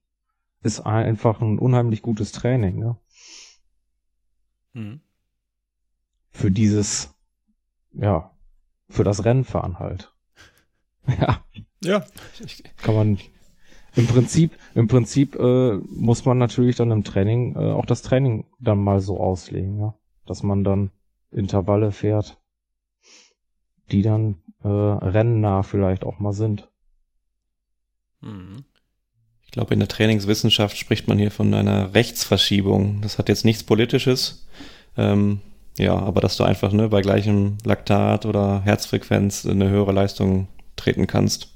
ist 0.63 0.81
einfach 0.81 1.39
ein 1.39 1.59
unheimlich 1.59 2.01
gutes 2.01 2.33
Training. 2.33 2.79
Ne? 2.79 2.97
Mhm. 4.73 4.99
Für 6.31 6.51
dieses, 6.51 7.15
ja, 7.93 8.31
für 8.89 9.05
das 9.05 9.23
Rennenfahren 9.23 9.79
halt. 9.79 10.13
ja. 11.07 11.45
Ja. 11.81 12.05
Kann 12.75 12.95
man 12.95 13.17
im 13.95 14.07
Prinzip, 14.07 14.51
im 14.73 14.89
Prinzip 14.89 15.35
äh, 15.35 15.77
muss 15.77 16.25
man 16.25 16.37
natürlich 16.37 16.75
dann 16.75 16.91
im 16.91 17.05
Training 17.05 17.55
äh, 17.55 17.71
auch 17.71 17.85
das 17.85 18.01
Training 18.01 18.45
dann 18.59 18.79
mal 18.79 18.99
so 18.99 19.21
auslegen, 19.21 19.79
ja, 19.79 19.95
dass 20.25 20.43
man 20.43 20.65
dann 20.65 20.91
Intervalle 21.31 21.93
fährt, 21.93 22.41
die 23.91 24.01
dann 24.01 24.41
äh, 24.65 24.67
rennnah 24.67 25.61
vielleicht 25.63 26.03
auch 26.03 26.19
mal 26.19 26.33
sind. 26.33 26.67
Mhm. 28.21 28.65
Ich 29.43 29.51
glaube, 29.51 29.73
in 29.73 29.79
der 29.79 29.87
Trainingswissenschaft 29.87 30.75
spricht 30.75 31.07
man 31.07 31.19
hier 31.19 31.31
von 31.31 31.53
einer 31.53 31.93
Rechtsverschiebung. 31.93 33.01
Das 33.01 33.17
hat 33.17 33.29
jetzt 33.29 33.45
nichts 33.45 33.63
Politisches. 33.63 34.47
Ähm, 34.97 35.39
ja, 35.77 35.95
aber 35.95 36.19
dass 36.19 36.35
du 36.35 36.43
einfach 36.43 36.71
ne, 36.71 36.89
bei 36.89 37.01
gleichem 37.01 37.57
Laktat 37.63 38.25
oder 38.25 38.61
Herzfrequenz 38.61 39.45
eine 39.45 39.69
höhere 39.69 39.91
Leistung 39.91 40.47
treten 40.75 41.05
kannst. 41.05 41.53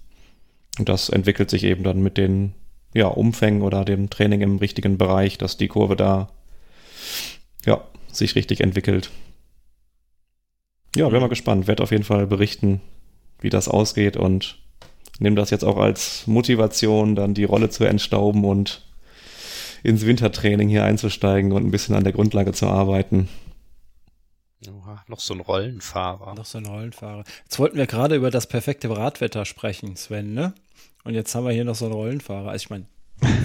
Und 0.77 0.87
das 0.87 1.09
entwickelt 1.09 1.49
sich 1.49 1.63
eben 1.63 1.83
dann 1.83 2.01
mit 2.01 2.17
den 2.17 2.53
ja, 2.93 3.07
Umfängen 3.07 3.63
oder 3.63 3.83
dem 3.85 4.09
Training 4.09 4.41
im 4.41 4.57
richtigen 4.57 4.97
Bereich, 4.97 5.37
dass 5.37 5.57
die 5.57 5.67
Kurve 5.67 5.95
da 5.95 6.29
ja, 7.65 7.83
sich 8.11 8.35
richtig 8.35 8.61
entwickelt. 8.61 9.09
Ja, 10.95 11.09
bin 11.09 11.19
mal 11.19 11.27
gespannt. 11.27 11.67
Werd 11.67 11.81
auf 11.81 11.91
jeden 11.91 12.03
Fall 12.03 12.27
berichten, 12.27 12.81
wie 13.41 13.49
das 13.49 13.67
ausgeht 13.67 14.17
und 14.17 14.57
nehme 15.19 15.35
das 15.35 15.49
jetzt 15.49 15.63
auch 15.65 15.77
als 15.77 16.27
Motivation, 16.27 17.15
dann 17.15 17.33
die 17.33 17.43
Rolle 17.43 17.69
zu 17.69 17.83
entstauben 17.83 18.45
und 18.45 18.85
ins 19.83 20.05
Wintertraining 20.05 20.69
hier 20.69 20.83
einzusteigen 20.83 21.51
und 21.51 21.65
ein 21.65 21.71
bisschen 21.71 21.95
an 21.95 22.03
der 22.03 22.13
Grundlage 22.13 22.51
zu 22.51 22.67
arbeiten. 22.67 23.29
Oha, 24.67 25.03
noch 25.07 25.21
so 25.21 25.33
ein 25.33 25.39
Rollenfahrer. 25.39 26.35
Noch 26.35 26.45
so 26.45 26.57
ein 26.57 26.65
Rollenfahrer. 26.65 27.23
Jetzt 27.43 27.59
wollten 27.59 27.77
wir 27.77 27.87
gerade 27.87 28.15
über 28.15 28.29
das 28.29 28.47
perfekte 28.47 28.89
Radwetter 28.89 29.45
sprechen, 29.45 29.95
Sven, 29.95 30.33
ne? 30.33 30.53
Und 31.05 31.13
jetzt 31.13 31.33
haben 31.33 31.45
wir 31.45 31.53
hier 31.53 31.63
noch 31.63 31.75
so 31.75 31.85
einen 31.85 31.93
Rollenfahrer. 31.93 32.49
Also 32.49 32.65
ich 32.65 32.69
meine, 32.69 32.85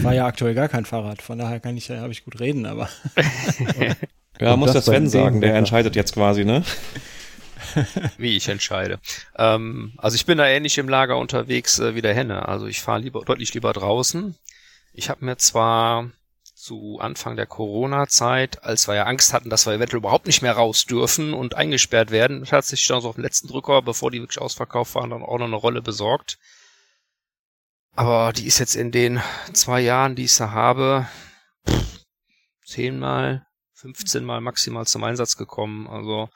war 0.03 0.13
ja 0.13 0.27
aktuell 0.27 0.55
gar 0.55 0.69
kein 0.69 0.85
Fahrrad, 0.85 1.23
von 1.23 1.39
daher 1.39 1.61
kann 1.61 1.77
ich, 1.77 1.91
habe 1.91 2.13
ich 2.13 2.25
gut 2.25 2.41
reden, 2.41 2.67
aber. 2.67 2.89
ja, 4.41 4.57
muss 4.57 4.73
der 4.73 4.83
Sven 4.83 5.09
sagen, 5.09 5.41
der 5.41 5.55
entscheidet 5.55 5.95
jetzt 5.95 6.15
quasi, 6.15 6.45
ne? 6.45 6.65
wie 8.19 8.37
ich 8.37 8.49
entscheide. 8.49 9.01
Ähm, 9.37 9.95
also 9.99 10.15
ich 10.15 10.27
bin 10.27 10.39
da 10.39 10.47
ähnlich 10.47 10.79
im 10.79 10.89
Lager 10.89 11.19
unterwegs 11.19 11.79
äh, 11.79 11.95
wie 11.95 12.03
der 12.03 12.15
Henne. 12.15 12.49
Also 12.49 12.67
ich 12.67 12.81
fahre 12.81 13.01
lieber 13.01 13.23
deutlich 13.25 13.55
lieber 13.55 13.73
draußen. 13.73 14.35
Ich 14.93 15.11
habe 15.11 15.25
mir 15.25 15.37
zwar 15.37 16.11
zu 16.55 16.99
Anfang 17.01 17.37
der 17.37 17.47
Corona-Zeit, 17.47 18.65
als 18.65 18.89
wir 18.89 18.95
ja 18.95 19.05
Angst 19.05 19.33
hatten, 19.33 19.51
dass 19.51 19.67
wir 19.67 19.75
eventuell 19.75 19.99
überhaupt 19.99 20.27
nicht 20.27 20.41
mehr 20.41 20.55
raus 20.55 20.87
dürfen 20.87 21.35
und 21.35 21.55
eingesperrt 21.55 22.11
werden, 22.11 22.51
hat 22.51 22.65
sich 22.65 22.87
dann 22.87 23.03
so 23.03 23.09
auf 23.09 23.17
dem 23.17 23.25
letzten 23.25 23.49
Drücker, 23.49 23.83
bevor 23.83 24.11
die 24.11 24.21
wirklich 24.21 24.41
ausverkauft 24.41 24.95
waren, 24.95 25.11
dann 25.11 25.23
auch 25.23 25.39
noch 25.39 25.47
eine 25.47 25.57
Rolle 25.57 25.83
besorgt. 25.83 26.39
Aber 27.97 28.33
die 28.33 28.47
ist 28.47 28.59
jetzt 28.59 28.77
in 28.77 28.93
den 28.93 29.21
zwei 29.53 29.81
Jahren, 29.81 30.17
die 30.17 30.25
ich 30.25 30.33
sie 30.33 30.51
habe, 30.51 31.07
zehnmal, 32.65 33.47
15 33.75 34.25
Mal 34.25 34.41
maximal 34.41 34.87
zum 34.87 35.05
Einsatz 35.05 35.37
gekommen. 35.37 35.87
Also 35.87 36.29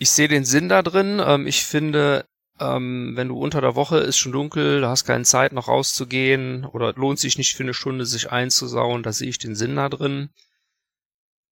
ich 0.00 0.10
sehe 0.10 0.28
den 0.28 0.46
Sinn 0.46 0.70
da 0.70 0.82
drin. 0.82 1.22
Ähm, 1.24 1.46
ich 1.46 1.64
finde, 1.64 2.24
ähm, 2.58 3.12
wenn 3.16 3.28
du 3.28 3.38
unter 3.38 3.60
der 3.60 3.76
Woche 3.76 3.98
ist 3.98 4.16
schon 4.16 4.32
dunkel, 4.32 4.80
du 4.80 4.88
hast 4.88 5.04
keine 5.04 5.24
Zeit 5.24 5.52
noch 5.52 5.68
rauszugehen 5.68 6.64
oder 6.64 6.94
lohnt 6.94 7.18
sich 7.18 7.36
nicht 7.36 7.54
für 7.54 7.64
eine 7.64 7.74
Stunde 7.74 8.06
sich 8.06 8.32
einzusauen, 8.32 9.02
da 9.02 9.12
sehe 9.12 9.28
ich 9.28 9.38
den 9.38 9.54
Sinn 9.54 9.76
da 9.76 9.90
drin. 9.90 10.30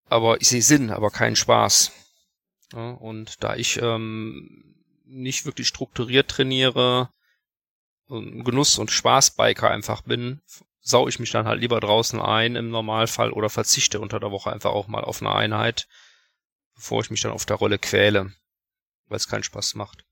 Aber 0.10 0.40
ich 0.40 0.48
sehe 0.48 0.62
Sinn, 0.62 0.92
aber 0.92 1.12
keinen 1.12 1.36
Spaß. 1.36 1.92
Ja, 2.72 2.92
und 2.92 3.44
da 3.44 3.56
ich 3.58 3.82
ähm, 3.82 4.76
nicht 5.06 5.46
wirklich 5.46 5.68
strukturiert 5.68 6.30
trainiere, 6.30 7.10
Genuss- 8.08 8.80
und 8.80 8.92
Spaßbiker 8.92 9.70
einfach 9.70 10.04
bin, 10.04 10.40
sau 10.80 11.10
ich 11.10 11.20
mich 11.20 11.32
dann 11.32 11.48
halt 11.48 11.60
lieber 11.60 11.82
draußen 11.82 12.22
ein 12.22 12.56
im 12.56 12.70
Normalfall 12.70 13.34
oder 13.34 13.50
verzichte 13.50 14.00
unter 14.00 14.22
der 14.22 14.32
Woche 14.32 14.54
einfach 14.54 14.72
auch 14.72 14.88
mal 14.88 15.04
auf 15.04 15.22
eine 15.22 15.36
Einheit 15.36 15.90
bevor 16.78 17.02
ich 17.02 17.12
mich 17.12 17.22
dann 17.22 17.34
auf 17.34 17.46
der 17.46 17.58
Rolle 17.58 17.78
quäle, 17.78 18.32
weil 19.08 19.18
es 19.18 19.28
keinen 19.28 19.44
Spaß 19.44 19.76
macht. 19.76 20.06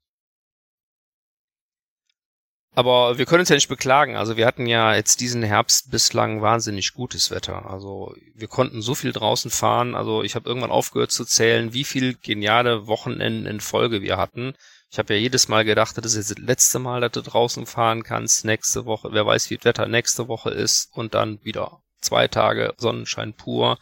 Aber 2.77 3.17
wir 3.17 3.25
können 3.25 3.39
uns 3.39 3.49
ja 3.49 3.55
nicht 3.55 3.69
beklagen. 3.69 4.17
Also 4.17 4.35
wir 4.35 4.45
hatten 4.45 4.67
ja 4.67 4.93
jetzt 4.93 5.21
diesen 5.21 5.43
Herbst 5.43 5.91
bislang 5.91 6.41
wahnsinnig 6.41 6.93
gutes 6.93 7.31
Wetter. 7.31 7.69
Also 7.69 8.13
wir 8.33 8.49
konnten 8.49 8.81
so 8.81 8.95
viel 8.95 9.13
draußen 9.13 9.49
fahren. 9.49 9.95
Also 9.95 10.23
ich 10.23 10.35
habe 10.35 10.49
irgendwann 10.49 10.71
aufgehört 10.71 11.11
zu 11.11 11.23
zählen, 11.23 11.71
wie 11.71 11.85
viel 11.85 12.15
geniale 12.15 12.85
Wochenenden 12.85 13.45
in 13.45 13.61
Folge 13.61 14.01
wir 14.01 14.17
hatten. 14.17 14.55
Ich 14.91 14.99
habe 14.99 15.13
ja 15.13 15.19
jedes 15.19 15.47
Mal 15.47 15.63
gedacht, 15.63 15.97
das 15.97 16.05
ist 16.05 16.29
jetzt 16.29 16.37
das 16.37 16.45
letzte 16.45 16.79
Mal, 16.79 16.99
dass 16.99 17.13
du 17.13 17.21
draußen 17.21 17.65
fahren 17.65 18.03
kannst. 18.03 18.43
Nächste 18.43 18.85
Woche, 18.85 19.09
wer 19.13 19.25
weiß, 19.25 19.49
wie 19.49 19.55
das 19.55 19.63
Wetter 19.63 19.87
nächste 19.87 20.27
Woche 20.27 20.49
ist. 20.49 20.89
Und 20.91 21.13
dann 21.13 21.41
wieder 21.45 21.81
zwei 22.01 22.27
Tage 22.27 22.73
Sonnenschein 22.75 23.33
pur. 23.33 23.77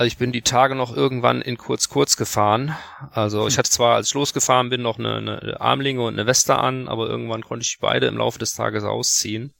Also 0.00 0.06
ich 0.06 0.16
bin 0.16 0.32
die 0.32 0.40
Tage 0.40 0.74
noch 0.74 0.96
irgendwann 0.96 1.42
in 1.42 1.58
kurz 1.58 1.90
kurz 1.90 2.16
gefahren. 2.16 2.74
Also 3.10 3.46
ich 3.46 3.52
hm. 3.52 3.58
hatte 3.58 3.68
zwar, 3.68 3.96
als 3.96 4.08
ich 4.08 4.14
losgefahren 4.14 4.70
bin, 4.70 4.80
noch 4.80 4.98
eine, 4.98 5.16
eine 5.16 5.60
Armlinge 5.60 6.00
und 6.00 6.14
eine 6.14 6.24
Weste 6.24 6.56
an, 6.56 6.88
aber 6.88 7.06
irgendwann 7.06 7.44
konnte 7.44 7.66
ich 7.66 7.80
beide 7.80 8.06
im 8.06 8.16
Laufe 8.16 8.38
des 8.38 8.54
Tages 8.54 8.82
ausziehen. 8.82 9.52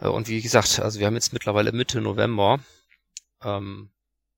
Äh, 0.00 0.08
und 0.08 0.26
wie 0.26 0.42
gesagt, 0.42 0.80
also 0.80 0.98
wir 0.98 1.06
haben 1.06 1.14
jetzt 1.14 1.32
mittlerweile 1.32 1.70
Mitte 1.70 2.00
November. 2.00 2.58
Ähm, 3.44 3.90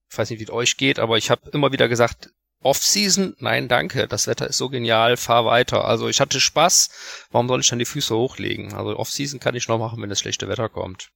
ich 0.07 0.15
weiß 0.19 0.29
nicht, 0.29 0.39
wie 0.39 0.43
es 0.43 0.51
euch 0.51 0.77
geht, 0.77 0.99
aber 0.99 1.17
ich 1.17 1.31
habe 1.31 1.49
immer 1.49 1.71
wieder 1.71 1.87
gesagt, 1.87 2.29
Off-Season, 2.61 3.35
nein, 3.39 3.67
danke, 3.67 4.07
das 4.07 4.27
Wetter 4.27 4.45
ist 4.45 4.59
so 4.59 4.69
genial, 4.69 5.17
fahr 5.17 5.45
weiter. 5.45 5.85
Also 5.85 6.09
ich 6.09 6.19
hatte 6.21 6.39
Spaß, 6.39 6.91
warum 7.31 7.47
soll 7.47 7.61
ich 7.61 7.69
dann 7.69 7.79
die 7.79 7.85
Füße 7.85 8.15
hochlegen? 8.15 8.75
Also 8.75 8.95
Off-Season 8.95 9.39
kann 9.39 9.55
ich 9.55 9.67
noch 9.67 9.79
machen, 9.79 9.99
wenn 9.99 10.09
das 10.09 10.19
schlechte 10.19 10.47
Wetter 10.47 10.69
kommt. 10.69 11.09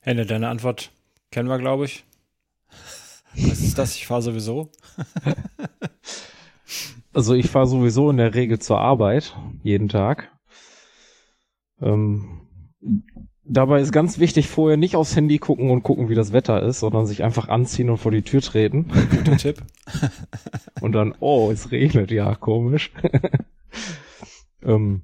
Henne, 0.00 0.26
deine 0.26 0.48
Antwort 0.48 0.90
kennen 1.30 1.48
wir, 1.48 1.58
glaube 1.58 1.84
ich. 1.84 2.04
Was 3.34 3.60
ist 3.60 3.78
das? 3.78 3.94
Ich 3.94 4.06
fahre 4.06 4.22
sowieso. 4.22 4.70
Also 7.18 7.34
ich 7.34 7.50
fahre 7.50 7.66
sowieso 7.66 8.10
in 8.10 8.18
der 8.18 8.34
Regel 8.34 8.58
zur 8.60 8.78
Arbeit, 8.78 9.36
jeden 9.64 9.88
Tag. 9.88 10.30
Ähm, 11.80 12.42
dabei 13.44 13.80
ist 13.80 13.90
ganz 13.90 14.18
wichtig, 14.18 14.46
vorher 14.46 14.76
nicht 14.76 14.94
aufs 14.94 15.16
Handy 15.16 15.38
gucken 15.38 15.70
und 15.70 15.82
gucken, 15.82 16.08
wie 16.08 16.14
das 16.14 16.32
Wetter 16.32 16.62
ist, 16.62 16.80
sondern 16.80 17.06
sich 17.06 17.24
einfach 17.24 17.48
anziehen 17.48 17.90
und 17.90 17.98
vor 17.98 18.12
die 18.12 18.22
Tür 18.22 18.40
treten. 18.40 18.86
Guter 19.10 19.36
Tipp. 19.36 19.62
und 20.80 20.92
dann, 20.92 21.14
oh, 21.18 21.50
es 21.50 21.72
regnet, 21.72 22.10
ja, 22.10 22.34
komisch. 22.34 22.92
ähm, 24.62 25.02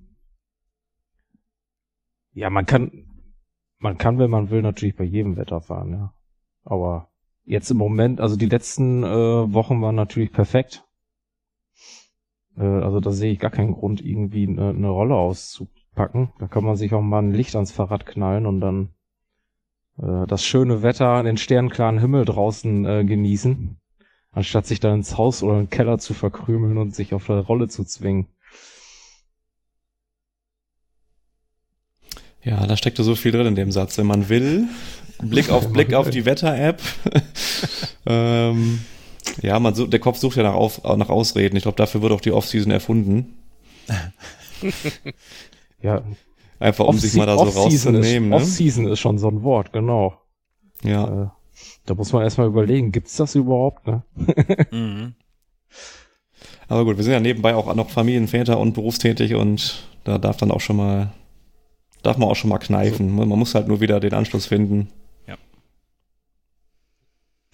ja, 2.32 2.50
man 2.50 2.66
kann, 2.66 3.13
man 3.84 3.98
kann, 3.98 4.18
wenn 4.18 4.30
man 4.30 4.50
will, 4.50 4.62
natürlich 4.62 4.96
bei 4.96 5.04
jedem 5.04 5.36
Wetter 5.36 5.60
fahren, 5.60 5.92
ja. 5.92 6.14
Aber 6.64 7.10
jetzt 7.44 7.70
im 7.70 7.76
Moment, 7.76 8.20
also 8.20 8.34
die 8.36 8.46
letzten 8.46 9.04
äh, 9.04 9.52
Wochen 9.52 9.80
waren 9.82 9.94
natürlich 9.94 10.32
perfekt. 10.32 10.84
Äh, 12.56 12.64
also 12.64 13.00
da 13.00 13.12
sehe 13.12 13.32
ich 13.32 13.38
gar 13.38 13.50
keinen 13.50 13.74
Grund, 13.74 14.04
irgendwie 14.04 14.48
eine, 14.48 14.70
eine 14.70 14.88
Rolle 14.88 15.14
auszupacken. 15.14 16.32
Da 16.38 16.48
kann 16.48 16.64
man 16.64 16.76
sich 16.76 16.94
auch 16.94 17.02
mal 17.02 17.20
ein 17.20 17.32
Licht 17.32 17.54
ans 17.54 17.72
Fahrrad 17.72 18.06
knallen 18.06 18.46
und 18.46 18.60
dann 18.60 18.94
äh, 19.98 20.26
das 20.26 20.44
schöne 20.44 20.82
Wetter, 20.82 21.22
den 21.22 21.36
sternklaren 21.36 21.98
Himmel 21.98 22.24
draußen 22.24 22.86
äh, 22.86 23.04
genießen, 23.04 23.76
anstatt 24.32 24.64
sich 24.64 24.80
dann 24.80 24.96
ins 24.96 25.18
Haus 25.18 25.42
oder 25.42 25.58
in 25.58 25.64
den 25.64 25.70
Keller 25.70 25.98
zu 25.98 26.14
verkrümeln 26.14 26.78
und 26.78 26.94
sich 26.94 27.12
auf 27.12 27.26
der 27.26 27.40
Rolle 27.40 27.68
zu 27.68 27.84
zwingen. 27.84 28.28
Ja, 32.44 32.66
da 32.66 32.76
steckte 32.76 33.02
so 33.02 33.14
viel 33.14 33.32
drin 33.32 33.46
in 33.46 33.54
dem 33.54 33.72
Satz. 33.72 33.96
Wenn 33.98 34.06
man 34.06 34.28
will, 34.28 34.68
Blick 35.22 35.50
auf 35.50 35.72
Blick 35.72 35.94
auf 35.94 36.10
die 36.10 36.24
Wetter-App. 36.24 36.82
ähm, 38.06 38.80
ja, 39.40 39.58
man 39.58 39.74
sucht, 39.74 39.92
der 39.92 40.00
Kopf 40.00 40.18
sucht 40.18 40.36
ja 40.36 40.42
nach, 40.42 40.54
auf, 40.54 40.82
nach 40.84 41.08
Ausreden. 41.08 41.56
Ich 41.56 41.62
glaube, 41.62 41.76
dafür 41.76 42.02
wird 42.02 42.12
auch 42.12 42.20
die 42.20 42.32
Off-Season 42.32 42.70
erfunden. 42.70 43.34
ja. 45.82 46.02
Einfach 46.60 46.86
um 46.86 46.98
sich 46.98 47.14
mal 47.14 47.26
da 47.26 47.36
so 47.36 47.44
rauszunehmen. 47.44 48.30
Ne? 48.30 48.36
Off-Season 48.36 48.86
ist 48.88 49.00
schon 49.00 49.18
so 49.18 49.28
ein 49.28 49.42
Wort, 49.42 49.72
genau. 49.72 50.20
Ja. 50.82 51.24
Äh, 51.24 51.28
da 51.86 51.94
muss 51.94 52.12
man 52.12 52.22
erstmal 52.22 52.46
überlegen, 52.46 52.92
gibt's 52.92 53.16
das 53.16 53.34
überhaupt, 53.34 53.86
ne? 53.86 54.02
mhm. 54.70 55.14
Aber 56.68 56.84
gut, 56.84 56.96
wir 56.96 57.04
sind 57.04 57.12
ja 57.12 57.20
nebenbei 57.20 57.54
auch 57.54 57.72
noch 57.74 57.90
Familienväter 57.90 58.58
und 58.58 58.72
berufstätig 58.72 59.34
und 59.34 59.84
da 60.04 60.18
darf 60.18 60.36
dann 60.38 60.50
auch 60.50 60.60
schon 60.60 60.76
mal, 60.76 61.12
darf 62.04 62.18
man 62.18 62.28
auch 62.28 62.36
schon 62.36 62.50
mal 62.50 62.58
kneifen. 62.58 63.14
Man 63.14 63.28
muss 63.28 63.54
halt 63.54 63.68
nur 63.68 63.80
wieder 63.80 64.00
den 64.00 64.14
Anschluss 64.14 64.46
finden. 64.46 64.88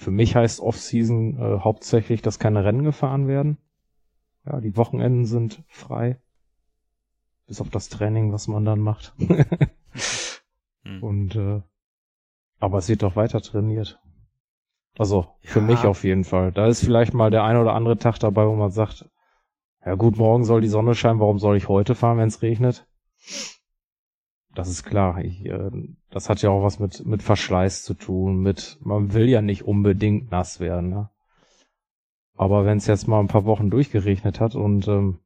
Für 0.01 0.11
mich 0.11 0.35
heißt 0.35 0.61
Off-Season 0.61 1.37
äh, 1.39 1.59
hauptsächlich, 1.61 2.23
dass 2.23 2.39
keine 2.39 2.65
Rennen 2.65 2.85
gefahren 2.85 3.29
werden. 3.29 3.59
Ja, 4.47 4.59
die 4.59 4.75
Wochenenden 4.79 5.27
sind 5.27 5.63
frei. 5.69 6.19
Bis 7.47 7.61
auf 7.61 7.69
das 7.69 7.91
Training, 7.91 8.33
was 8.33 8.49
man 8.49 8.65
dann 8.65 8.81
macht. 8.81 9.13
hm. 10.85 11.03
Und 11.03 11.37
äh, 11.37 11.61
aber 12.61 12.79
es 12.79 12.89
wird 12.89 13.03
doch 13.03 13.15
weiter 13.15 13.43
trainiert. 13.43 14.01
Also 14.97 15.27
für 15.43 15.59
ja. 15.59 15.67
mich 15.67 15.85
auf 15.85 16.03
jeden 16.03 16.25
Fall. 16.25 16.51
Da 16.51 16.67
ist 16.67 16.83
vielleicht 16.83 17.13
mal 17.13 17.31
der 17.31 17.45
ein 17.45 17.59
oder 17.59 17.75
andere 17.75 17.99
Tag 17.99 18.19
dabei, 18.21 18.47
wo 18.47 18.55
man 18.55 18.71
sagt, 18.71 19.05
ja 19.85 19.97
gut, 19.97 20.17
morgen 20.17 20.45
soll 20.45 20.63
die 20.63 20.69
Sonne 20.69 20.95
scheinen, 20.95 21.21
warum 21.21 21.39
soll 21.39 21.59
ich 21.59 21.69
heute 21.69 21.95
fahren, 21.95 22.17
wenn 22.17 22.29
es 22.29 22.41
regnet? 22.41 22.89
Das 24.55 24.69
ist 24.69 24.85
klar. 24.85 25.23
Ich, 25.25 25.45
äh, 25.47 25.71
das 26.11 26.29
hat 26.29 26.43
ja 26.43 26.51
auch 26.51 26.63
was 26.63 26.79
mit, 26.79 27.05
mit 27.07 27.23
Verschleiß 27.23 27.83
zu 27.83 27.95
tun, 27.95 28.41
mit, 28.41 28.79
man 28.81 29.13
will 29.13 29.29
ja 29.29 29.43
nicht 29.43 29.65
unbedingt 29.65 30.31
nass 30.31 30.61
werden, 30.61 30.91
ne? 30.91 31.11
Aber 32.35 32.65
wenn 32.65 32.79
es 32.79 32.87
jetzt 32.87 33.07
mal 33.07 33.21
ein 33.21 33.29
paar 33.29 33.45
Wochen 33.45 33.69
durchgeregnet 33.69 34.41
hat 34.41 34.55
und 34.55 34.89
ähm, 34.89 35.19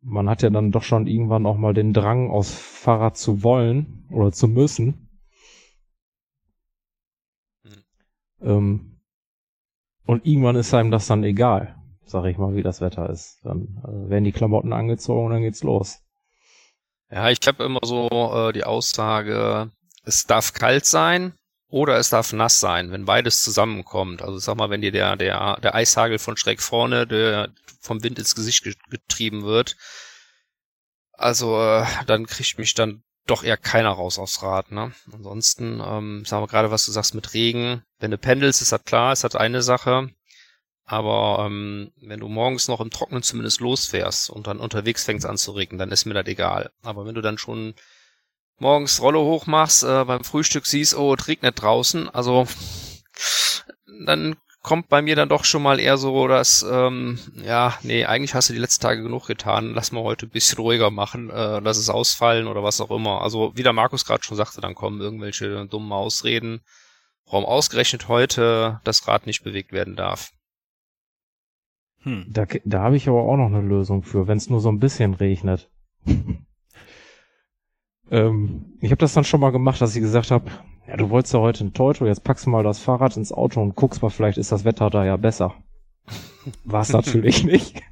man 0.00 0.28
hat 0.28 0.42
ja 0.42 0.50
dann 0.50 0.72
doch 0.72 0.82
schon 0.82 1.06
irgendwann 1.06 1.46
auch 1.46 1.56
mal 1.56 1.74
den 1.74 1.92
Drang, 1.92 2.30
aus 2.30 2.52
Fahrrad 2.52 3.16
zu 3.16 3.42
wollen 3.42 4.04
oder 4.10 4.32
zu 4.32 4.48
müssen. 4.48 5.08
Hm. 7.62 7.82
Ähm, 8.40 9.00
und 10.06 10.26
irgendwann 10.26 10.56
ist 10.56 10.74
einem 10.74 10.90
das 10.90 11.06
dann 11.06 11.22
egal, 11.22 11.76
sag 12.04 12.24
ich 12.24 12.38
mal, 12.38 12.54
wie 12.54 12.62
das 12.62 12.80
Wetter 12.80 13.08
ist. 13.08 13.40
Dann 13.44 13.80
äh, 13.84 14.10
werden 14.10 14.24
die 14.24 14.32
Klamotten 14.32 14.72
angezogen 14.72 15.26
und 15.26 15.32
dann 15.32 15.42
geht's 15.42 15.62
los. 15.62 16.07
Ja, 17.10 17.30
ich 17.30 17.38
habe 17.46 17.64
immer 17.64 17.80
so 17.84 18.08
äh, 18.10 18.52
die 18.52 18.64
Aussage, 18.64 19.70
es 20.04 20.26
darf 20.26 20.52
kalt 20.52 20.84
sein 20.84 21.34
oder 21.68 21.96
es 21.98 22.10
darf 22.10 22.32
nass 22.32 22.60
sein, 22.60 22.90
wenn 22.90 23.04
beides 23.04 23.42
zusammenkommt. 23.42 24.22
Also 24.22 24.38
sag 24.38 24.56
mal, 24.56 24.70
wenn 24.70 24.82
dir 24.82 24.92
der, 24.92 25.16
der, 25.16 25.58
der 25.62 25.74
Eishagel 25.74 26.18
von 26.18 26.36
schräg 26.36 26.60
vorne, 26.60 27.06
der 27.06 27.50
vom 27.80 28.02
Wind 28.02 28.18
ins 28.18 28.34
Gesicht 28.34 28.64
getrieben 28.90 29.44
wird, 29.44 29.76
also 31.12 31.60
äh, 31.60 31.86
dann 32.06 32.26
kriegt 32.26 32.58
mich 32.58 32.74
dann 32.74 33.02
doch 33.26 33.42
eher 33.42 33.56
keiner 33.56 33.90
raus 33.90 34.18
aufs 34.18 34.42
Rad. 34.42 34.70
Ne? 34.70 34.92
Ansonsten, 35.12 35.80
ähm, 35.84 36.24
sagen 36.24 36.42
wir 36.42 36.48
gerade, 36.48 36.70
was 36.70 36.86
du 36.86 36.92
sagst 36.92 37.14
mit 37.14 37.34
Regen, 37.34 37.82
wenn 37.98 38.10
du 38.10 38.18
pendelst, 38.18 38.62
ist 38.62 38.72
das 38.72 38.84
klar, 38.84 39.12
ist 39.12 39.24
das 39.24 39.34
eine 39.34 39.62
Sache. 39.62 40.10
Aber 40.90 41.44
ähm, 41.44 41.92
wenn 42.00 42.18
du 42.18 42.28
morgens 42.28 42.66
noch 42.66 42.80
im 42.80 42.88
Trockenen 42.88 43.22
zumindest 43.22 43.60
losfährst 43.60 44.30
und 44.30 44.46
dann 44.46 44.58
unterwegs 44.58 45.04
fängst 45.04 45.26
an 45.26 45.36
zu 45.36 45.52
regnen, 45.52 45.78
dann 45.78 45.92
ist 45.92 46.06
mir 46.06 46.14
das 46.14 46.26
egal. 46.26 46.70
Aber 46.82 47.04
wenn 47.04 47.14
du 47.14 47.20
dann 47.20 47.36
schon 47.36 47.74
morgens 48.58 49.02
Rolle 49.02 49.18
hochmachst, 49.18 49.82
äh, 49.84 50.04
beim 50.06 50.24
Frühstück 50.24 50.64
siehst, 50.64 50.96
oh, 50.96 51.14
es 51.14 51.28
regnet 51.28 51.60
draußen, 51.60 52.08
also 52.08 52.46
dann 54.06 54.36
kommt 54.62 54.88
bei 54.88 55.02
mir 55.02 55.14
dann 55.14 55.28
doch 55.28 55.44
schon 55.44 55.62
mal 55.62 55.78
eher 55.78 55.98
so, 55.98 56.26
dass, 56.26 56.64
ähm, 56.66 57.18
ja, 57.34 57.78
nee, 57.82 58.06
eigentlich 58.06 58.34
hast 58.34 58.48
du 58.48 58.54
die 58.54 58.58
letzten 58.58 58.82
Tage 58.82 59.02
genug 59.02 59.26
getan, 59.26 59.74
lass 59.74 59.92
mal 59.92 60.02
heute 60.02 60.24
ein 60.24 60.30
bisschen 60.30 60.56
ruhiger 60.58 60.90
machen, 60.90 61.28
äh, 61.28 61.60
lass 61.60 61.76
es 61.76 61.90
ausfallen 61.90 62.46
oder 62.46 62.62
was 62.62 62.80
auch 62.80 62.90
immer. 62.90 63.20
Also 63.20 63.52
wie 63.56 63.62
der 63.62 63.74
Markus 63.74 64.06
gerade 64.06 64.24
schon 64.24 64.38
sagte, 64.38 64.62
dann 64.62 64.74
kommen 64.74 65.02
irgendwelche 65.02 65.66
dummen 65.66 65.92
Ausreden, 65.92 66.62
warum 67.26 67.44
ausgerechnet 67.44 68.08
heute 68.08 68.80
das 68.84 69.06
Rad 69.06 69.26
nicht 69.26 69.44
bewegt 69.44 69.72
werden 69.72 69.94
darf. 69.94 70.30
Hm. 72.02 72.26
Da, 72.28 72.46
da 72.64 72.82
habe 72.82 72.96
ich 72.96 73.08
aber 73.08 73.22
auch 73.22 73.36
noch 73.36 73.46
eine 73.46 73.60
Lösung 73.60 74.02
für, 74.02 74.28
wenn 74.28 74.38
es 74.38 74.50
nur 74.50 74.60
so 74.60 74.68
ein 74.68 74.78
bisschen 74.78 75.14
regnet. 75.14 75.70
ähm, 78.10 78.76
ich 78.80 78.90
habe 78.90 79.00
das 79.00 79.14
dann 79.14 79.24
schon 79.24 79.40
mal 79.40 79.50
gemacht, 79.50 79.80
dass 79.80 79.96
ich 79.96 80.02
gesagt 80.02 80.30
habe, 80.30 80.50
ja, 80.86 80.96
du 80.96 81.10
wolltest 81.10 81.34
ja 81.34 81.40
heute 81.40 81.64
ein 81.64 81.74
Teuto, 81.74 82.06
jetzt 82.06 82.24
packst 82.24 82.46
du 82.46 82.50
mal 82.50 82.62
das 82.62 82.78
Fahrrad 82.78 83.16
ins 83.16 83.32
Auto 83.32 83.60
und 83.60 83.74
guckst 83.74 84.00
mal, 84.00 84.10
vielleicht 84.10 84.38
ist 84.38 84.52
das 84.52 84.64
Wetter 84.64 84.90
da 84.90 85.04
ja 85.04 85.16
besser. 85.16 85.54
War 86.64 86.82
es 86.82 86.92
natürlich 86.92 87.44
nicht. 87.44 87.82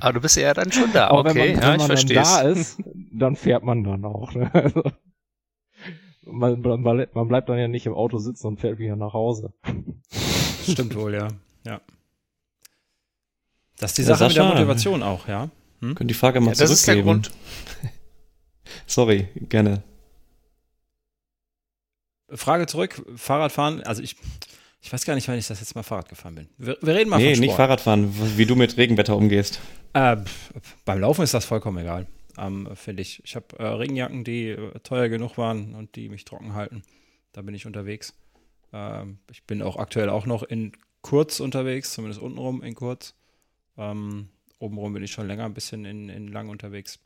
Aber 0.00 0.14
du 0.14 0.20
bist 0.20 0.36
ja 0.36 0.54
dann 0.54 0.70
schon 0.72 0.92
da, 0.92 1.08
Aber 1.08 1.30
okay, 1.30 1.34
wenn 1.34 1.54
man, 1.54 1.62
ja, 1.62 1.72
wenn 1.72 1.78
man 1.78 1.80
ich 1.80 1.86
verstehe. 1.86 2.16
da 2.16 2.40
ist, 2.42 2.82
dann 3.12 3.36
fährt 3.36 3.64
man 3.64 3.84
dann 3.84 4.04
auch. 4.04 4.32
Ne? 4.32 4.50
Also, 4.54 4.82
man, 6.24 6.60
man, 6.60 7.06
man 7.12 7.28
bleibt 7.28 7.48
dann 7.48 7.58
ja 7.58 7.68
nicht 7.68 7.86
im 7.86 7.94
Auto 7.94 8.18
sitzen 8.18 8.46
und 8.46 8.60
fährt 8.60 8.78
wieder 8.78 8.96
nach 8.96 9.12
Hause. 9.12 9.52
Stimmt 10.62 10.94
wohl, 10.94 11.14
ja. 11.14 11.28
Ja. 11.66 11.80
Das 13.78 13.92
ist 13.92 13.98
die 13.98 14.02
Sache 14.02 14.18
Sascha, 14.18 14.42
mit 14.42 14.54
der 14.54 14.64
Motivation 14.64 15.02
auch, 15.02 15.28
ja. 15.28 15.50
Hm? 15.80 15.94
Können 15.94 16.08
die 16.08 16.14
Frage 16.14 16.40
mal 16.40 16.52
ja, 16.52 16.56
das 16.56 16.58
zurückgeben. 16.58 16.74
Ist 16.74 16.86
der 16.86 17.02
Grund. 17.02 17.30
Sorry, 18.86 19.28
gerne. 19.48 19.82
Frage 22.30 22.66
zurück, 22.66 23.02
Fahrradfahren, 23.16 23.82
also 23.84 24.02
ich, 24.02 24.16
ich 24.80 24.92
weiß 24.92 25.04
gar 25.04 25.14
nicht, 25.14 25.28
wann 25.28 25.38
ich 25.38 25.46
das 25.46 25.60
jetzt 25.60 25.74
mal 25.74 25.82
Fahrrad 25.82 26.08
gefahren 26.08 26.34
bin. 26.34 26.48
Wir, 26.58 26.76
wir 26.82 26.94
reden 26.94 27.08
mal 27.08 27.18
nee, 27.18 27.26
von 27.26 27.34
Sport. 27.36 27.46
nicht 27.46 27.56
Fahrradfahren, 27.56 28.36
wie 28.36 28.46
du 28.46 28.54
mit 28.54 28.76
Regenwetter 28.76 29.16
umgehst. 29.16 29.60
Äh, 29.94 30.16
beim 30.84 31.00
Laufen 31.00 31.22
ist 31.22 31.32
das 31.32 31.44
vollkommen 31.44 31.78
egal, 31.78 32.06
ähm, 32.36 32.68
finde 32.74 33.02
ich. 33.02 33.22
Ich 33.24 33.34
habe 33.36 33.46
äh, 33.58 33.64
Regenjacken, 33.64 34.24
die 34.24 34.50
äh, 34.50 34.78
teuer 34.80 35.08
genug 35.08 35.38
waren 35.38 35.74
und 35.74 35.96
die 35.96 36.08
mich 36.08 36.24
trocken 36.24 36.54
halten. 36.54 36.82
Da 37.32 37.42
bin 37.42 37.54
ich 37.54 37.66
unterwegs. 37.66 38.14
Ähm, 38.72 39.18
ich 39.30 39.44
bin 39.44 39.62
auch 39.62 39.76
aktuell 39.76 40.10
auch 40.10 40.26
noch 40.26 40.42
in 40.42 40.72
kurz 41.00 41.40
unterwegs, 41.40 41.94
zumindest 41.94 42.20
untenrum 42.20 42.62
in 42.62 42.74
kurz. 42.74 43.14
Ähm, 43.78 44.28
obenrum 44.58 44.92
bin 44.92 45.02
ich 45.02 45.12
schon 45.12 45.26
länger 45.26 45.44
ein 45.44 45.54
bisschen 45.54 45.84
in, 45.84 46.08
in 46.08 46.28
lang 46.28 46.48
unterwegs. 46.48 46.98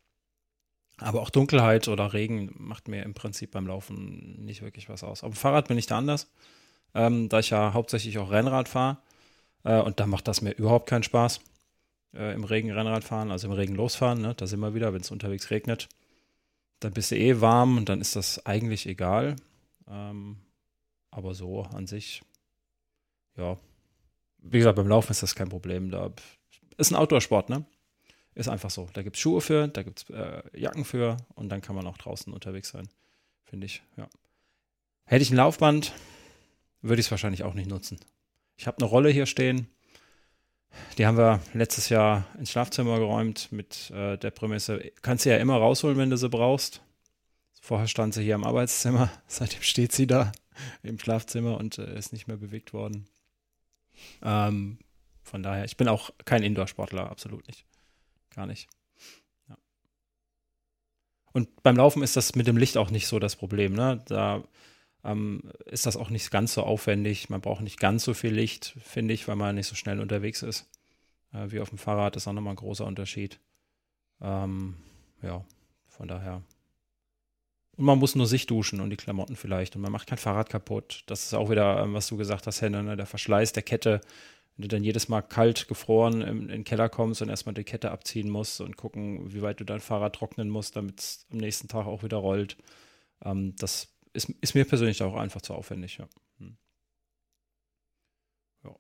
Aber 0.98 1.20
auch 1.22 1.30
Dunkelheit 1.30 1.88
oder 1.88 2.12
Regen 2.12 2.52
macht 2.56 2.88
mir 2.88 3.02
im 3.02 3.14
Prinzip 3.14 3.52
beim 3.52 3.66
Laufen 3.66 4.44
nicht 4.44 4.62
wirklich 4.62 4.88
was 4.88 5.04
aus. 5.04 5.22
Auf 5.22 5.32
dem 5.32 5.36
Fahrrad 5.36 5.68
bin 5.68 5.78
ich 5.78 5.86
da 5.86 5.98
anders, 5.98 6.30
ähm, 6.94 7.28
da 7.28 7.38
ich 7.38 7.50
ja 7.50 7.72
hauptsächlich 7.72 8.18
auch 8.18 8.30
Rennrad 8.30 8.68
fahre. 8.68 8.98
Äh, 9.64 9.80
und 9.80 10.00
da 10.00 10.06
macht 10.06 10.28
das 10.28 10.42
mir 10.42 10.52
überhaupt 10.52 10.88
keinen 10.88 11.02
Spaß. 11.02 11.40
Äh, 12.14 12.34
Im 12.34 12.44
Regen 12.44 12.70
Rennrad 12.70 13.04
fahren, 13.04 13.30
also 13.30 13.48
im 13.48 13.54
Regen 13.54 13.74
losfahren, 13.74 14.20
ne? 14.20 14.34
da 14.34 14.46
sind 14.46 14.60
wir 14.60 14.74
wieder, 14.74 14.92
wenn 14.92 15.00
es 15.00 15.10
unterwegs 15.10 15.50
regnet. 15.50 15.88
Dann 16.80 16.92
bist 16.92 17.10
du 17.10 17.16
eh 17.16 17.40
warm 17.40 17.78
und 17.78 17.88
dann 17.88 18.00
ist 18.00 18.16
das 18.16 18.44
eigentlich 18.44 18.86
egal. 18.86 19.36
Ähm, 19.88 20.36
aber 21.10 21.34
so 21.34 21.62
an 21.62 21.86
sich, 21.86 22.22
ja. 23.36 23.56
Wie 24.38 24.58
gesagt, 24.58 24.76
beim 24.76 24.88
Laufen 24.88 25.12
ist 25.12 25.22
das 25.22 25.36
kein 25.36 25.48
Problem. 25.48 25.90
Da 25.90 26.10
ist 26.82 26.92
ein 26.92 26.96
Outdoor-Sport, 26.96 27.48
ne? 27.48 27.64
Ist 28.34 28.48
einfach 28.48 28.70
so. 28.70 28.88
Da 28.92 29.02
gibt 29.02 29.16
es 29.16 29.22
Schuhe 29.22 29.40
für, 29.40 29.68
da 29.68 29.82
gibt 29.82 30.02
es 30.02 30.10
äh, 30.10 30.42
Jacken 30.58 30.84
für 30.84 31.16
und 31.34 31.50
dann 31.50 31.60
kann 31.60 31.76
man 31.76 31.86
auch 31.86 31.98
draußen 31.98 32.32
unterwegs 32.32 32.70
sein. 32.70 32.88
finde 33.44 33.66
ich, 33.66 33.82
ja. 33.96 34.08
Hätte 35.04 35.22
ich 35.22 35.30
ein 35.30 35.36
Laufband, 35.36 35.92
würde 36.80 37.00
ich 37.00 37.06
es 37.06 37.10
wahrscheinlich 37.10 37.44
auch 37.44 37.54
nicht 37.54 37.68
nutzen. 37.68 37.98
Ich 38.56 38.66
habe 38.66 38.78
eine 38.78 38.86
Rolle 38.86 39.10
hier 39.10 39.26
stehen. 39.26 39.68
Die 40.96 41.06
haben 41.06 41.18
wir 41.18 41.40
letztes 41.52 41.90
Jahr 41.90 42.26
ins 42.38 42.50
Schlafzimmer 42.50 42.98
geräumt 42.98 43.52
mit 43.52 43.90
äh, 43.90 44.16
der 44.16 44.30
Prämisse, 44.30 44.92
kannst 45.02 45.26
du 45.26 45.30
ja 45.30 45.36
immer 45.36 45.56
rausholen, 45.56 45.98
wenn 45.98 46.08
du 46.08 46.16
sie 46.16 46.30
brauchst. 46.30 46.80
Vorher 47.60 47.86
stand 47.86 48.14
sie 48.14 48.22
hier 48.22 48.34
im 48.34 48.44
Arbeitszimmer, 48.44 49.10
seitdem 49.26 49.62
steht 49.62 49.92
sie 49.92 50.06
da 50.06 50.32
im 50.82 50.98
Schlafzimmer 50.98 51.58
und 51.58 51.78
äh, 51.78 51.98
ist 51.98 52.12
nicht 52.12 52.28
mehr 52.28 52.38
bewegt 52.38 52.72
worden. 52.72 53.06
Ähm, 54.22 54.78
von 55.32 55.42
daher, 55.42 55.64
ich 55.64 55.78
bin 55.78 55.88
auch 55.88 56.10
kein 56.26 56.42
Indoor-Sportler, 56.42 57.10
absolut 57.10 57.46
nicht. 57.46 57.64
Gar 58.34 58.44
nicht. 58.44 58.68
Ja. 59.48 59.56
Und 61.32 61.62
beim 61.62 61.74
Laufen 61.74 62.02
ist 62.02 62.16
das 62.16 62.34
mit 62.34 62.46
dem 62.46 62.58
Licht 62.58 62.76
auch 62.76 62.90
nicht 62.90 63.06
so 63.06 63.18
das 63.18 63.34
Problem. 63.34 63.72
Ne? 63.72 64.02
Da 64.08 64.44
ähm, 65.04 65.50
ist 65.64 65.86
das 65.86 65.96
auch 65.96 66.10
nicht 66.10 66.30
ganz 66.30 66.52
so 66.52 66.64
aufwendig. 66.64 67.30
Man 67.30 67.40
braucht 67.40 67.62
nicht 67.62 67.80
ganz 67.80 68.04
so 68.04 68.12
viel 68.12 68.34
Licht, 68.34 68.76
finde 68.84 69.14
ich, 69.14 69.26
weil 69.26 69.36
man 69.36 69.54
nicht 69.54 69.68
so 69.68 69.74
schnell 69.74 70.00
unterwegs 70.00 70.42
ist. 70.42 70.68
Äh, 71.32 71.50
wie 71.50 71.60
auf 71.60 71.70
dem 71.70 71.78
Fahrrad 71.78 72.14
ist 72.16 72.28
auch 72.28 72.34
nochmal 72.34 72.52
ein 72.52 72.56
großer 72.56 72.84
Unterschied. 72.84 73.40
Ähm, 74.20 74.76
ja, 75.22 75.42
von 75.88 76.08
daher. 76.08 76.42
Und 77.78 77.86
man 77.86 77.98
muss 77.98 78.14
nur 78.16 78.26
sich 78.26 78.44
duschen 78.44 78.82
und 78.82 78.90
die 78.90 78.98
Klamotten 78.98 79.34
vielleicht. 79.34 79.76
Und 79.76 79.80
man 79.80 79.92
macht 79.92 80.08
kein 80.08 80.18
Fahrrad 80.18 80.50
kaputt. 80.50 81.04
Das 81.06 81.24
ist 81.24 81.32
auch 81.32 81.48
wieder, 81.48 81.82
ähm, 81.82 81.94
was 81.94 82.08
du 82.08 82.18
gesagt 82.18 82.46
hast, 82.46 82.60
Henne, 82.60 82.82
ne? 82.82 82.98
der 82.98 83.06
Verschleiß 83.06 83.52
der 83.52 83.62
Kette. 83.62 84.02
Wenn 84.56 84.62
du 84.62 84.68
dann 84.68 84.84
jedes 84.84 85.08
Mal 85.08 85.22
kalt 85.22 85.66
gefroren 85.66 86.20
in, 86.20 86.42
in 86.42 86.48
den 86.48 86.64
Keller 86.64 86.88
kommst 86.88 87.22
und 87.22 87.28
erstmal 87.28 87.54
die 87.54 87.64
Kette 87.64 87.90
abziehen 87.90 88.28
musst 88.28 88.60
und 88.60 88.76
gucken, 88.76 89.32
wie 89.32 89.42
weit 89.42 89.60
du 89.60 89.64
dein 89.64 89.80
Fahrrad 89.80 90.14
trocknen 90.14 90.50
musst, 90.50 90.76
damit 90.76 91.00
es 91.00 91.26
am 91.32 91.38
nächsten 91.38 91.68
Tag 91.68 91.86
auch 91.86 92.02
wieder 92.02 92.18
rollt. 92.18 92.56
Ähm, 93.22 93.54
das 93.56 93.94
ist, 94.12 94.30
ist 94.40 94.54
mir 94.54 94.66
persönlich 94.66 95.02
auch 95.02 95.14
einfach 95.14 95.40
zu 95.40 95.54
aufwendig, 95.54 95.98
ja. 95.98 96.08
Hm. 96.38 96.56
ja. 98.64 98.76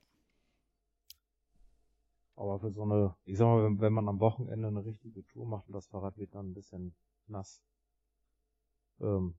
Aber 2.36 2.60
für 2.60 2.70
so 2.70 2.82
eine, 2.82 3.14
ich 3.24 3.38
sag 3.38 3.46
mal, 3.46 3.64
wenn, 3.64 3.80
wenn, 3.80 3.92
man 3.92 4.08
am 4.08 4.20
Wochenende 4.20 4.68
eine 4.68 4.84
richtige 4.84 5.26
Tour 5.26 5.46
macht 5.46 5.68
und 5.68 5.74
das 5.74 5.86
Fahrrad 5.86 6.18
wird 6.18 6.34
dann 6.34 6.50
ein 6.50 6.54
bisschen 6.54 6.94
nass, 7.28 7.62
ähm, 9.00 9.34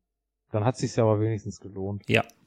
dann 0.52 0.66
hat 0.66 0.76
es 0.76 0.82
sich 0.82 0.96
ja 0.96 1.04
aber 1.04 1.20
wenigstens 1.20 1.60
gelohnt. 1.60 2.10
Ja. 2.10 2.24
Ja. 2.24 2.43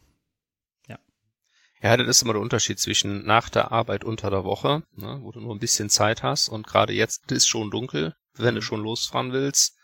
Ja, 1.87 1.97
das 1.97 2.09
ist 2.09 2.23
immer 2.23 2.33
der 2.33 2.43
Unterschied 2.43 2.79
zwischen 2.79 3.25
nach 3.25 3.49
der 3.49 3.73
Arbeit 3.73 4.05
unter 4.05 4.29
der 4.31 4.45
Woche, 4.45 4.83
ne, 4.97 5.19
wo 5.23 5.33
du 5.33 5.41
nur 5.41 5.55
ein 5.55 5.61
bisschen 5.61 5.89
Zeit 5.89 6.23
hast 6.23 6.49
und 6.49 6.67
gerade 6.67 6.93
jetzt 6.93 7.31
ist 7.31 7.47
schon 7.47 7.71
dunkel, 7.71 8.15
wenn 8.35 8.55
du 8.55 8.61
mhm. 8.61 8.65
schon 8.65 8.83
losfahren 8.83 9.33
willst, 9.33 9.77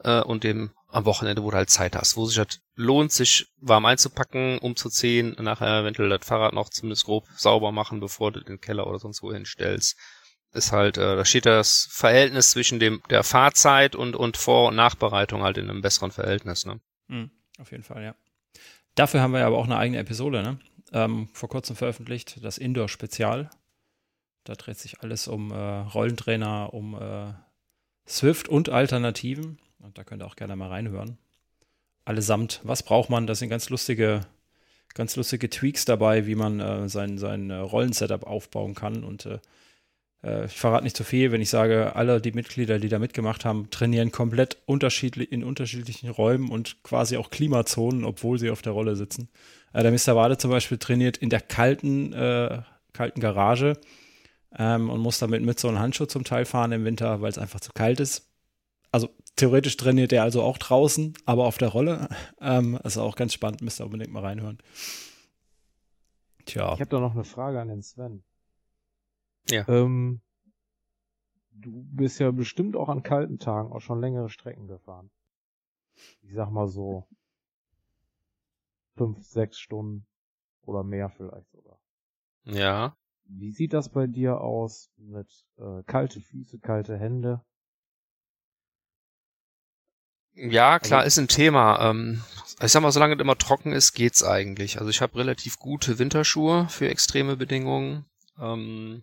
äh, 0.00 0.20
und 0.20 0.44
dem 0.44 0.70
am 0.88 1.04
Wochenende, 1.04 1.42
wo 1.42 1.50
du 1.50 1.56
halt 1.56 1.70
Zeit 1.70 1.96
hast, 1.96 2.16
wo 2.16 2.24
sich 2.26 2.38
halt 2.38 2.60
lohnt, 2.74 3.12
sich 3.12 3.46
warm 3.58 3.84
einzupacken, 3.84 4.58
umzuziehen, 4.58 5.36
nachher 5.38 5.80
eventuell 5.80 6.08
das 6.08 6.26
Fahrrad 6.26 6.54
noch 6.54 6.70
zumindest 6.70 7.04
grob 7.04 7.26
sauber 7.36 7.72
machen, 7.72 8.00
bevor 8.00 8.32
du 8.32 8.40
den 8.40 8.60
Keller 8.60 8.86
oder 8.86 8.98
sonst 8.98 9.22
wo 9.22 9.32
hinstellst. 9.32 9.96
Ist 10.52 10.72
halt, 10.72 10.96
äh, 10.96 11.16
da 11.16 11.24
steht 11.26 11.44
das 11.44 11.88
Verhältnis 11.90 12.50
zwischen 12.50 12.80
dem 12.80 13.02
der 13.10 13.22
Fahrzeit 13.22 13.94
und, 13.94 14.16
und 14.16 14.38
Vor- 14.38 14.68
und 14.68 14.76
Nachbereitung 14.76 15.42
halt 15.42 15.58
in 15.58 15.68
einem 15.68 15.82
besseren 15.82 16.10
Verhältnis, 16.10 16.64
ne? 16.64 16.80
Mhm, 17.08 17.30
auf 17.58 17.70
jeden 17.70 17.84
Fall, 17.84 18.02
ja. 18.02 18.14
Dafür 18.94 19.20
haben 19.20 19.34
wir 19.34 19.44
aber 19.44 19.58
auch 19.58 19.66
eine 19.66 19.76
eigene 19.76 19.98
Episode, 19.98 20.42
ne? 20.42 20.58
Ähm, 20.92 21.28
vor 21.32 21.48
kurzem 21.48 21.76
veröffentlicht, 21.76 22.42
das 22.42 22.58
Indoor-Spezial. 22.58 23.50
Da 24.44 24.54
dreht 24.54 24.78
sich 24.78 25.00
alles 25.00 25.28
um 25.28 25.50
äh, 25.50 25.54
Rollentrainer, 25.54 26.72
um 26.72 26.94
äh, 26.94 27.32
Swift 28.06 28.48
und 28.48 28.70
Alternativen. 28.70 29.58
Und 29.80 29.98
da 29.98 30.04
könnt 30.04 30.22
ihr 30.22 30.26
auch 30.26 30.36
gerne 30.36 30.56
mal 30.56 30.68
reinhören. 30.68 31.18
Allesamt, 32.04 32.60
was 32.64 32.82
braucht 32.82 33.10
man? 33.10 33.26
Das 33.26 33.40
sind 33.40 33.50
ganz 33.50 33.68
lustige, 33.68 34.22
ganz 34.94 35.16
lustige 35.16 35.50
Tweaks 35.50 35.84
dabei, 35.84 36.26
wie 36.26 36.34
man 36.34 36.60
äh, 36.60 36.88
sein, 36.88 37.18
sein 37.18 37.50
äh, 37.50 37.56
Rollensetup 37.56 38.24
aufbauen 38.24 38.74
kann. 38.74 39.04
Und 39.04 39.26
äh, 39.26 39.38
ich 40.20 40.58
verrate 40.58 40.82
nicht 40.82 40.96
zu 40.96 41.04
viel, 41.04 41.30
wenn 41.30 41.40
ich 41.40 41.48
sage, 41.48 41.94
alle 41.94 42.20
die 42.20 42.32
Mitglieder, 42.32 42.80
die 42.80 42.88
da 42.88 42.98
mitgemacht 42.98 43.44
haben, 43.44 43.70
trainieren 43.70 44.10
komplett 44.10 44.58
unterschiedlich 44.66 45.30
in 45.30 45.44
unterschiedlichen 45.44 46.10
Räumen 46.10 46.50
und 46.50 46.82
quasi 46.82 47.16
auch 47.16 47.30
Klimazonen, 47.30 48.04
obwohl 48.04 48.38
sie 48.38 48.50
auf 48.50 48.60
der 48.60 48.72
Rolle 48.72 48.96
sitzen. 48.96 49.28
Äh, 49.72 49.82
der 49.82 49.92
Mr. 49.92 50.16
Wade 50.16 50.36
zum 50.36 50.50
Beispiel 50.50 50.78
trainiert 50.78 51.16
in 51.18 51.30
der 51.30 51.40
kalten, 51.40 52.12
äh, 52.12 52.62
kalten 52.92 53.20
Garage 53.20 53.74
ähm, 54.56 54.90
und 54.90 55.00
muss 55.00 55.18
damit 55.18 55.42
mit 55.42 55.60
so 55.60 55.68
einem 55.68 55.78
Handschuh 55.78 56.06
zum 56.06 56.24
Teil 56.24 56.44
fahren 56.44 56.72
im 56.72 56.84
Winter, 56.84 57.20
weil 57.20 57.30
es 57.30 57.38
einfach 57.38 57.60
zu 57.60 57.72
kalt 57.72 58.00
ist. 58.00 58.28
Also 58.90 59.10
theoretisch 59.36 59.76
trainiert 59.76 60.12
er 60.12 60.22
also 60.22 60.42
auch 60.42 60.58
draußen, 60.58 61.14
aber 61.26 61.44
auf 61.44 61.58
der 61.58 61.68
Rolle. 61.68 62.08
Ähm, 62.40 62.78
ist 62.82 62.98
auch 62.98 63.16
ganz 63.16 63.34
spannend, 63.34 63.62
müsst 63.62 63.80
ihr 63.80 63.84
unbedingt 63.84 64.12
mal 64.12 64.24
reinhören. 64.24 64.58
Tja. 66.46 66.74
Ich 66.74 66.80
habe 66.80 66.90
da 66.90 66.98
noch 66.98 67.14
eine 67.14 67.24
Frage 67.24 67.60
an 67.60 67.68
den 67.68 67.82
Sven. 67.82 68.24
Ja. 69.50 69.66
Ähm, 69.68 70.20
du 71.50 71.84
bist 71.90 72.18
ja 72.20 72.30
bestimmt 72.30 72.76
auch 72.76 72.88
an 72.88 73.02
kalten 73.02 73.38
Tagen 73.38 73.72
auch 73.72 73.80
schon 73.80 74.00
längere 74.00 74.28
Strecken 74.28 74.66
gefahren. 74.66 75.10
Ich 76.22 76.34
sag 76.34 76.50
mal 76.50 76.68
so 76.68 77.08
fünf, 78.96 79.22
sechs 79.24 79.58
Stunden 79.58 80.06
oder 80.62 80.82
mehr 80.82 81.08
vielleicht 81.08 81.50
sogar. 81.50 81.78
Ja. 82.44 82.96
Wie 83.24 83.52
sieht 83.52 83.72
das 83.72 83.90
bei 83.90 84.06
dir 84.06 84.40
aus 84.40 84.90
mit 84.96 85.28
äh, 85.58 85.82
kalte 85.84 86.20
Füße, 86.20 86.58
kalte 86.60 86.96
Hände? 86.96 87.44
Ja, 90.34 90.78
klar, 90.78 91.00
also, 91.00 91.08
ist 91.08 91.18
ein 91.18 91.28
Thema. 91.28 91.90
Ähm, 91.90 92.22
ich 92.62 92.70
sag 92.72 92.80
mal, 92.80 92.92
solange 92.92 93.14
es 93.14 93.20
immer 93.20 93.36
trocken 93.36 93.72
ist, 93.72 93.92
geht's 93.92 94.22
eigentlich. 94.22 94.78
Also 94.78 94.88
ich 94.90 95.02
habe 95.02 95.18
relativ 95.18 95.58
gute 95.58 95.98
Winterschuhe 95.98 96.68
für 96.68 96.88
extreme 96.88 97.36
Bedingungen. 97.36 98.04
Ähm, 98.38 99.02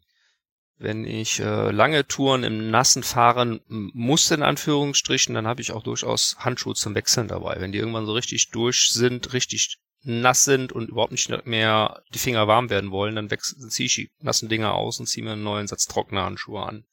wenn 0.77 1.05
ich 1.05 1.39
äh, 1.39 1.71
lange 1.71 2.05
Touren 2.05 2.43
im 2.43 2.69
Nassen 2.69 3.03
fahren 3.03 3.61
muss, 3.67 4.29
in 4.31 4.43
Anführungsstrichen, 4.43 5.33
dann 5.33 5.47
habe 5.47 5.61
ich 5.61 5.71
auch 5.71 5.83
durchaus 5.83 6.35
Handschuhe 6.39 6.75
zum 6.75 6.95
Wechseln 6.95 7.27
dabei. 7.27 7.57
Wenn 7.59 7.71
die 7.71 7.77
irgendwann 7.77 8.05
so 8.05 8.13
richtig 8.13 8.49
durch 8.51 8.89
sind, 8.91 9.33
richtig 9.33 9.77
nass 10.03 10.43
sind 10.43 10.71
und 10.71 10.89
überhaupt 10.89 11.11
nicht 11.11 11.29
mehr 11.45 12.03
die 12.13 12.19
Finger 12.19 12.47
warm 12.47 12.69
werden 12.69 12.91
wollen, 12.91 13.15
dann 13.15 13.29
ziehe 13.29 13.87
ich 13.87 13.95
die 13.95 14.11
nassen 14.19 14.49
Dinger 14.49 14.75
aus 14.75 14.99
und 14.99 15.07
ziehe 15.07 15.23
mir 15.23 15.33
einen 15.33 15.43
neuen 15.43 15.67
Satz 15.67 15.87
trockener 15.87 16.25
Handschuhe 16.25 16.61
an. 16.61 16.85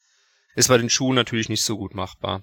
Ist 0.55 0.69
bei 0.69 0.79
den 0.79 0.91
Schuhen 0.91 1.15
natürlich 1.15 1.49
nicht 1.49 1.63
so 1.63 1.77
gut 1.77 1.95
machbar. 1.95 2.43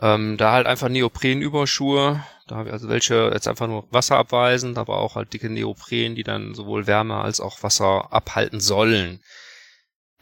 Ähm, 0.00 0.36
da 0.36 0.52
halt 0.52 0.66
einfach 0.66 0.88
Neoprenüberschuhe, 0.88 2.24
da 2.48 2.56
habe 2.56 2.68
ich 2.68 2.72
also 2.72 2.88
welche 2.88 3.30
jetzt 3.32 3.46
einfach 3.46 3.68
nur 3.68 3.86
Wasser 3.92 4.16
abweisen, 4.16 4.76
aber 4.76 4.98
auch 4.98 5.14
halt 5.14 5.32
dicke 5.32 5.48
Neopren, 5.48 6.16
die 6.16 6.24
dann 6.24 6.54
sowohl 6.54 6.86
Wärme 6.86 7.16
als 7.16 7.40
auch 7.40 7.62
Wasser 7.62 8.12
abhalten 8.12 8.60
sollen. 8.60 9.20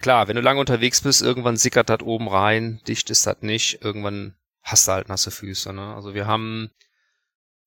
Klar, 0.03 0.29
wenn 0.29 0.37
du 0.37 0.43
lange 0.43 0.61
unterwegs 0.61 1.01
bist, 1.01 1.23
irgendwann 1.23 1.57
sickert 1.57 1.89
das 1.89 2.01
oben 2.01 2.29
rein, 2.29 2.81
dicht 2.87 3.09
ist 3.09 3.27
das 3.27 3.39
nicht, 3.41 3.83
irgendwann 3.83 4.35
hast 4.63 4.87
du 4.87 4.93
halt 4.93 5.09
nasse 5.09 5.31
Füße. 5.31 5.73
Ne? 5.73 5.95
Also 5.95 6.13
wir 6.13 6.27
haben 6.27 6.71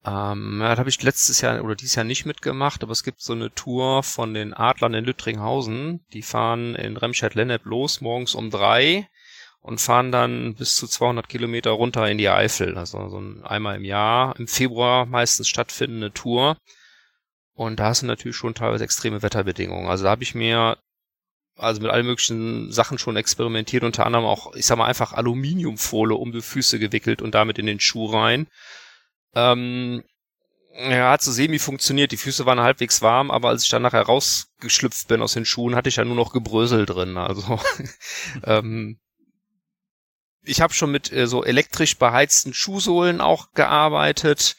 ähm, 0.06 0.60
das 0.60 0.78
habe 0.78 0.90
ich 0.90 1.02
letztes 1.02 1.42
Jahr 1.42 1.64
oder 1.64 1.76
dieses 1.76 1.96
Jahr 1.96 2.06
nicht 2.06 2.26
mitgemacht, 2.26 2.84
aber 2.84 2.92
es 2.92 3.04
gibt 3.04 3.22
so 3.22 3.34
eine 3.34 3.52
Tour 3.54 4.04
von 4.04 4.34
den 4.34 4.54
Adlern 4.54 4.94
in 4.94 5.06
Lüttringhausen. 5.06 6.06
Die 6.14 6.22
fahren 6.22 6.76
in 6.76 6.98
Remscheid-Lennep 6.98 7.66
los, 7.66 8.02
morgens 8.02 8.36
um 8.36 8.52
drei 8.52 9.08
und 9.62 9.82
fahren 9.82 10.12
dann 10.12 10.54
bis 10.56 10.76
zu 10.76 10.88
200 10.88 11.28
Kilometer 11.28 11.72
runter 11.72 12.08
in 12.08 12.20
die 12.20 12.30
Eifel. 12.30 12.78
Also 12.78 13.10
so 13.10 13.20
ein 13.20 13.44
einmal 13.44 13.78
im 13.78 13.84
Jahr, 13.84 14.38
im 14.40 14.48
Februar 14.48 15.08
meistens 15.08 15.48
stattfindende 15.48 16.12
Tour. 16.12 16.58
Und 17.54 17.80
da 17.80 17.86
hast 17.86 18.04
du 18.04 18.06
natürlich 18.06 18.38
schon 18.38 18.54
teilweise 18.54 18.84
extreme 18.84 19.24
Wetterbedingungen. 19.24 19.88
Also 19.88 20.04
da 20.04 20.12
habe 20.12 20.24
ich 20.24 20.36
mir 20.36 20.78
also 21.58 21.82
mit 21.82 21.92
allen 21.92 22.06
möglichen 22.06 22.72
Sachen 22.72 22.98
schon 22.98 23.16
experimentiert, 23.16 23.84
unter 23.84 24.06
anderem 24.06 24.26
auch, 24.26 24.54
ich 24.56 24.66
sag 24.66 24.78
mal, 24.78 24.86
einfach 24.86 25.14
Aluminiumfolie 25.14 26.16
um 26.16 26.32
die 26.32 26.42
Füße 26.42 26.80
gewickelt 26.80 27.22
und 27.22 27.34
damit 27.36 27.58
in 27.58 27.66
den 27.66 27.80
Schuh 27.80 28.08
rein. 28.08 28.48
Ähm, 29.34 30.04
ja, 30.78 31.12
hat 31.12 31.22
so 31.22 31.32
semi 31.32 31.58
funktioniert. 31.58 32.12
Die 32.12 32.18
Füße 32.18 32.46
waren 32.46 32.60
halbwegs 32.60 33.02
warm, 33.02 33.32
aber 33.32 33.50
als 33.50 33.64
ich 33.64 33.70
dann 33.70 33.82
nachher 33.82 34.02
rausgeschlüpft 34.02 35.08
bin 35.08 35.22
aus 35.22 35.34
den 35.34 35.46
Schuhen, 35.46 35.76
hatte 35.76 35.88
ich 35.88 35.96
ja 35.96 36.04
nur 36.04 36.16
noch 36.16 36.34
Gebrösel 36.34 36.86
drin. 36.86 37.18
Also 37.18 37.60
ähm, 38.44 39.00
ich 40.44 40.62
habe 40.62 40.74
schon 40.74 40.92
mit 40.92 41.12
äh, 41.12 41.28
so 41.28 41.44
elektrisch 41.44 41.98
beheizten 41.98 42.54
Schuhsohlen 42.54 43.22
auch 43.22 43.52
gearbeitet. 43.54 44.58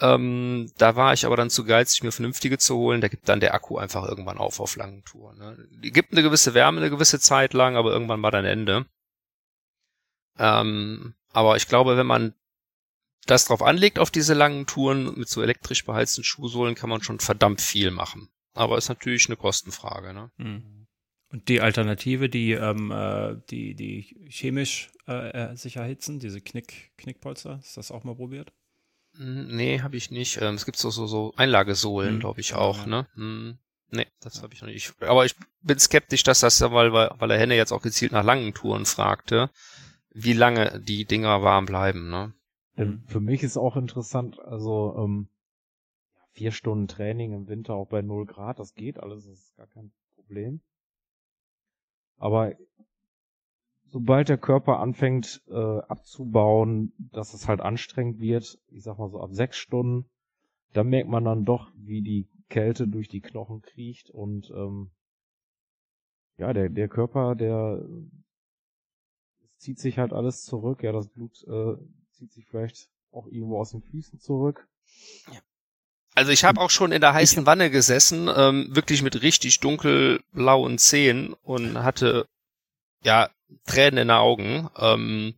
Ähm, 0.00 0.70
da 0.78 0.94
war 0.94 1.12
ich 1.12 1.26
aber 1.26 1.36
dann 1.36 1.50
zu 1.50 1.64
geizig, 1.64 2.04
mir 2.04 2.12
vernünftige 2.12 2.58
zu 2.58 2.76
holen. 2.76 3.00
Da 3.00 3.08
gibt 3.08 3.28
dann 3.28 3.40
der 3.40 3.54
Akku 3.54 3.78
einfach 3.78 4.04
irgendwann 4.06 4.38
auf 4.38 4.60
auf 4.60 4.76
langen 4.76 5.04
Touren. 5.04 5.38
Ne? 5.38 5.68
Die 5.82 5.90
gibt 5.90 6.12
eine 6.12 6.22
gewisse 6.22 6.54
Wärme 6.54 6.80
eine 6.80 6.90
gewisse 6.90 7.18
Zeit 7.18 7.52
lang, 7.52 7.76
aber 7.76 7.92
irgendwann 7.92 8.22
war 8.22 8.30
dann 8.30 8.44
Ende. 8.44 8.86
Ähm, 10.38 11.14
aber 11.32 11.56
ich 11.56 11.66
glaube, 11.66 11.96
wenn 11.96 12.06
man 12.06 12.34
das 13.26 13.44
drauf 13.44 13.62
anlegt 13.62 13.98
auf 13.98 14.10
diese 14.10 14.34
langen 14.34 14.66
Touren 14.66 15.18
mit 15.18 15.28
so 15.28 15.42
elektrisch 15.42 15.84
beheizten 15.84 16.24
Schuhsohlen, 16.24 16.74
kann 16.74 16.90
man 16.90 17.02
schon 17.02 17.18
verdammt 17.18 17.60
viel 17.60 17.90
machen. 17.90 18.28
Aber 18.54 18.78
ist 18.78 18.88
natürlich 18.88 19.26
eine 19.28 19.36
Kostenfrage. 19.36 20.14
Ne? 20.14 20.30
Mhm. 20.36 20.86
Und 21.30 21.48
die 21.48 21.60
Alternative, 21.60 22.28
die, 22.28 22.52
ähm, 22.52 22.90
äh, 22.90 23.36
die, 23.50 23.74
die 23.74 24.16
chemisch 24.30 24.90
äh, 25.06 25.52
äh, 25.52 25.56
sich 25.56 25.76
erhitzen, 25.76 26.20
diese 26.20 26.40
Knick, 26.40 26.92
Knickpolster, 26.96 27.58
ist 27.62 27.76
das 27.76 27.90
auch 27.90 28.04
mal 28.04 28.14
probiert? 28.14 28.52
Hm, 29.18 29.48
nee, 29.54 29.80
habe 29.80 29.96
ich 29.96 30.10
nicht. 30.10 30.40
Ähm, 30.40 30.54
es 30.54 30.64
gibt 30.64 30.78
so, 30.78 30.90
so, 30.90 31.06
so 31.06 31.32
Einlagesohlen, 31.36 32.14
hm. 32.14 32.20
glaube 32.20 32.40
ich, 32.40 32.54
auch, 32.54 32.78
ja. 32.78 32.86
ne? 32.86 33.06
Hm. 33.14 33.58
Nee, 33.90 34.06
das 34.20 34.42
habe 34.42 34.54
ich 34.54 34.60
noch 34.60 34.68
nicht. 34.68 34.94
Aber 35.02 35.24
ich 35.24 35.34
bin 35.62 35.78
skeptisch, 35.78 36.22
dass 36.22 36.40
das, 36.40 36.60
weil, 36.60 36.92
weil 36.92 37.28
der 37.28 37.38
Henne 37.38 37.56
jetzt 37.56 37.72
auch 37.72 37.82
gezielt 37.82 38.12
nach 38.12 38.24
langen 38.24 38.52
Touren 38.52 38.84
fragte, 38.84 39.50
wie 40.10 40.34
lange 40.34 40.80
die 40.80 41.04
Dinger 41.04 41.42
warm 41.42 41.66
bleiben, 41.66 42.10
ne? 42.10 42.34
Für 43.06 43.18
mich 43.18 43.42
ist 43.42 43.56
auch 43.56 43.76
interessant, 43.76 44.38
also 44.38 44.94
ähm, 44.98 45.28
vier 46.30 46.52
Stunden 46.52 46.86
Training 46.86 47.32
im 47.32 47.48
Winter 47.48 47.74
auch 47.74 47.88
bei 47.88 48.02
null 48.02 48.24
Grad, 48.24 48.60
das 48.60 48.74
geht 48.74 49.00
alles, 49.00 49.24
das 49.24 49.38
ist 49.38 49.56
gar 49.56 49.66
kein 49.66 49.90
Problem. 50.14 50.60
Aber 52.18 52.52
sobald 53.90 54.28
der 54.28 54.38
Körper 54.38 54.80
anfängt 54.80 55.42
äh, 55.48 55.54
abzubauen, 55.54 56.92
dass 56.98 57.34
es 57.34 57.48
halt 57.48 57.60
anstrengend 57.60 58.20
wird, 58.20 58.58
ich 58.68 58.82
sag 58.82 58.98
mal 58.98 59.10
so 59.10 59.20
ab 59.20 59.30
sechs 59.32 59.56
Stunden, 59.56 60.08
da 60.72 60.84
merkt 60.84 61.08
man 61.08 61.24
dann 61.24 61.44
doch, 61.44 61.70
wie 61.74 62.02
die 62.02 62.28
Kälte 62.48 62.86
durch 62.86 63.08
die 63.08 63.20
Knochen 63.20 63.62
kriecht 63.62 64.10
und 64.10 64.50
ähm, 64.50 64.90
ja, 66.36 66.52
der, 66.52 66.68
der 66.68 66.88
Körper, 66.88 67.34
der 67.34 67.84
zieht 69.56 69.78
sich 69.78 69.98
halt 69.98 70.12
alles 70.12 70.44
zurück, 70.44 70.82
ja, 70.82 70.92
das 70.92 71.08
Blut 71.08 71.42
äh, 71.48 71.76
zieht 72.12 72.32
sich 72.32 72.46
vielleicht 72.46 72.88
auch 73.10 73.26
irgendwo 73.26 73.58
aus 73.58 73.70
den 73.70 73.82
Füßen 73.82 74.20
zurück. 74.20 74.68
Ja. 75.32 75.40
Also 76.14 76.32
ich 76.32 76.44
habe 76.44 76.60
auch 76.60 76.70
schon 76.70 76.92
in 76.92 77.00
der 77.00 77.14
heißen 77.14 77.46
Wanne 77.46 77.70
gesessen, 77.70 78.28
ähm, 78.34 78.74
wirklich 78.74 79.02
mit 79.02 79.22
richtig 79.22 79.60
dunkelblauen 79.60 80.78
Zähnen 80.78 81.32
und 81.32 81.82
hatte 81.82 82.26
ja 83.04 83.30
Tränen 83.66 83.98
in 83.98 84.08
den 84.08 84.10
Augen. 84.10 84.68
Ähm, 84.76 85.34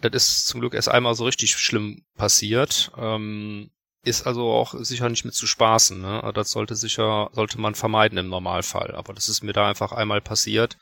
das 0.00 0.14
ist 0.14 0.46
zum 0.46 0.60
Glück 0.60 0.74
erst 0.74 0.88
einmal 0.88 1.14
so 1.14 1.24
richtig 1.24 1.56
schlimm 1.56 2.04
passiert. 2.14 2.92
Ähm, 2.96 3.70
ist 4.02 4.26
also 4.26 4.50
auch 4.50 4.74
sicher 4.74 5.08
nicht 5.08 5.24
mit 5.24 5.34
zu 5.34 5.46
spaßen. 5.46 6.00
Ne? 6.00 6.30
Das 6.34 6.50
sollte 6.50 6.76
sicher, 6.76 7.30
sollte 7.32 7.58
man 7.60 7.74
vermeiden 7.74 8.18
im 8.18 8.28
Normalfall. 8.28 8.94
Aber 8.94 9.14
das 9.14 9.28
ist 9.28 9.42
mir 9.42 9.52
da 9.52 9.68
einfach 9.68 9.92
einmal 9.92 10.20
passiert. 10.20 10.76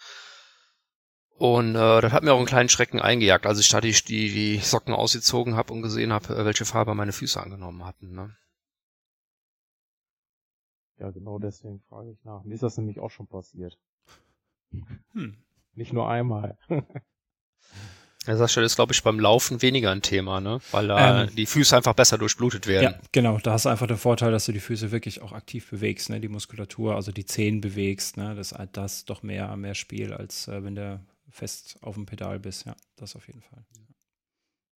Und 1.39 1.75
äh, 1.75 2.01
das 2.01 2.13
hat 2.13 2.23
mir 2.23 2.33
auch 2.33 2.39
einen 2.39 2.47
kleinen 2.47 2.69
Schrecken 2.69 3.01
eingejagt, 3.01 3.47
als 3.47 3.59
ich 3.59 3.69
da 3.69 3.81
die, 3.81 3.93
die, 3.93 4.33
die 4.33 4.59
Socken 4.59 4.95
ausgezogen 4.95 5.57
habe 5.57 5.73
und 5.73 5.83
gesehen 5.83 6.13
habe, 6.13 6.35
äh, 6.35 6.45
welche 6.45 6.65
Farbe 6.65 6.95
meine 6.95 7.13
Füße 7.13 7.41
angenommen 7.41 7.85
hatten. 7.85 8.13
Ne? 8.13 8.37
Ja, 10.99 11.11
genau 11.11 11.39
deswegen 11.39 11.81
frage 11.89 12.13
ich 12.13 12.25
nach. 12.25 12.45
Mir 12.45 12.55
ist 12.55 12.63
das 12.63 12.77
nämlich 12.77 13.01
auch 13.01 13.11
schon 13.11 13.27
passiert. 13.27 13.77
Hm. 15.13 15.37
Nicht 15.75 15.93
nur 15.93 16.09
einmal. 16.09 16.59
Ja, 18.27 18.37
Sascha, 18.37 18.61
das 18.61 18.73
ist, 18.73 18.77
glaube 18.77 18.93
ich, 18.93 19.03
beim 19.03 19.19
Laufen 19.19 19.63
weniger 19.63 19.91
ein 19.91 20.01
Thema, 20.01 20.41
ne? 20.41 20.61
Weil 20.71 20.87
da 20.87 21.25
ähm, 21.25 21.35
die 21.35 21.47
Füße 21.47 21.77
einfach 21.77 21.95
besser 21.95 22.19
durchblutet 22.19 22.69
werden. 22.69 22.95
Ja, 22.95 23.01
genau. 23.11 23.39
Da 23.39 23.53
hast 23.53 23.65
du 23.65 23.69
einfach 23.69 23.89
den 23.89 23.97
Vorteil, 23.97 24.31
dass 24.31 24.47
du 24.47 24.53
die 24.53 24.61
Füße 24.61 24.93
wirklich 24.93 25.23
auch 25.23 25.33
aktiv 25.33 25.69
bewegst, 25.69 26.09
ne? 26.09 26.21
Die 26.21 26.29
Muskulatur, 26.29 26.95
also 26.95 27.11
die 27.11 27.27
Zehen 27.27 27.61
bewegst, 27.61 28.17
ne? 28.17 28.37
Das 28.37 28.53
hat 28.53 28.77
das 28.77 29.05
doch 29.07 29.25
mehr, 29.25 29.57
mehr 29.57 29.75
Spiel, 29.75 30.13
als 30.13 30.47
äh, 30.47 30.63
wenn 30.63 30.77
du 30.77 31.05
fest 31.31 31.79
auf 31.81 31.97
dem 31.97 32.07
Pedal 32.07 32.39
bist. 32.39 32.65
Ja, 32.65 32.77
das 32.95 33.17
auf 33.17 33.27
jeden 33.27 33.43
Fall. 33.43 33.65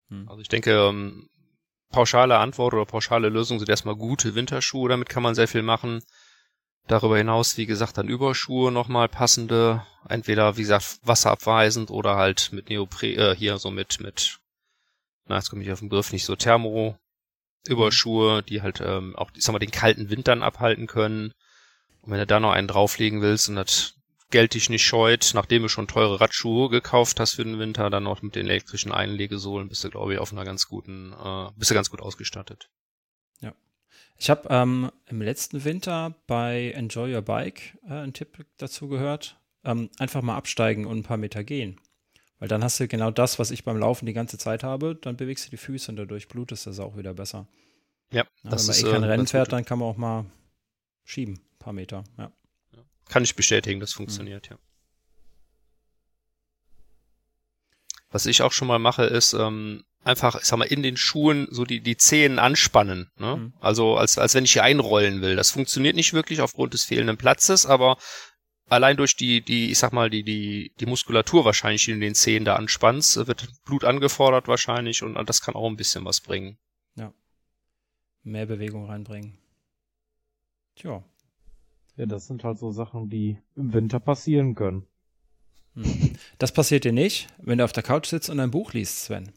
Hm. 0.07 0.29
Also 0.29 0.41
ich 0.41 0.47
denke, 0.47 0.71
ähm, 0.71 1.29
pauschale 1.89 2.37
Antwort 2.37 2.73
oder 2.73 2.85
pauschale 2.85 3.27
Lösung 3.27 3.59
sind 3.59 3.67
erstmal 3.67 3.95
gute 3.95 4.35
Winterschuhe. 4.35 4.87
Damit 4.87 5.09
kann 5.09 5.23
man 5.23 5.35
sehr 5.35 5.49
viel 5.49 5.63
machen. 5.63 6.01
Darüber 6.87 7.17
hinaus, 7.17 7.57
wie 7.57 7.65
gesagt, 7.65 7.97
dann 7.97 8.09
Überschuhe 8.09 8.71
nochmal 8.71 9.07
passende, 9.07 9.85
entweder, 10.09 10.57
wie 10.57 10.61
gesagt, 10.61 10.99
wasserabweisend 11.03 11.89
oder 11.91 12.15
halt 12.15 12.49
mit 12.51 12.69
Neopre, 12.69 13.07
äh, 13.07 13.35
hier 13.35 13.57
so 13.57 13.71
mit, 13.71 14.01
mit, 14.01 14.39
na, 15.27 15.37
jetzt 15.37 15.49
komme 15.49 15.63
ich 15.63 15.71
auf 15.71 15.79
den 15.79 15.89
Begriff 15.89 16.11
nicht 16.11 16.25
so, 16.25 16.35
Thermo, 16.35 16.97
Überschuhe, 17.67 18.43
die 18.43 18.61
halt 18.61 18.81
ähm, 18.85 19.15
auch, 19.15 19.31
ich 19.35 19.43
sag 19.43 19.53
mal, 19.53 19.59
den 19.59 19.71
kalten 19.71 20.09
Wintern 20.09 20.43
abhalten 20.43 20.87
können. 20.87 21.31
Und 22.01 22.11
wenn 22.11 22.19
du 22.19 22.27
da 22.27 22.41
noch 22.41 22.51
einen 22.51 22.67
drauflegen 22.67 23.21
willst 23.21 23.47
und 23.47 23.55
das 23.55 23.95
Geld 24.29 24.55
dich 24.55 24.69
nicht 24.69 24.83
scheut, 24.83 25.31
nachdem 25.35 25.61
du 25.61 25.69
schon 25.69 25.87
teure 25.87 26.19
Radschuhe 26.19 26.69
gekauft 26.69 27.19
hast 27.19 27.35
für 27.35 27.45
den 27.45 27.59
Winter, 27.59 27.89
dann 27.89 28.03
noch 28.03 28.21
mit 28.21 28.35
den 28.35 28.47
elektrischen 28.47 28.91
Einlegesohlen, 28.91 29.69
bist 29.69 29.83
du, 29.83 29.89
glaube 29.89 30.13
ich, 30.13 30.19
auf 30.19 30.33
einer 30.33 30.43
ganz 30.43 30.67
guten, 30.67 31.13
äh, 31.13 31.49
bist 31.55 31.71
du 31.71 31.75
ganz 31.75 31.89
gut 31.89 32.01
ausgestattet. 32.01 32.69
Ich 34.17 34.29
habe 34.29 34.47
ähm, 34.49 34.91
im 35.07 35.21
letzten 35.21 35.63
Winter 35.63 36.15
bei 36.27 36.71
Enjoy 36.71 37.13
Your 37.15 37.21
Bike 37.21 37.77
äh, 37.85 37.93
einen 37.93 38.13
Tipp 38.13 38.45
dazu 38.57 38.87
gehört. 38.87 39.39
Ähm, 39.65 39.89
einfach 39.97 40.21
mal 40.21 40.35
absteigen 40.35 40.85
und 40.85 40.99
ein 40.99 41.03
paar 41.03 41.17
Meter 41.17 41.43
gehen. 41.43 41.79
Weil 42.39 42.49
dann 42.49 42.63
hast 42.63 42.79
du 42.79 42.87
genau 42.87 43.11
das, 43.11 43.39
was 43.39 43.51
ich 43.51 43.63
beim 43.63 43.77
Laufen 43.77 44.05
die 44.05 44.13
ganze 44.13 44.37
Zeit 44.37 44.63
habe. 44.63 44.95
Dann 44.95 45.15
bewegst 45.15 45.45
du 45.45 45.49
die 45.51 45.57
Füße 45.57 45.91
und 45.91 45.95
dadurch 45.95 46.27
blutest 46.27 46.67
das 46.67 46.79
auch 46.79 46.97
wieder 46.97 47.13
besser. 47.13 47.47
Ja, 48.11 48.23
ja 48.43 48.49
das 48.49 48.67
wenn 48.67 48.67
man 48.67 48.75
ist, 48.75 48.83
eh 48.83 48.91
kein 48.91 49.03
äh, 49.03 49.07
Rennen 49.07 49.27
fährt, 49.27 49.53
dann 49.53 49.65
kann 49.65 49.79
man 49.79 49.87
auch 49.87 49.97
mal 49.97 50.25
schieben, 51.05 51.35
ein 51.35 51.59
paar 51.59 51.73
Meter. 51.73 52.03
Ja. 52.17 52.31
Kann 53.07 53.23
ich 53.23 53.35
bestätigen, 53.35 53.79
das 53.79 53.93
funktioniert, 53.93 54.49
mhm. 54.49 54.55
ja. 54.55 54.59
Was 58.11 58.25
ich 58.27 58.41
auch 58.41 58.51
schon 58.51 58.67
mal 58.67 58.79
mache, 58.79 59.05
ist 59.05 59.33
ähm, 59.33 59.83
einfach, 60.03 60.35
ich 60.35 60.45
sag 60.45 60.57
mal, 60.57 60.65
in 60.65 60.83
den 60.83 60.97
Schuhen 60.97 61.47
so 61.51 61.65
die, 61.65 61.81
die 61.81 61.97
Zehen 61.97 62.39
anspannen. 62.39 63.09
Ne? 63.17 63.37
Mhm. 63.37 63.53
Also 63.59 63.97
als, 63.97 64.17
als 64.17 64.35
wenn 64.35 64.45
ich 64.45 64.53
hier 64.53 64.63
einrollen 64.63 65.21
will. 65.21 65.35
Das 65.35 65.51
funktioniert 65.51 65.95
nicht 65.95 66.13
wirklich 66.13 66.41
aufgrund 66.41 66.73
des 66.73 66.83
fehlenden 66.83 67.17
Platzes, 67.17 67.65
aber 67.65 67.97
allein 68.67 68.97
durch 68.97 69.15
die, 69.15 69.41
die, 69.41 69.71
ich 69.71 69.77
sag 69.77 69.93
mal, 69.93 70.09
die, 70.09 70.23
die, 70.23 70.73
die 70.79 70.85
Muskulatur 70.85 71.45
wahrscheinlich, 71.45 71.85
die 71.85 71.91
in 71.91 72.01
den 72.01 72.15
Zehen 72.15 72.45
da 72.45 72.55
anspannst, 72.55 73.27
wird 73.27 73.47
Blut 73.65 73.83
angefordert 73.83 74.47
wahrscheinlich 74.47 75.03
und 75.03 75.15
das 75.27 75.41
kann 75.41 75.55
auch 75.55 75.67
ein 75.67 75.77
bisschen 75.77 76.05
was 76.05 76.21
bringen. 76.21 76.57
Ja. 76.95 77.13
Mehr 78.23 78.45
Bewegung 78.45 78.85
reinbringen. 78.85 79.37
Tja. 80.75 81.03
Ja, 81.95 82.05
das 82.07 82.25
sind 82.25 82.43
halt 82.43 82.57
so 82.57 82.71
Sachen, 82.71 83.09
die 83.09 83.37
im 83.55 83.73
Winter 83.73 83.99
passieren 83.99 84.55
können. 84.55 84.87
Hm. 85.75 86.15
Das 86.39 86.51
passiert 86.51 86.83
dir 86.83 86.91
nicht, 86.91 87.27
wenn 87.37 87.59
du 87.59 87.63
auf 87.63 87.71
der 87.71 87.83
Couch 87.83 88.07
sitzt 88.07 88.29
und 88.29 88.39
ein 88.39 88.51
Buch 88.51 88.73
liest, 88.73 89.03
Sven. 89.03 89.31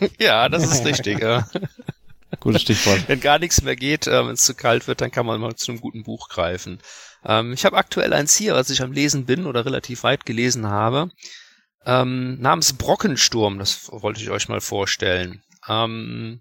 ja, 0.18 0.48
das 0.48 0.64
ist 0.64 0.84
richtig. 0.84 1.20
Ja. 1.20 1.48
Gutes 2.40 2.62
Stichwort. 2.62 3.08
Wenn 3.08 3.20
gar 3.20 3.38
nichts 3.38 3.62
mehr 3.62 3.76
geht, 3.76 4.06
äh, 4.06 4.24
wenn 4.24 4.34
es 4.34 4.42
zu 4.42 4.54
kalt 4.54 4.86
wird, 4.86 5.00
dann 5.00 5.10
kann 5.10 5.26
man 5.26 5.40
mal 5.40 5.56
zu 5.56 5.72
einem 5.72 5.80
guten 5.80 6.04
Buch 6.04 6.28
greifen. 6.28 6.78
Ähm, 7.24 7.52
ich 7.52 7.64
habe 7.64 7.76
aktuell 7.76 8.12
eins 8.12 8.36
hier, 8.36 8.54
was 8.54 8.70
ich 8.70 8.82
am 8.82 8.92
Lesen 8.92 9.26
bin 9.26 9.46
oder 9.46 9.64
relativ 9.66 10.04
weit 10.04 10.24
gelesen 10.24 10.66
habe, 10.66 11.10
ähm, 11.84 12.40
namens 12.40 12.72
Brockensturm. 12.72 13.58
Das 13.58 13.90
wollte 13.90 14.20
ich 14.20 14.30
euch 14.30 14.48
mal 14.48 14.60
vorstellen. 14.60 15.42
Ähm, 15.68 16.40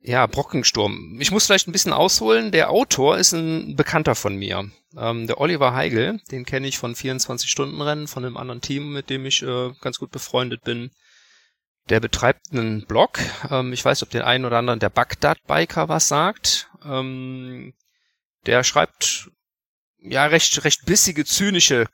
ja, 0.00 0.26
Brockensturm. 0.26 1.18
Ich 1.20 1.30
muss 1.30 1.46
vielleicht 1.46 1.68
ein 1.68 1.72
bisschen 1.72 1.92
ausholen. 1.92 2.50
Der 2.50 2.70
Autor 2.70 3.18
ist 3.18 3.32
ein 3.32 3.76
Bekannter 3.76 4.16
von 4.16 4.34
mir. 4.34 4.68
Ähm, 4.96 5.28
der 5.28 5.40
Oliver 5.40 5.74
Heigel, 5.74 6.20
den 6.32 6.44
kenne 6.44 6.66
ich 6.66 6.78
von 6.78 6.96
24-Stunden-Rennen, 6.96 8.08
von 8.08 8.24
einem 8.24 8.36
anderen 8.36 8.60
Team, 8.60 8.92
mit 8.92 9.10
dem 9.10 9.24
ich 9.24 9.42
äh, 9.42 9.70
ganz 9.80 9.98
gut 9.98 10.10
befreundet 10.10 10.64
bin. 10.64 10.90
Der 11.88 12.00
betreibt 12.00 12.52
einen 12.52 12.86
Blog. 12.86 13.18
Ähm, 13.50 13.72
ich 13.72 13.84
weiß, 13.84 14.02
ob 14.02 14.10
den 14.10 14.22
einen 14.22 14.44
oder 14.44 14.58
anderen 14.58 14.80
der 14.80 14.90
Bagdad-Biker 14.90 15.88
was 15.88 16.08
sagt. 16.08 16.70
Ähm, 16.84 17.74
der 18.46 18.64
schreibt 18.64 19.30
ja 19.98 20.26
recht, 20.26 20.64
recht 20.64 20.84
bissige, 20.84 21.24
zynische 21.24 21.88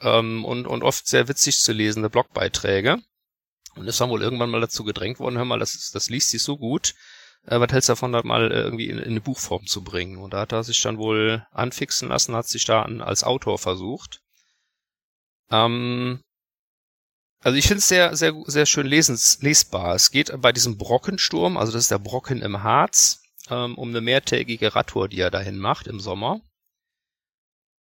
ähm, 0.00 0.44
und, 0.44 0.66
und 0.66 0.82
oft 0.82 1.06
sehr 1.06 1.28
witzig 1.28 1.58
zu 1.58 1.72
lesende 1.72 2.10
Blogbeiträge. 2.10 2.98
Und 3.74 3.86
ist 3.86 4.00
dann 4.00 4.10
wohl 4.10 4.22
irgendwann 4.22 4.50
mal 4.50 4.60
dazu 4.60 4.84
gedrängt 4.84 5.18
worden, 5.18 5.36
hör 5.36 5.44
mal, 5.44 5.58
das, 5.58 5.90
das 5.92 6.08
liest 6.08 6.30
sich 6.30 6.42
so 6.42 6.56
gut. 6.56 6.94
Äh, 7.46 7.60
was 7.60 7.72
hältst 7.72 7.88
du 7.88 7.92
davon, 7.92 8.12
das 8.12 8.24
mal 8.24 8.50
äh, 8.50 8.62
irgendwie 8.62 8.88
in, 8.88 8.98
in, 8.98 9.10
eine 9.10 9.20
Buchform 9.20 9.66
zu 9.66 9.84
bringen? 9.84 10.18
Und 10.18 10.32
da 10.32 10.40
hat 10.40 10.52
er 10.52 10.64
sich 10.64 10.80
dann 10.82 10.98
wohl 10.98 11.46
anfixen 11.52 12.08
lassen, 12.08 12.34
hat 12.34 12.48
sich 12.48 12.64
da 12.64 12.82
an, 12.82 13.00
als 13.00 13.24
Autor 13.24 13.58
versucht. 13.58 14.20
Ähm, 15.50 16.22
also 17.46 17.58
ich 17.58 17.68
finde 17.68 17.78
es 17.78 17.86
sehr, 17.86 18.16
sehr, 18.16 18.34
sehr 18.46 18.66
schön 18.66 18.88
lesens, 18.88 19.38
lesbar. 19.40 19.94
Es 19.94 20.10
geht 20.10 20.32
bei 20.40 20.50
diesem 20.50 20.78
Brockensturm, 20.78 21.56
also 21.56 21.70
das 21.70 21.82
ist 21.84 21.92
der 21.92 22.00
Brocken 22.00 22.42
im 22.42 22.64
Harz, 22.64 23.22
ähm, 23.48 23.78
um 23.78 23.90
eine 23.90 24.00
mehrtägige 24.00 24.74
Radtour, 24.74 25.08
die 25.08 25.20
er 25.20 25.30
dahin 25.30 25.56
macht 25.56 25.86
im 25.86 26.00
Sommer. 26.00 26.40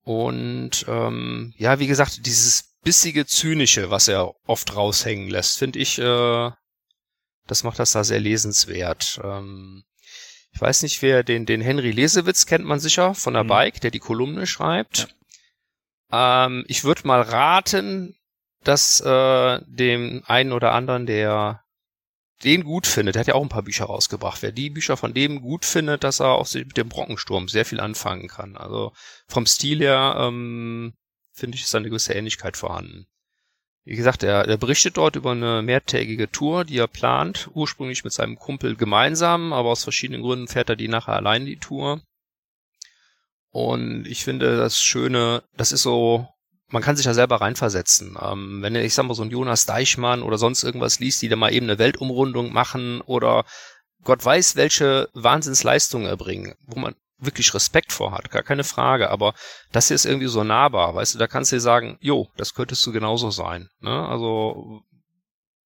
Und 0.04 0.86
ähm, 0.88 1.56
ja, 1.58 1.80
wie 1.80 1.88
gesagt, 1.88 2.28
dieses 2.28 2.76
bissige 2.84 3.26
Zynische, 3.26 3.90
was 3.90 4.08
er 4.08 4.36
oft 4.46 4.76
raushängen 4.76 5.28
lässt, 5.28 5.58
finde 5.58 5.80
ich, 5.80 5.98
äh, 5.98 6.52
das 7.48 7.64
macht 7.64 7.80
das 7.80 7.94
da 7.94 8.04
sehr 8.04 8.20
lesenswert. 8.20 9.20
Ähm, 9.24 9.86
ich 10.54 10.62
weiß 10.62 10.84
nicht, 10.84 11.02
wer 11.02 11.24
den, 11.24 11.48
den 11.48 11.62
Henry 11.62 11.90
Lesewitz 11.90 12.46
kennt 12.46 12.66
man 12.66 12.80
sicher 12.80 13.16
von 13.16 13.34
der 13.34 13.44
mhm. 13.44 13.48
Bike, 13.48 13.82
der 13.82 13.90
die 13.90 13.98
Kolumne 13.98 14.46
schreibt. 14.46 15.08
Ja. 16.12 16.46
Ähm, 16.46 16.64
ich 16.68 16.84
würde 16.84 17.08
mal 17.08 17.22
raten, 17.22 18.14
dass 18.64 19.02
äh, 19.02 19.62
dem 19.66 20.24
einen 20.26 20.52
oder 20.52 20.74
anderen, 20.74 21.06
der 21.06 21.64
den 22.44 22.64
gut 22.64 22.86
findet, 22.86 23.16
der 23.16 23.22
hat 23.22 23.28
ja 23.28 23.34
auch 23.36 23.42
ein 23.42 23.50
paar 23.50 23.64
Bücher 23.64 23.86
rausgebracht. 23.86 24.42
Wer 24.42 24.52
die 24.52 24.70
Bücher 24.70 24.98
von 24.98 25.14
dem 25.14 25.42
gut 25.42 25.66
findet, 25.66 26.04
dass 26.04 26.20
er 26.20 26.34
auch 26.34 26.54
mit 26.54 26.78
dem 26.78 26.90
Brockensturm 26.90 27.48
sehr 27.48 27.66
viel 27.66 27.80
anfangen 27.80 28.28
kann. 28.28 28.58
Also 28.58 28.94
vom 29.28 29.46
Stil 29.46 29.80
her 29.80 30.16
ähm, 30.20 30.94
finde 31.34 31.56
ich, 31.56 31.64
ist 31.64 31.74
da 31.74 31.80
eine 31.80 31.90
gewisse 31.90 32.14
Ähnlichkeit 32.14 32.58
vorhanden. 32.58 33.08
wie 33.86 33.96
gesagt, 33.96 34.22
er, 34.24 34.48
er 34.48 34.58
berichtet 34.58 34.98
dort 34.98 35.16
über 35.16 35.32
eine 35.32 35.62
mehrtägige 35.62 36.30
Tour, 36.30 36.66
die 36.66 36.78
er 36.78 36.88
plant, 36.88 37.50
ursprünglich 37.54 38.04
mit 38.04 38.14
seinem 38.14 38.38
Kumpel 38.38 38.76
gemeinsam, 38.76 39.54
aber 39.54 39.70
aus 39.70 39.84
verschiedenen 39.84 40.22
Gründen 40.22 40.48
fährt 40.48 40.70
er 40.70 40.76
die 40.76 40.90
nachher 40.90 41.14
allein 41.14 41.46
die 41.46 41.58
Tour. 41.58 42.02
Und 43.50 44.06
ich 44.06 44.24
finde 44.24 44.58
das 44.58 44.82
Schöne, 44.84 45.44
das 45.56 45.72
ist 45.72 45.84
so, 45.84 46.28
man 46.70 46.84
kann 46.84 46.96
sich 46.96 47.06
da 47.06 47.14
selber 47.14 47.42
reinversetzen. 47.42 48.18
Ähm, 48.22 48.62
wenn 48.62 48.76
ich 48.76 48.94
sag 48.94 49.06
mal 49.06 49.14
so 49.14 49.24
ein 49.24 49.30
Jonas 49.30 49.66
Deichmann 49.66 50.22
oder 50.22 50.38
sonst 50.38 50.64
irgendwas 50.64 51.00
liest, 51.00 51.22
die 51.22 51.30
da 51.30 51.36
mal 51.36 51.54
eben 51.54 51.66
eine 51.66 51.80
Weltumrundung 51.80 52.52
machen 52.52 53.02
oder 53.02 53.46
Gott 54.04 54.24
weiß, 54.24 54.56
welche 54.56 55.10
Wahnsinnsleistungen 55.14 56.08
erbringen, 56.08 56.56
wo 56.66 56.80
man 56.80 56.96
wirklich 57.20 57.54
Respekt 57.54 57.92
vor 57.92 58.12
hat, 58.12 58.30
gar 58.30 58.44
keine 58.44 58.64
Frage, 58.64 59.10
aber 59.10 59.34
das 59.72 59.88
hier 59.88 59.96
ist 59.96 60.06
irgendwie 60.06 60.28
so 60.28 60.44
nahbar, 60.44 60.94
weißt 60.94 61.16
du, 61.16 61.20
da 61.20 61.28
kannst 61.28 61.52
du 61.52 61.56
dir 61.56 61.62
sagen, 61.62 61.98
jo, 62.00 62.30
das 62.38 62.54
könntest 62.54 62.86
du 62.86 62.92
genauso 62.92 63.32
sein, 63.32 63.70
ne? 63.80 64.08
Also, 64.08 64.84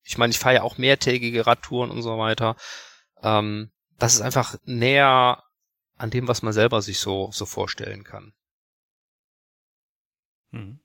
ich 0.04 0.18
meine, 0.18 0.32
ich 0.32 0.40
fahre 0.40 0.56
ja 0.56 0.62
auch 0.64 0.78
mehrtägige 0.78 1.46
Radtouren 1.46 1.92
und 1.92 2.02
so 2.02 2.18
weiter. 2.18 2.56
Ähm, 3.22 3.72
das 4.00 4.14
ist 4.14 4.22
einfach 4.22 4.56
näher 4.64 5.44
an 5.98 6.10
dem, 6.10 6.28
was 6.28 6.42
man 6.42 6.54
selber 6.54 6.82
sich 6.82 7.00
so, 7.00 7.30
so 7.32 7.46
vorstellen 7.46 8.04
kann. 8.04 8.34
Hm. 10.52 10.80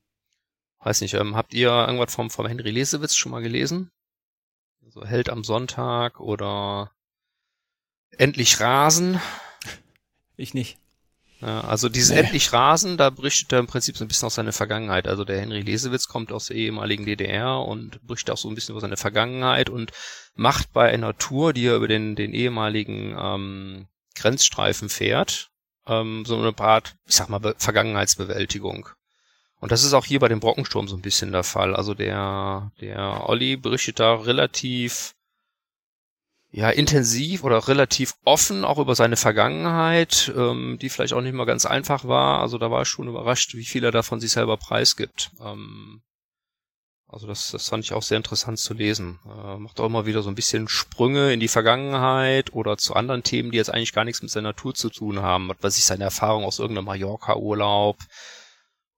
Weiß 0.86 1.00
nicht, 1.00 1.14
ähm, 1.14 1.34
habt 1.34 1.52
ihr 1.52 1.68
irgendwas 1.68 2.14
vom, 2.14 2.30
vom 2.30 2.46
Henry 2.46 2.70
Lesewitz 2.70 3.16
schon 3.16 3.32
mal 3.32 3.42
gelesen? 3.42 3.90
So 4.82 5.00
also 5.00 5.04
Held 5.04 5.30
am 5.30 5.42
Sonntag 5.42 6.20
oder 6.20 6.92
Endlich 8.16 8.60
Rasen? 8.60 9.20
Ich 10.38 10.54
nicht. 10.54 10.78
Ja, 11.40 11.62
also 11.62 11.88
dieses 11.88 12.10
nee. 12.10 12.18
Endlich 12.18 12.52
Rasen, 12.52 12.98
da 12.98 13.10
berichtet 13.10 13.52
er 13.52 13.58
im 13.58 13.66
Prinzip 13.66 13.96
so 13.96 14.04
ein 14.04 14.08
bisschen 14.08 14.26
aus 14.26 14.36
seiner 14.36 14.52
Vergangenheit. 14.52 15.08
Also 15.08 15.24
der 15.24 15.40
Henry 15.40 15.62
Lesewitz 15.62 16.06
kommt 16.06 16.30
aus 16.30 16.46
der 16.46 16.56
ehemaligen 16.56 17.06
DDR 17.06 17.58
und 17.62 18.06
berichtet 18.06 18.30
auch 18.32 18.38
so 18.38 18.48
ein 18.48 18.54
bisschen 18.54 18.74
über 18.74 18.80
seine 18.80 18.98
Vergangenheit 18.98 19.70
und 19.70 19.90
macht 20.34 20.72
bei 20.72 20.92
einer 20.92 21.18
Tour, 21.18 21.52
die 21.52 21.66
er 21.66 21.76
über 21.76 21.88
den, 21.88 22.14
den 22.14 22.32
ehemaligen 22.32 23.16
ähm, 23.18 23.88
Grenzstreifen 24.14 24.88
fährt, 24.88 25.50
ähm, 25.86 26.24
so 26.26 26.36
eine 26.36 26.56
Art, 26.58 26.94
ich 27.06 27.16
sag 27.16 27.28
mal, 27.28 27.40
Be 27.40 27.56
Vergangenheitsbewältigung. 27.58 28.90
Und 29.60 29.72
das 29.72 29.84
ist 29.84 29.94
auch 29.94 30.04
hier 30.04 30.20
bei 30.20 30.28
dem 30.28 30.40
Brockensturm 30.40 30.86
so 30.86 30.96
ein 30.96 31.02
bisschen 31.02 31.32
der 31.32 31.44
Fall. 31.44 31.74
Also 31.74 31.94
der, 31.94 32.70
der 32.80 33.28
Olli 33.28 33.56
berichtet 33.56 34.00
da 34.00 34.14
relativ 34.14 35.14
ja, 36.50 36.70
intensiv 36.70 37.44
oder 37.44 37.68
relativ 37.68 38.14
offen 38.24 38.64
auch 38.64 38.78
über 38.78 38.94
seine 38.94 39.16
Vergangenheit, 39.16 40.32
ähm, 40.36 40.78
die 40.80 40.88
vielleicht 40.88 41.12
auch 41.12 41.20
nicht 41.20 41.34
mal 41.34 41.44
ganz 41.44 41.66
einfach 41.66 42.06
war. 42.06 42.40
Also 42.40 42.58
da 42.58 42.70
war 42.70 42.82
ich 42.82 42.88
schon 42.88 43.08
überrascht, 43.08 43.54
wie 43.54 43.64
viel 43.64 43.84
er 43.84 43.92
da 43.92 44.02
von 44.02 44.20
sich 44.20 44.32
selber 44.32 44.56
preisgibt. 44.56 45.32
Ähm, 45.40 46.02
also 47.08 47.26
das, 47.26 47.50
das 47.50 47.68
fand 47.68 47.84
ich 47.84 47.92
auch 47.92 48.02
sehr 48.02 48.16
interessant 48.16 48.58
zu 48.58 48.74
lesen. 48.74 49.20
Äh, 49.26 49.58
macht 49.58 49.78
auch 49.80 49.86
immer 49.86 50.06
wieder 50.06 50.22
so 50.22 50.28
ein 50.28 50.34
bisschen 50.34 50.66
Sprünge 50.68 51.32
in 51.32 51.40
die 51.40 51.48
Vergangenheit 51.48 52.52
oder 52.52 52.76
zu 52.76 52.94
anderen 52.94 53.22
Themen, 53.22 53.50
die 53.50 53.58
jetzt 53.58 53.72
eigentlich 53.72 53.92
gar 53.92 54.04
nichts 54.04 54.22
mit 54.22 54.30
seiner 54.30 54.48
Natur 54.48 54.74
zu 54.74 54.90
tun 54.90 55.22
haben. 55.22 55.48
Was 55.48 55.62
weiß 55.62 55.78
ich, 55.78 55.84
seine 55.84 56.04
Erfahrung 56.04 56.44
aus 56.44 56.58
irgendeinem 56.58 56.86
Mallorca-Urlaub, 56.86 57.98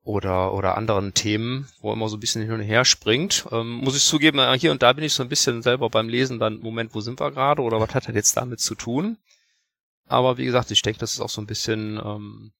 oder, 0.08 0.54
oder 0.54 0.78
anderen 0.78 1.12
Themen, 1.12 1.68
wo 1.82 1.90
er 1.90 1.92
immer 1.92 2.08
so 2.08 2.16
ein 2.16 2.20
bisschen 2.20 2.40
hin 2.40 2.52
und 2.52 2.62
her 2.62 2.86
springt. 2.86 3.46
Ähm, 3.52 3.72
muss 3.72 3.94
ich 3.94 4.02
zugeben, 4.02 4.38
äh, 4.38 4.58
hier 4.58 4.72
und 4.72 4.82
da 4.82 4.94
bin 4.94 5.04
ich 5.04 5.12
so 5.12 5.22
ein 5.22 5.28
bisschen 5.28 5.60
selber 5.60 5.90
beim 5.90 6.08
Lesen 6.08 6.38
dann, 6.38 6.60
Moment, 6.60 6.94
wo 6.94 7.02
sind 7.02 7.20
wir 7.20 7.30
gerade 7.30 7.60
oder 7.60 7.78
was 7.78 7.94
hat 7.94 8.08
er 8.08 8.14
jetzt 8.14 8.34
damit 8.34 8.58
zu 8.58 8.74
tun? 8.74 9.18
Aber 10.06 10.38
wie 10.38 10.46
gesagt, 10.46 10.70
ich 10.70 10.80
denke, 10.80 10.98
das 10.98 11.12
ist 11.12 11.20
auch 11.20 11.28
so 11.28 11.42
ein 11.42 11.46
bisschen, 11.46 12.00
ähm, 12.02 12.52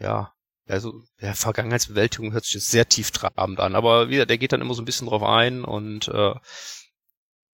ja, 0.00 0.32
also 0.66 1.04
ja, 1.20 1.34
Vergangenheitsbewältigung 1.34 2.32
hört 2.32 2.46
sich 2.46 2.54
jetzt 2.54 2.70
sehr 2.72 2.88
tieftrabend 2.88 3.60
an, 3.60 3.76
aber 3.76 4.08
wieder, 4.08 4.26
der 4.26 4.38
geht 4.38 4.50
dann 4.52 4.60
immer 4.60 4.74
so 4.74 4.82
ein 4.82 4.86
bisschen 4.86 5.06
drauf 5.06 5.22
ein 5.22 5.64
und 5.64 6.08
äh, 6.08 6.34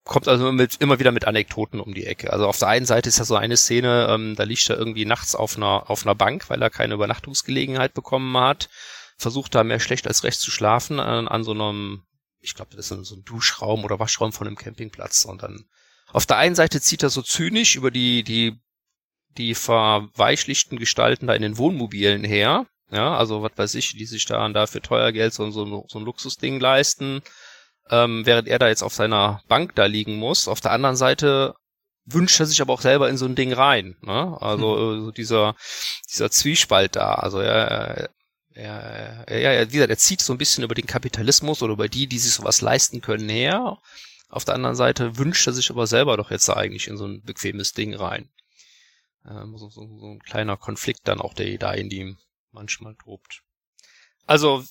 kommt 0.03 0.27
also 0.27 0.51
mit, 0.51 0.77
immer 0.77 0.99
wieder 0.99 1.11
mit 1.11 1.25
Anekdoten 1.25 1.79
um 1.79 1.93
die 1.93 2.05
Ecke. 2.05 2.33
Also 2.33 2.47
auf 2.47 2.57
der 2.57 2.69
einen 2.69 2.85
Seite 2.85 3.09
ist 3.09 3.19
ja 3.19 3.25
so 3.25 3.35
eine 3.35 3.57
Szene, 3.57 4.07
ähm, 4.09 4.35
da 4.35 4.43
liegt 4.43 4.69
er 4.69 4.77
irgendwie 4.77 5.05
nachts 5.05 5.35
auf 5.35 5.57
einer, 5.57 5.89
auf 5.89 6.05
einer 6.05 6.15
Bank, 6.15 6.49
weil 6.49 6.61
er 6.61 6.69
keine 6.69 6.95
Übernachtungsgelegenheit 6.95 7.93
bekommen 7.93 8.35
hat, 8.37 8.69
versucht 9.17 9.53
da 9.53 9.63
mehr 9.63 9.79
schlecht 9.79 10.07
als 10.07 10.23
recht 10.23 10.39
zu 10.39 10.49
schlafen 10.49 10.99
an, 10.99 11.27
an 11.27 11.43
so 11.43 11.51
einem, 11.51 12.03
ich 12.39 12.55
glaube, 12.55 12.75
das 12.75 12.89
ist 12.89 13.07
so 13.07 13.15
ein 13.15 13.23
Duschraum 13.23 13.83
oder 13.83 13.99
Waschraum 13.99 14.33
von 14.33 14.47
einem 14.47 14.55
Campingplatz. 14.55 15.25
Und 15.25 15.43
dann 15.43 15.65
auf 16.07 16.25
der 16.25 16.37
einen 16.37 16.55
Seite 16.55 16.81
zieht 16.81 17.03
er 17.03 17.09
so 17.09 17.21
zynisch 17.21 17.75
über 17.75 17.91
die, 17.91 18.23
die, 18.23 18.59
die 19.37 19.53
verweichlichten 19.53 20.79
Gestalten 20.79 21.27
da 21.27 21.35
in 21.35 21.43
den 21.43 21.57
Wohnmobilen 21.57 22.23
her. 22.23 22.65
Ja, 22.89 23.15
also 23.15 23.41
was 23.41 23.51
weiß 23.55 23.75
ich, 23.75 23.95
die 23.95 24.05
sich 24.05 24.25
da 24.25 24.49
dafür 24.49 24.81
teuer 24.81 25.13
Geld 25.13 25.33
so, 25.33 25.49
so, 25.51 25.85
so 25.87 25.99
ein 25.99 26.03
Luxusding 26.03 26.59
leisten 26.59 27.21
ähm, 27.91 28.25
während 28.25 28.47
er 28.47 28.57
da 28.57 28.69
jetzt 28.69 28.81
auf 28.81 28.93
seiner 28.93 29.43
Bank 29.47 29.75
da 29.75 29.85
liegen 29.85 30.15
muss. 30.15 30.47
Auf 30.47 30.61
der 30.61 30.71
anderen 30.71 30.95
Seite 30.95 31.53
wünscht 32.05 32.39
er 32.39 32.45
sich 32.45 32.61
aber 32.61 32.73
auch 32.73 32.81
selber 32.81 33.09
in 33.09 33.17
so 33.17 33.25
ein 33.25 33.35
Ding 33.35 33.53
rein. 33.53 33.95
Ne? 34.01 34.37
Also 34.41 34.77
hm. 34.77 35.09
Äh, 35.09 35.11
dieser, 35.11 35.55
dieser 36.09 36.31
Zwiespalt 36.31 36.95
da. 36.95 37.15
Also 37.15 37.39
er, 37.39 38.09
er, 38.53 39.27
er, 39.27 39.39
ja, 39.39 39.67
wie 39.67 39.73
gesagt, 39.73 39.91
er 39.91 39.97
zieht 39.97 40.21
so 40.21 40.33
ein 40.33 40.37
bisschen 40.37 40.63
über 40.63 40.73
den 40.73 40.87
Kapitalismus 40.87 41.61
oder 41.61 41.73
über 41.73 41.89
die, 41.89 42.07
die 42.07 42.19
sich 42.19 42.33
sowas 42.33 42.61
leisten 42.61 43.01
können, 43.01 43.29
her. 43.29 43.77
Auf 44.29 44.45
der 44.45 44.55
anderen 44.55 44.75
Seite 44.75 45.17
wünscht 45.17 45.45
er 45.45 45.53
sich 45.53 45.69
aber 45.69 45.85
selber 45.85 46.15
doch 46.15 46.31
jetzt 46.31 46.49
eigentlich 46.49 46.87
in 46.87 46.97
so 46.97 47.05
ein 47.05 47.21
bequemes 47.21 47.73
Ding 47.73 47.93
rein. 47.93 48.29
Ähm, 49.29 49.57
so, 49.57 49.69
so, 49.69 49.85
so 49.99 50.07
ein 50.07 50.19
kleiner 50.19 50.55
Konflikt 50.55 51.01
dann 51.03 51.19
auch, 51.19 51.33
der 51.33 51.57
da 51.57 51.73
in 51.73 51.91
ihm 51.91 52.17
manchmal 52.51 52.95
tobt. 52.95 53.43
Also, 54.25 54.63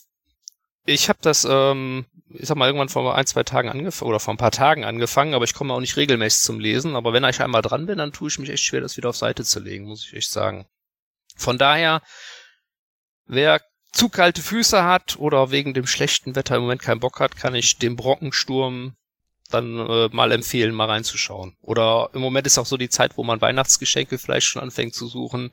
ich 0.84 1.08
habe 1.08 1.18
das, 1.22 1.46
ähm, 1.48 2.06
ich 2.30 2.46
sag 2.46 2.56
mal, 2.56 2.66
irgendwann 2.66 2.88
vor 2.88 3.14
ein, 3.14 3.26
zwei 3.26 3.42
Tagen 3.42 3.68
angefangen 3.68 4.08
oder 4.08 4.20
vor 4.20 4.34
ein 4.34 4.38
paar 4.38 4.50
Tagen 4.50 4.84
angefangen, 4.84 5.34
aber 5.34 5.44
ich 5.44 5.54
komme 5.54 5.74
auch 5.74 5.80
nicht 5.80 5.96
regelmäßig 5.96 6.42
zum 6.42 6.60
Lesen. 6.60 6.96
Aber 6.96 7.12
wenn 7.12 7.24
ich 7.24 7.40
einmal 7.40 7.62
dran 7.62 7.86
bin, 7.86 7.98
dann 7.98 8.12
tue 8.12 8.28
ich 8.28 8.38
mich 8.38 8.50
echt 8.50 8.64
schwer, 8.64 8.80
das 8.80 8.96
wieder 8.96 9.10
auf 9.10 9.16
Seite 9.16 9.44
zu 9.44 9.60
legen, 9.60 9.86
muss 9.86 10.06
ich 10.06 10.14
echt 10.14 10.30
sagen. 10.30 10.66
Von 11.36 11.58
daher, 11.58 12.02
wer 13.26 13.60
zu 13.92 14.08
kalte 14.08 14.42
Füße 14.42 14.84
hat 14.84 15.18
oder 15.18 15.50
wegen 15.50 15.74
dem 15.74 15.86
schlechten 15.86 16.36
Wetter 16.36 16.56
im 16.56 16.62
Moment 16.62 16.82
keinen 16.82 17.00
Bock 17.00 17.20
hat, 17.20 17.36
kann 17.36 17.54
ich 17.54 17.78
den 17.78 17.96
Brockensturm 17.96 18.94
dann 19.50 19.78
äh, 19.78 20.08
mal 20.12 20.30
empfehlen, 20.30 20.74
mal 20.74 20.88
reinzuschauen. 20.88 21.56
Oder 21.60 22.10
im 22.14 22.20
Moment 22.20 22.46
ist 22.46 22.58
auch 22.58 22.66
so 22.66 22.76
die 22.76 22.88
Zeit, 22.88 23.16
wo 23.16 23.24
man 23.24 23.40
Weihnachtsgeschenke 23.40 24.16
vielleicht 24.18 24.46
schon 24.46 24.62
anfängt 24.62 24.94
zu 24.94 25.08
suchen 25.08 25.52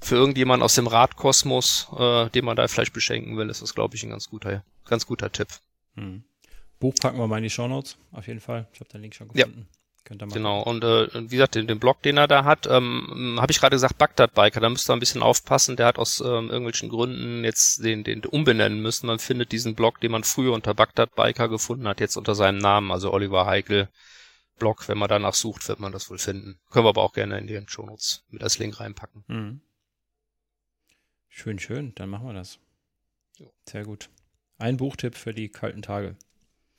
für 0.00 0.16
irgendjemand 0.16 0.62
aus 0.62 0.74
dem 0.74 0.86
Radkosmos, 0.86 1.88
äh, 1.98 2.30
den 2.30 2.44
man 2.44 2.56
da 2.56 2.68
vielleicht 2.68 2.92
beschenken 2.92 3.36
will, 3.36 3.48
ist 3.50 3.62
das, 3.62 3.74
glaube 3.74 3.96
ich, 3.96 4.02
ein 4.02 4.10
ganz 4.10 4.28
guter, 4.28 4.62
ganz 4.84 5.06
guter 5.06 5.32
Tipp. 5.32 5.48
Hm. 5.94 6.24
Buch 6.78 6.94
packen 7.00 7.18
wir 7.18 7.26
mal 7.26 7.38
in 7.38 7.44
die 7.44 7.50
Shownotes, 7.50 7.96
auf 8.12 8.26
jeden 8.26 8.40
Fall. 8.40 8.68
Ich 8.72 8.80
habe 8.80 8.90
den 8.90 9.02
Link 9.02 9.14
schon 9.14 9.28
gefunden. 9.28 9.60
Ja. 9.60 9.76
Könnt 10.04 10.22
ihr 10.22 10.28
Genau, 10.28 10.62
und 10.62 10.84
äh, 10.84 11.08
wie 11.14 11.36
gesagt, 11.36 11.56
den, 11.56 11.66
den 11.66 11.80
Blog, 11.80 12.00
den 12.02 12.16
er 12.16 12.28
da 12.28 12.44
hat, 12.44 12.68
ähm, 12.68 13.38
habe 13.40 13.50
ich 13.50 13.58
gerade 13.58 13.74
gesagt, 13.74 13.98
Bagdad 13.98 14.34
Biker, 14.34 14.60
da 14.60 14.68
müsst 14.68 14.88
ihr 14.88 14.92
ein 14.92 15.00
bisschen 15.00 15.22
aufpassen, 15.22 15.74
der 15.74 15.86
hat 15.86 15.98
aus 15.98 16.20
ähm, 16.20 16.48
irgendwelchen 16.48 16.90
Gründen 16.90 17.42
jetzt 17.42 17.82
den, 17.82 18.04
den 18.04 18.24
umbenennen 18.24 18.80
müssen. 18.80 19.08
Man 19.08 19.18
findet 19.18 19.50
diesen 19.50 19.74
Blog, 19.74 20.00
den 20.00 20.12
man 20.12 20.22
früher 20.22 20.52
unter 20.52 20.74
Bagdad 20.74 21.16
Biker 21.16 21.48
gefunden 21.48 21.88
hat, 21.88 21.98
jetzt 21.98 22.16
unter 22.16 22.36
seinem 22.36 22.58
Namen, 22.58 22.92
also 22.92 23.12
Oliver 23.12 23.46
Heikel 23.46 23.88
Blog, 24.58 24.88
wenn 24.88 24.98
man 24.98 25.08
danach 25.08 25.34
sucht, 25.34 25.68
wird 25.68 25.80
man 25.80 25.92
das 25.92 26.08
wohl 26.08 26.18
finden. 26.18 26.58
Können 26.70 26.86
wir 26.86 26.90
aber 26.90 27.02
auch 27.02 27.12
gerne 27.12 27.38
in 27.38 27.46
die 27.46 27.60
Shownotes 27.66 28.24
mit 28.30 28.42
als 28.42 28.58
Link 28.58 28.80
reinpacken. 28.80 29.24
Mhm. 29.26 29.60
Schön, 31.38 31.58
schön, 31.58 31.94
dann 31.96 32.08
machen 32.08 32.26
wir 32.26 32.32
das. 32.32 32.58
Sehr 33.68 33.84
gut. 33.84 34.08
Ein 34.56 34.78
Buchtipp 34.78 35.14
für 35.14 35.34
die 35.34 35.50
kalten 35.50 35.82
Tage. 35.82 36.16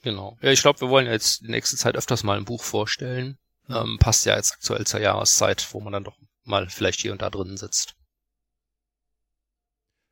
Genau. 0.01 0.36
Ja, 0.41 0.49
ich 0.51 0.64
glaube, 0.64 0.82
wir 0.82 0.89
wollen 0.89 1.05
jetzt 1.05 1.41
die 1.41 1.51
nächste 1.51 1.78
Zeit 1.78 1.95
öfters 1.95 2.24
mal 2.24 2.38
ein 2.38 2.45
Buch 2.45 2.64
vorstellen. 2.64 3.38
Ja. 3.68 3.84
Ähm, 3.84 3.99
passt 3.99 4.26
ja 4.26 4.36
jetzt 4.36 4.53
aktuell 4.53 4.88
zur 4.88 4.99
Jahreszeit, 4.99 5.68
wo 5.74 5.80
man 5.80 5.93
dann 5.93 6.03
doch 6.03 6.18
mal 6.43 6.68
vielleicht 6.70 7.01
hier 7.01 7.12
und 7.12 7.22
da 7.22 7.30
drinnen 7.30 7.55
sitzt. 7.55 7.95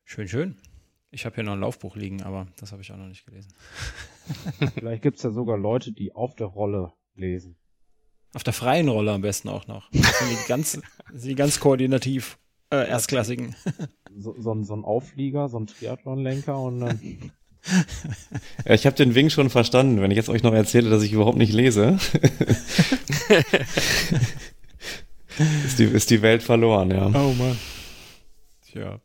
Schön, 0.04 0.28
schön. 0.28 0.62
Ich 1.10 1.26
habe 1.26 1.34
hier 1.34 1.44
noch 1.44 1.54
ein 1.54 1.62
Laufbuch 1.62 1.96
liegen, 1.96 2.22
aber 2.22 2.48
das 2.58 2.72
habe 2.72 2.84
ich 2.84 2.92
auch 2.92 2.98
noch 2.98 3.08
nicht 3.08 3.26
gelesen. 3.26 3.52
Vielleicht 4.76 5.02
gibt 5.02 5.18
es 5.18 5.24
ja 5.24 5.32
sogar 5.32 5.58
Leute, 5.58 5.92
die 5.92 6.14
auf 6.14 6.36
der 6.36 6.48
Rolle 6.48 6.94
lesen. 7.16 7.58
Auf 8.36 8.44
der 8.44 8.54
freien 8.54 8.90
Rolle 8.90 9.12
am 9.12 9.22
besten 9.22 9.50
auch 9.50 9.66
noch. 9.66 9.90
Das 9.92 10.20
sind 10.20 10.30
die 10.30 10.48
ganz, 10.48 10.72
sind 11.14 11.30
die 11.30 11.36
ganz 11.36 11.60
koordinativ 11.60 12.38
äh, 12.72 12.88
erstklassigen. 12.88 13.56
So, 14.18 14.34
so, 14.40 14.64
so 14.64 14.74
ein 14.74 14.86
Auflieger, 14.86 15.50
so 15.50 15.60
ein 15.60 15.68
Triathlonlenker 15.68 16.58
und 16.58 16.80
dann. 16.80 17.02
ja, 18.66 18.74
ich 18.74 18.86
habe 18.86 18.96
den 18.96 19.14
Wink 19.14 19.30
schon 19.30 19.50
verstanden, 19.50 20.00
wenn 20.00 20.10
ich 20.10 20.16
jetzt 20.16 20.30
euch 20.30 20.42
noch 20.42 20.54
erzähle, 20.54 20.90
dass 20.90 21.04
ich 21.04 21.12
überhaupt 21.12 21.38
nicht 21.38 21.52
lese. 21.52 22.00
ist, 25.66 25.80
die, 25.80 25.84
ist 25.84 26.10
die 26.12 26.22
Welt 26.22 26.44
verloren, 26.44 26.92
ja. 26.92 27.08
Oh 27.08 27.34
Mann. 27.34 27.60
Tja. 28.66 29.02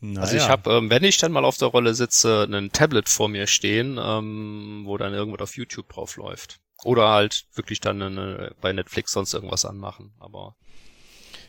Naja. 0.00 0.20
Also 0.20 0.36
ich 0.36 0.48
habe, 0.48 0.70
ähm, 0.70 0.90
wenn 0.90 1.04
ich 1.04 1.16
dann 1.16 1.32
mal 1.32 1.44
auf 1.44 1.56
der 1.56 1.68
Rolle 1.68 1.94
sitze, 1.94 2.46
ein 2.50 2.72
Tablet 2.72 3.08
vor 3.08 3.28
mir 3.28 3.46
stehen, 3.46 3.98
ähm, 4.02 4.82
wo 4.84 4.98
dann 4.98 5.14
irgendwas 5.14 5.42
auf 5.42 5.56
YouTube 5.56 5.88
drauf 5.88 6.16
läuft. 6.16 6.58
Oder 6.84 7.08
halt 7.08 7.46
wirklich 7.54 7.80
dann 7.80 8.02
eine, 8.02 8.54
bei 8.60 8.72
Netflix 8.72 9.12
sonst 9.12 9.32
irgendwas 9.32 9.64
anmachen. 9.64 10.12
Aber 10.18 10.56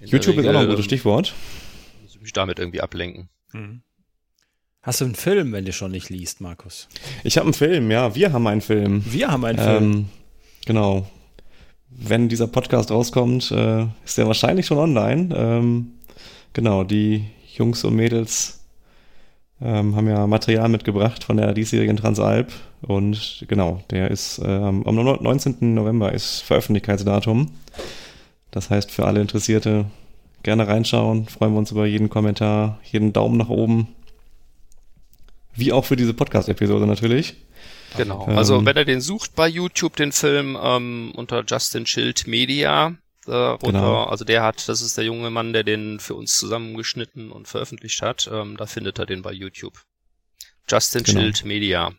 YouTube 0.01 0.37
Regel, 0.37 0.43
ist 0.43 0.49
auch 0.49 0.53
noch 0.53 0.61
ein 0.61 0.69
gutes 0.69 0.85
Stichwort. 0.85 1.33
Muss 2.01 2.15
ich 2.15 2.21
mich 2.21 2.33
damit 2.33 2.59
irgendwie 2.59 2.81
ablenken. 2.81 3.29
Mhm. 3.51 3.81
Hast 4.81 4.99
du 4.99 5.05
einen 5.05 5.15
Film, 5.15 5.53
wenn 5.53 5.63
du 5.63 5.71
schon 5.71 5.91
nicht 5.91 6.09
liest, 6.09 6.41
Markus? 6.41 6.89
Ich 7.23 7.37
habe 7.37 7.45
einen 7.45 7.53
Film, 7.53 7.89
ja. 7.89 8.15
Wir 8.15 8.33
haben 8.33 8.45
einen 8.47 8.61
Film. 8.61 9.03
Wir 9.05 9.31
haben 9.31 9.45
einen 9.45 9.57
Film. 9.57 9.91
Ähm, 9.93 10.05
genau. 10.65 11.07
Wenn 11.89 12.27
dieser 12.27 12.47
Podcast 12.47 12.91
rauskommt, 12.91 13.51
äh, 13.51 13.85
ist 14.03 14.17
der 14.17 14.27
wahrscheinlich 14.27 14.65
schon 14.65 14.77
online. 14.77 15.33
Ähm, 15.35 15.91
genau, 16.51 16.83
die 16.83 17.23
Jungs 17.55 17.83
und 17.85 17.95
Mädels 17.95 18.63
ähm, 19.61 19.95
haben 19.95 20.09
ja 20.09 20.27
Material 20.27 20.67
mitgebracht 20.67 21.23
von 21.23 21.37
der 21.37 21.53
diesjährigen 21.53 21.95
Transalp 21.95 22.51
und 22.81 23.45
genau, 23.47 23.81
der 23.89 24.11
ist 24.11 24.41
ähm, 24.43 24.85
am 24.85 24.95
19. 24.95 25.73
November 25.73 26.11
ist 26.11 26.41
Veröffentlichkeitsdatum. 26.41 27.51
Das 28.53 28.69
heißt, 28.69 28.91
für 28.91 29.05
alle 29.05 29.19
Interessierte 29.19 29.85
gerne 30.43 30.67
reinschauen. 30.67 31.27
Freuen 31.27 31.53
wir 31.53 31.57
uns 31.57 31.71
über 31.71 31.87
jeden 31.87 32.09
Kommentar, 32.09 32.79
jeden 32.83 33.11
Daumen 33.11 33.37
nach 33.37 33.49
oben. 33.49 33.87
Wie 35.55 35.73
auch 35.73 35.85
für 35.85 35.95
diese 35.95 36.13
Podcast-Episode 36.13 36.85
natürlich. 36.85 37.35
Genau. 37.97 38.27
Ähm, 38.27 38.37
also 38.37 38.63
wenn 38.63 38.77
er 38.77 38.85
den 38.85 39.01
sucht 39.01 39.35
bei 39.35 39.47
YouTube, 39.47 39.95
den 39.95 40.11
Film 40.11 40.55
ähm, 40.61 41.13
unter 41.15 41.43
Justin 41.47 41.87
Schild 41.87 42.27
Media, 42.27 42.95
äh, 43.25 43.57
Genau. 43.57 44.03
Also 44.03 44.23
der 44.23 44.43
hat, 44.43 44.67
das 44.69 44.81
ist 44.81 44.97
der 44.97 45.05
junge 45.05 45.31
Mann, 45.31 45.53
der 45.53 45.63
den 45.63 45.99
für 45.99 46.13
uns 46.13 46.37
zusammengeschnitten 46.37 47.31
und 47.31 47.47
veröffentlicht 47.47 48.01
hat. 48.03 48.29
Ähm, 48.31 48.55
da 48.57 48.67
findet 48.67 48.99
er 48.99 49.07
den 49.07 49.23
bei 49.23 49.31
YouTube. 49.31 49.79
Justin 50.69 51.03
genau. 51.03 51.19
Schild 51.19 51.45
Media. 51.45 51.91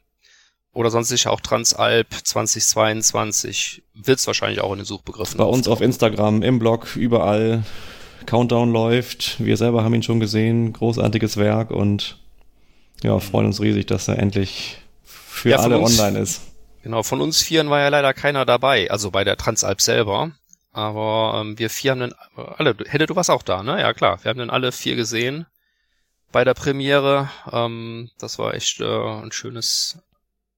Oder 0.75 0.91
sonst 0.91 1.09
sicher 1.09 1.31
auch 1.31 1.41
Transalp 1.41 2.09
2022. 2.25 3.83
Wird 3.95 4.19
es 4.19 4.27
wahrscheinlich 4.27 4.61
auch 4.61 4.73
in 4.73 4.79
den 4.79 4.85
Suchbegriffen. 4.85 5.39
Bei 5.39 5.45
uns 5.45 5.69
auf 5.69 5.81
Instagram, 5.81 6.43
im 6.43 6.59
Blog, 6.59 6.97
überall. 6.97 7.65
Countdown 8.27 8.73
läuft. 8.73 9.43
Wir 9.45 9.57
selber 9.57 9.85
haben 9.85 9.95
ihn 9.95 10.03
schon 10.03 10.21
gesehen. 10.21 10.73
Großartiges 10.73 11.37
Werk 11.37 11.71
und 11.71 12.19
ja, 13.03 13.19
freuen 13.21 13.47
uns 13.47 13.61
riesig, 13.61 13.87
dass 13.87 14.09
er 14.09 14.19
endlich 14.19 14.79
für 15.05 15.51
ja, 15.51 15.59
alle 15.59 15.79
uns, 15.79 15.99
online 15.99 16.19
ist. 16.19 16.43
Genau, 16.83 17.03
von 17.03 17.21
uns 17.21 17.43
Vieren 17.43 17.71
war 17.71 17.81
ja 17.81 17.89
leider 17.89 18.15
keiner 18.15 18.45
dabei, 18.45 18.91
also 18.91 19.11
bei 19.11 19.25
der 19.25 19.37
Transalp 19.37 19.81
selber. 19.81 20.33
Aber 20.73 21.41
ähm, 21.41 21.59
wir 21.59 21.71
vier 21.71 21.93
haben 21.93 22.01
dann 22.01 22.15
alle, 22.57 22.75
hätte 22.89 23.07
du 23.07 23.15
was 23.15 23.31
auch 23.31 23.43
da, 23.43 23.63
ne? 23.63 23.81
Ja 23.81 23.93
klar, 23.93 24.19
wir 24.23 24.31
haben 24.31 24.39
dann 24.39 24.51
alle 24.51 24.73
vier 24.73 24.97
gesehen 24.97 25.47
bei 26.33 26.45
der 26.45 26.55
Premiere. 26.55 27.31
Ähm, 27.53 28.11
das 28.19 28.39
war 28.39 28.55
echt 28.55 28.81
äh, 28.81 28.85
ein 28.85 29.31
schönes 29.31 29.99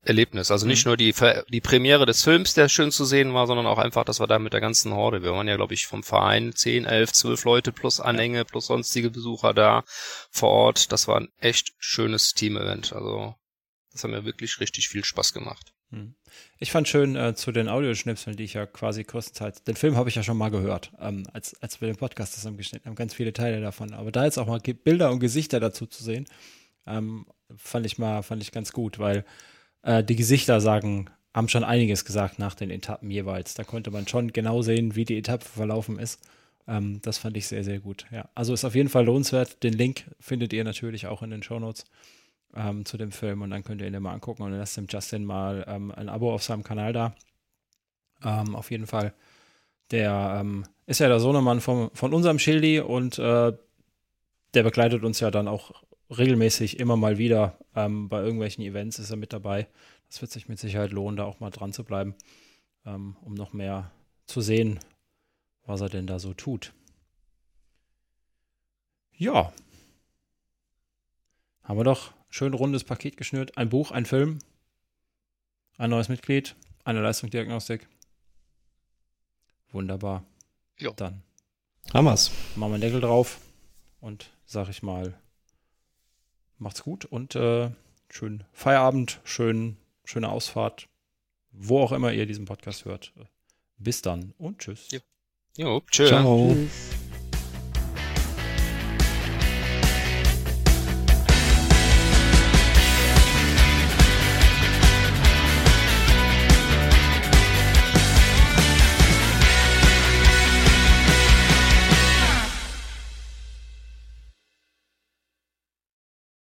Erlebnis. 0.07 0.51
Also 0.51 0.67
nicht 0.67 0.85
mhm. 0.85 0.91
nur 0.91 0.97
die, 0.97 1.15
die 1.49 1.61
Premiere 1.61 2.07
des 2.07 2.23
Films, 2.23 2.55
der 2.55 2.69
schön 2.69 2.91
zu 2.91 3.05
sehen 3.05 3.35
war, 3.35 3.47
sondern 3.47 3.67
auch 3.67 3.79
einfach, 3.79 4.05
dass 4.05 4.21
wir 4.21 4.27
da 4.27 4.39
mit 4.39 4.53
der 4.53 4.61
ganzen 4.61 4.93
Horde, 4.95 5.23
wir 5.23 5.33
waren 5.33 5.49
ja, 5.49 5.57
glaube 5.57 5.75
ich, 5.75 5.87
vom 5.87 6.03
Verein 6.03 6.55
10, 6.55 6.85
11, 6.85 7.13
12 7.13 7.45
Leute 7.45 7.73
plus 7.73 8.01
Anhänge, 8.01 8.45
plus 8.45 8.67
sonstige 8.67 9.11
Besucher 9.11 9.53
da 9.55 9.85
vor 10.31 10.51
Ort. 10.51 10.93
Das 10.93 11.09
war 11.09 11.21
ein 11.21 11.29
echt 11.39 11.73
schönes 11.79 12.33
Team-Event. 12.33 12.93
Also 12.93 13.35
das 13.93 14.05
hat 14.05 14.11
mir 14.11 14.25
wirklich 14.25 14.61
richtig 14.61 14.89
viel 14.89 15.05
Spaß 15.05 15.33
gemacht. 15.33 15.73
Hm. 15.91 16.15
Ich 16.59 16.73
fand 16.73 16.89
schön 16.89 17.17
äh, 17.17 17.35
zu 17.35 17.53
den 17.53 17.69
Audioschnipseln, 17.69 18.37
die 18.37 18.45
ich 18.45 18.55
ja 18.55 18.67
quasi 18.67 19.05
größtenteils, 19.05 19.63
den 19.63 19.77
Film 19.77 19.97
habe 19.97 20.09
ich 20.09 20.17
ja 20.17 20.23
schon 20.23 20.37
mal 20.37 20.51
gehört, 20.51 20.93
ähm, 21.01 21.25
als, 21.33 21.61
als 21.63 21.81
wir 21.81 21.87
den 21.87 21.97
Podcast 21.97 22.35
zusammengeschnitten 22.35 22.87
haben, 22.87 22.97
ganz 22.97 23.15
viele 23.15 23.33
Teile 23.33 23.61
davon. 23.61 23.95
Aber 23.95 24.11
da 24.11 24.25
jetzt 24.25 24.39
auch 24.39 24.47
mal 24.47 24.61
Bilder 24.61 25.11
und 25.11 25.21
Gesichter 25.21 25.61
dazu 25.61 25.87
zu 25.87 26.03
sehen, 26.03 26.27
ähm, 26.87 27.27
fand 27.57 27.87
ich 27.87 27.99
mal, 27.99 28.23
fand 28.23 28.43
ich 28.43 28.53
ganz 28.53 28.73
gut, 28.73 28.99
weil 28.99 29.25
äh, 29.87 30.05
die 30.05 30.17
Gesichter 30.17 30.61
sagen, 30.61 31.09
haben 31.33 31.49
schon 31.49 31.65
einiges 31.65 32.05
gesagt 32.05 32.39
nach 32.39 32.55
den 32.55 32.71
Etappen 32.71 33.11
jeweils. 33.11 33.55
Da 33.55 33.65
konnte 33.65 33.91
man 33.91 34.07
schon 34.09 34.33
genau 34.33 34.63
sehen, 34.63 34.97
wie 34.97 35.05
die 35.05 35.19
Etappe 35.19 35.45
verlaufen 35.45 35.99
ist. 35.99 36.21
Ähm, 36.67 37.01
das 37.03 37.19
fand 37.19 37.37
ich 37.37 37.47
sehr, 37.47 37.63
sehr 37.65 37.79
gut. 37.79 38.07
Ja, 38.11 38.29
also 38.35 38.53
ist 38.53 38.65
auf 38.65 38.75
jeden 38.75 38.89
Fall 38.89 39.05
lohnenswert. 39.05 39.63
Den 39.63 39.73
Link 39.73 40.05
findet 40.19 40.53
ihr 40.53 40.65
natürlich 40.65 41.07
auch 41.07 41.23
in 41.23 41.31
den 41.31 41.43
Show 41.43 41.61
Notes 41.61 41.85
ähm, 42.55 42.85
zu 42.85 42.97
dem 42.97 43.13
Film 43.13 43.43
und 43.43 43.51
dann 43.51 43.63
könnt 43.63 43.81
ihr 43.81 43.87
ihn 43.87 44.03
mal 44.03 44.13
angucken 44.13 44.43
und 44.43 44.53
lasst 44.53 44.77
dem 44.77 44.87
Justin 44.89 45.25
mal 45.25 45.65
ähm, 45.69 45.93
ein 45.93 46.09
Abo 46.09 46.33
auf 46.35 46.43
seinem 46.43 46.65
Kanal 46.65 46.93
da. 46.93 47.15
Ähm, 48.25 48.57
auf 48.57 48.71
jeden 48.71 48.87
Fall. 48.87 49.15
Der 49.93 50.39
ähm, 50.41 50.65
ist 50.87 50.99
ja 50.99 51.09
der 51.09 51.21
Sohnemann 51.21 51.61
vom, 51.61 51.91
von 51.95 52.13
unserem 52.13 52.41
Schildi 52.41 52.81
und 52.81 53.19
äh, 53.19 53.53
der 54.55 54.63
begleitet 54.63 55.05
uns 55.05 55.21
ja 55.21 55.31
dann 55.31 55.47
auch 55.47 55.71
regelmäßig 56.11 56.79
immer 56.79 56.97
mal 56.97 57.19
wieder 57.19 57.59
ähm, 57.75 58.09
bei 58.09 58.21
irgendwelchen 58.21 58.65
Events 58.65 58.99
ist 58.99 59.11
er 59.11 59.17
mit 59.17 59.33
dabei. 59.33 59.69
Das 60.09 60.21
wird 60.21 60.31
sich 60.31 60.49
mit 60.49 60.59
Sicherheit 60.59 60.93
lohnen, 60.93 61.17
da 61.17 61.25
auch 61.25 61.41
mal 61.41 61.51
dran 61.51 61.73
zu 61.73 61.85
bleiben, 61.85 62.15
ähm, 62.85 63.17
um 63.23 63.35
noch 63.35 63.53
mehr 63.53 63.91
zu 64.27 64.41
sehen, 64.41 64.79
was 65.65 65.81
er 65.81 65.89
denn 65.89 66.07
da 66.07 66.19
so 66.19 66.33
tut. 66.35 66.73
Ja. 69.17 69.53
Haben 71.65 71.79
wir 71.79 71.85
doch 71.85 72.13
schön 72.29 72.55
rundes 72.55 72.85
Paket 72.85 73.17
geschnürt. 73.17 73.57
Ein 73.57 73.69
Buch, 73.69 73.91
ein 73.91 74.07
Film, 74.07 74.39
ein 75.79 75.91
neues 75.91 76.09
Mitglied, 76.09 76.55
eine 76.85 77.01
Leistungsdiagnostik. 77.01 77.89
Wunderbar. 79.73 80.25
Ja. 80.79 80.93
Dann 80.93 81.23
Hammers. 81.93 82.31
Machen 82.57 82.71
wir 82.71 82.75
einen 82.75 82.81
Deckel 82.83 83.01
drauf 83.01 83.41
und 84.01 84.31
sag 84.45 84.69
ich 84.69 84.83
mal, 84.83 85.19
macht's 86.59 86.83
gut 86.83 87.05
und 87.05 87.35
äh, 87.35 87.71
schönen 88.09 88.45
Feierabend, 88.53 89.21
schön, 89.25 89.77
schöne 90.05 90.29
Ausfahrt, 90.29 90.89
wo 91.53 91.81
auch 91.81 91.93
immer 91.93 92.13
ihr 92.13 92.27
diesen 92.27 92.45
Podcast 92.45 92.85
hört. 92.85 93.13
Bis 93.79 94.03
dann 94.03 94.35
und 94.39 94.59
tschüss. 94.59 94.89
Jo, 94.91 95.01
jo 95.57 95.81
tschö. 95.91 96.07
Ciao. 96.07 96.53
Tschüss. 96.53 96.96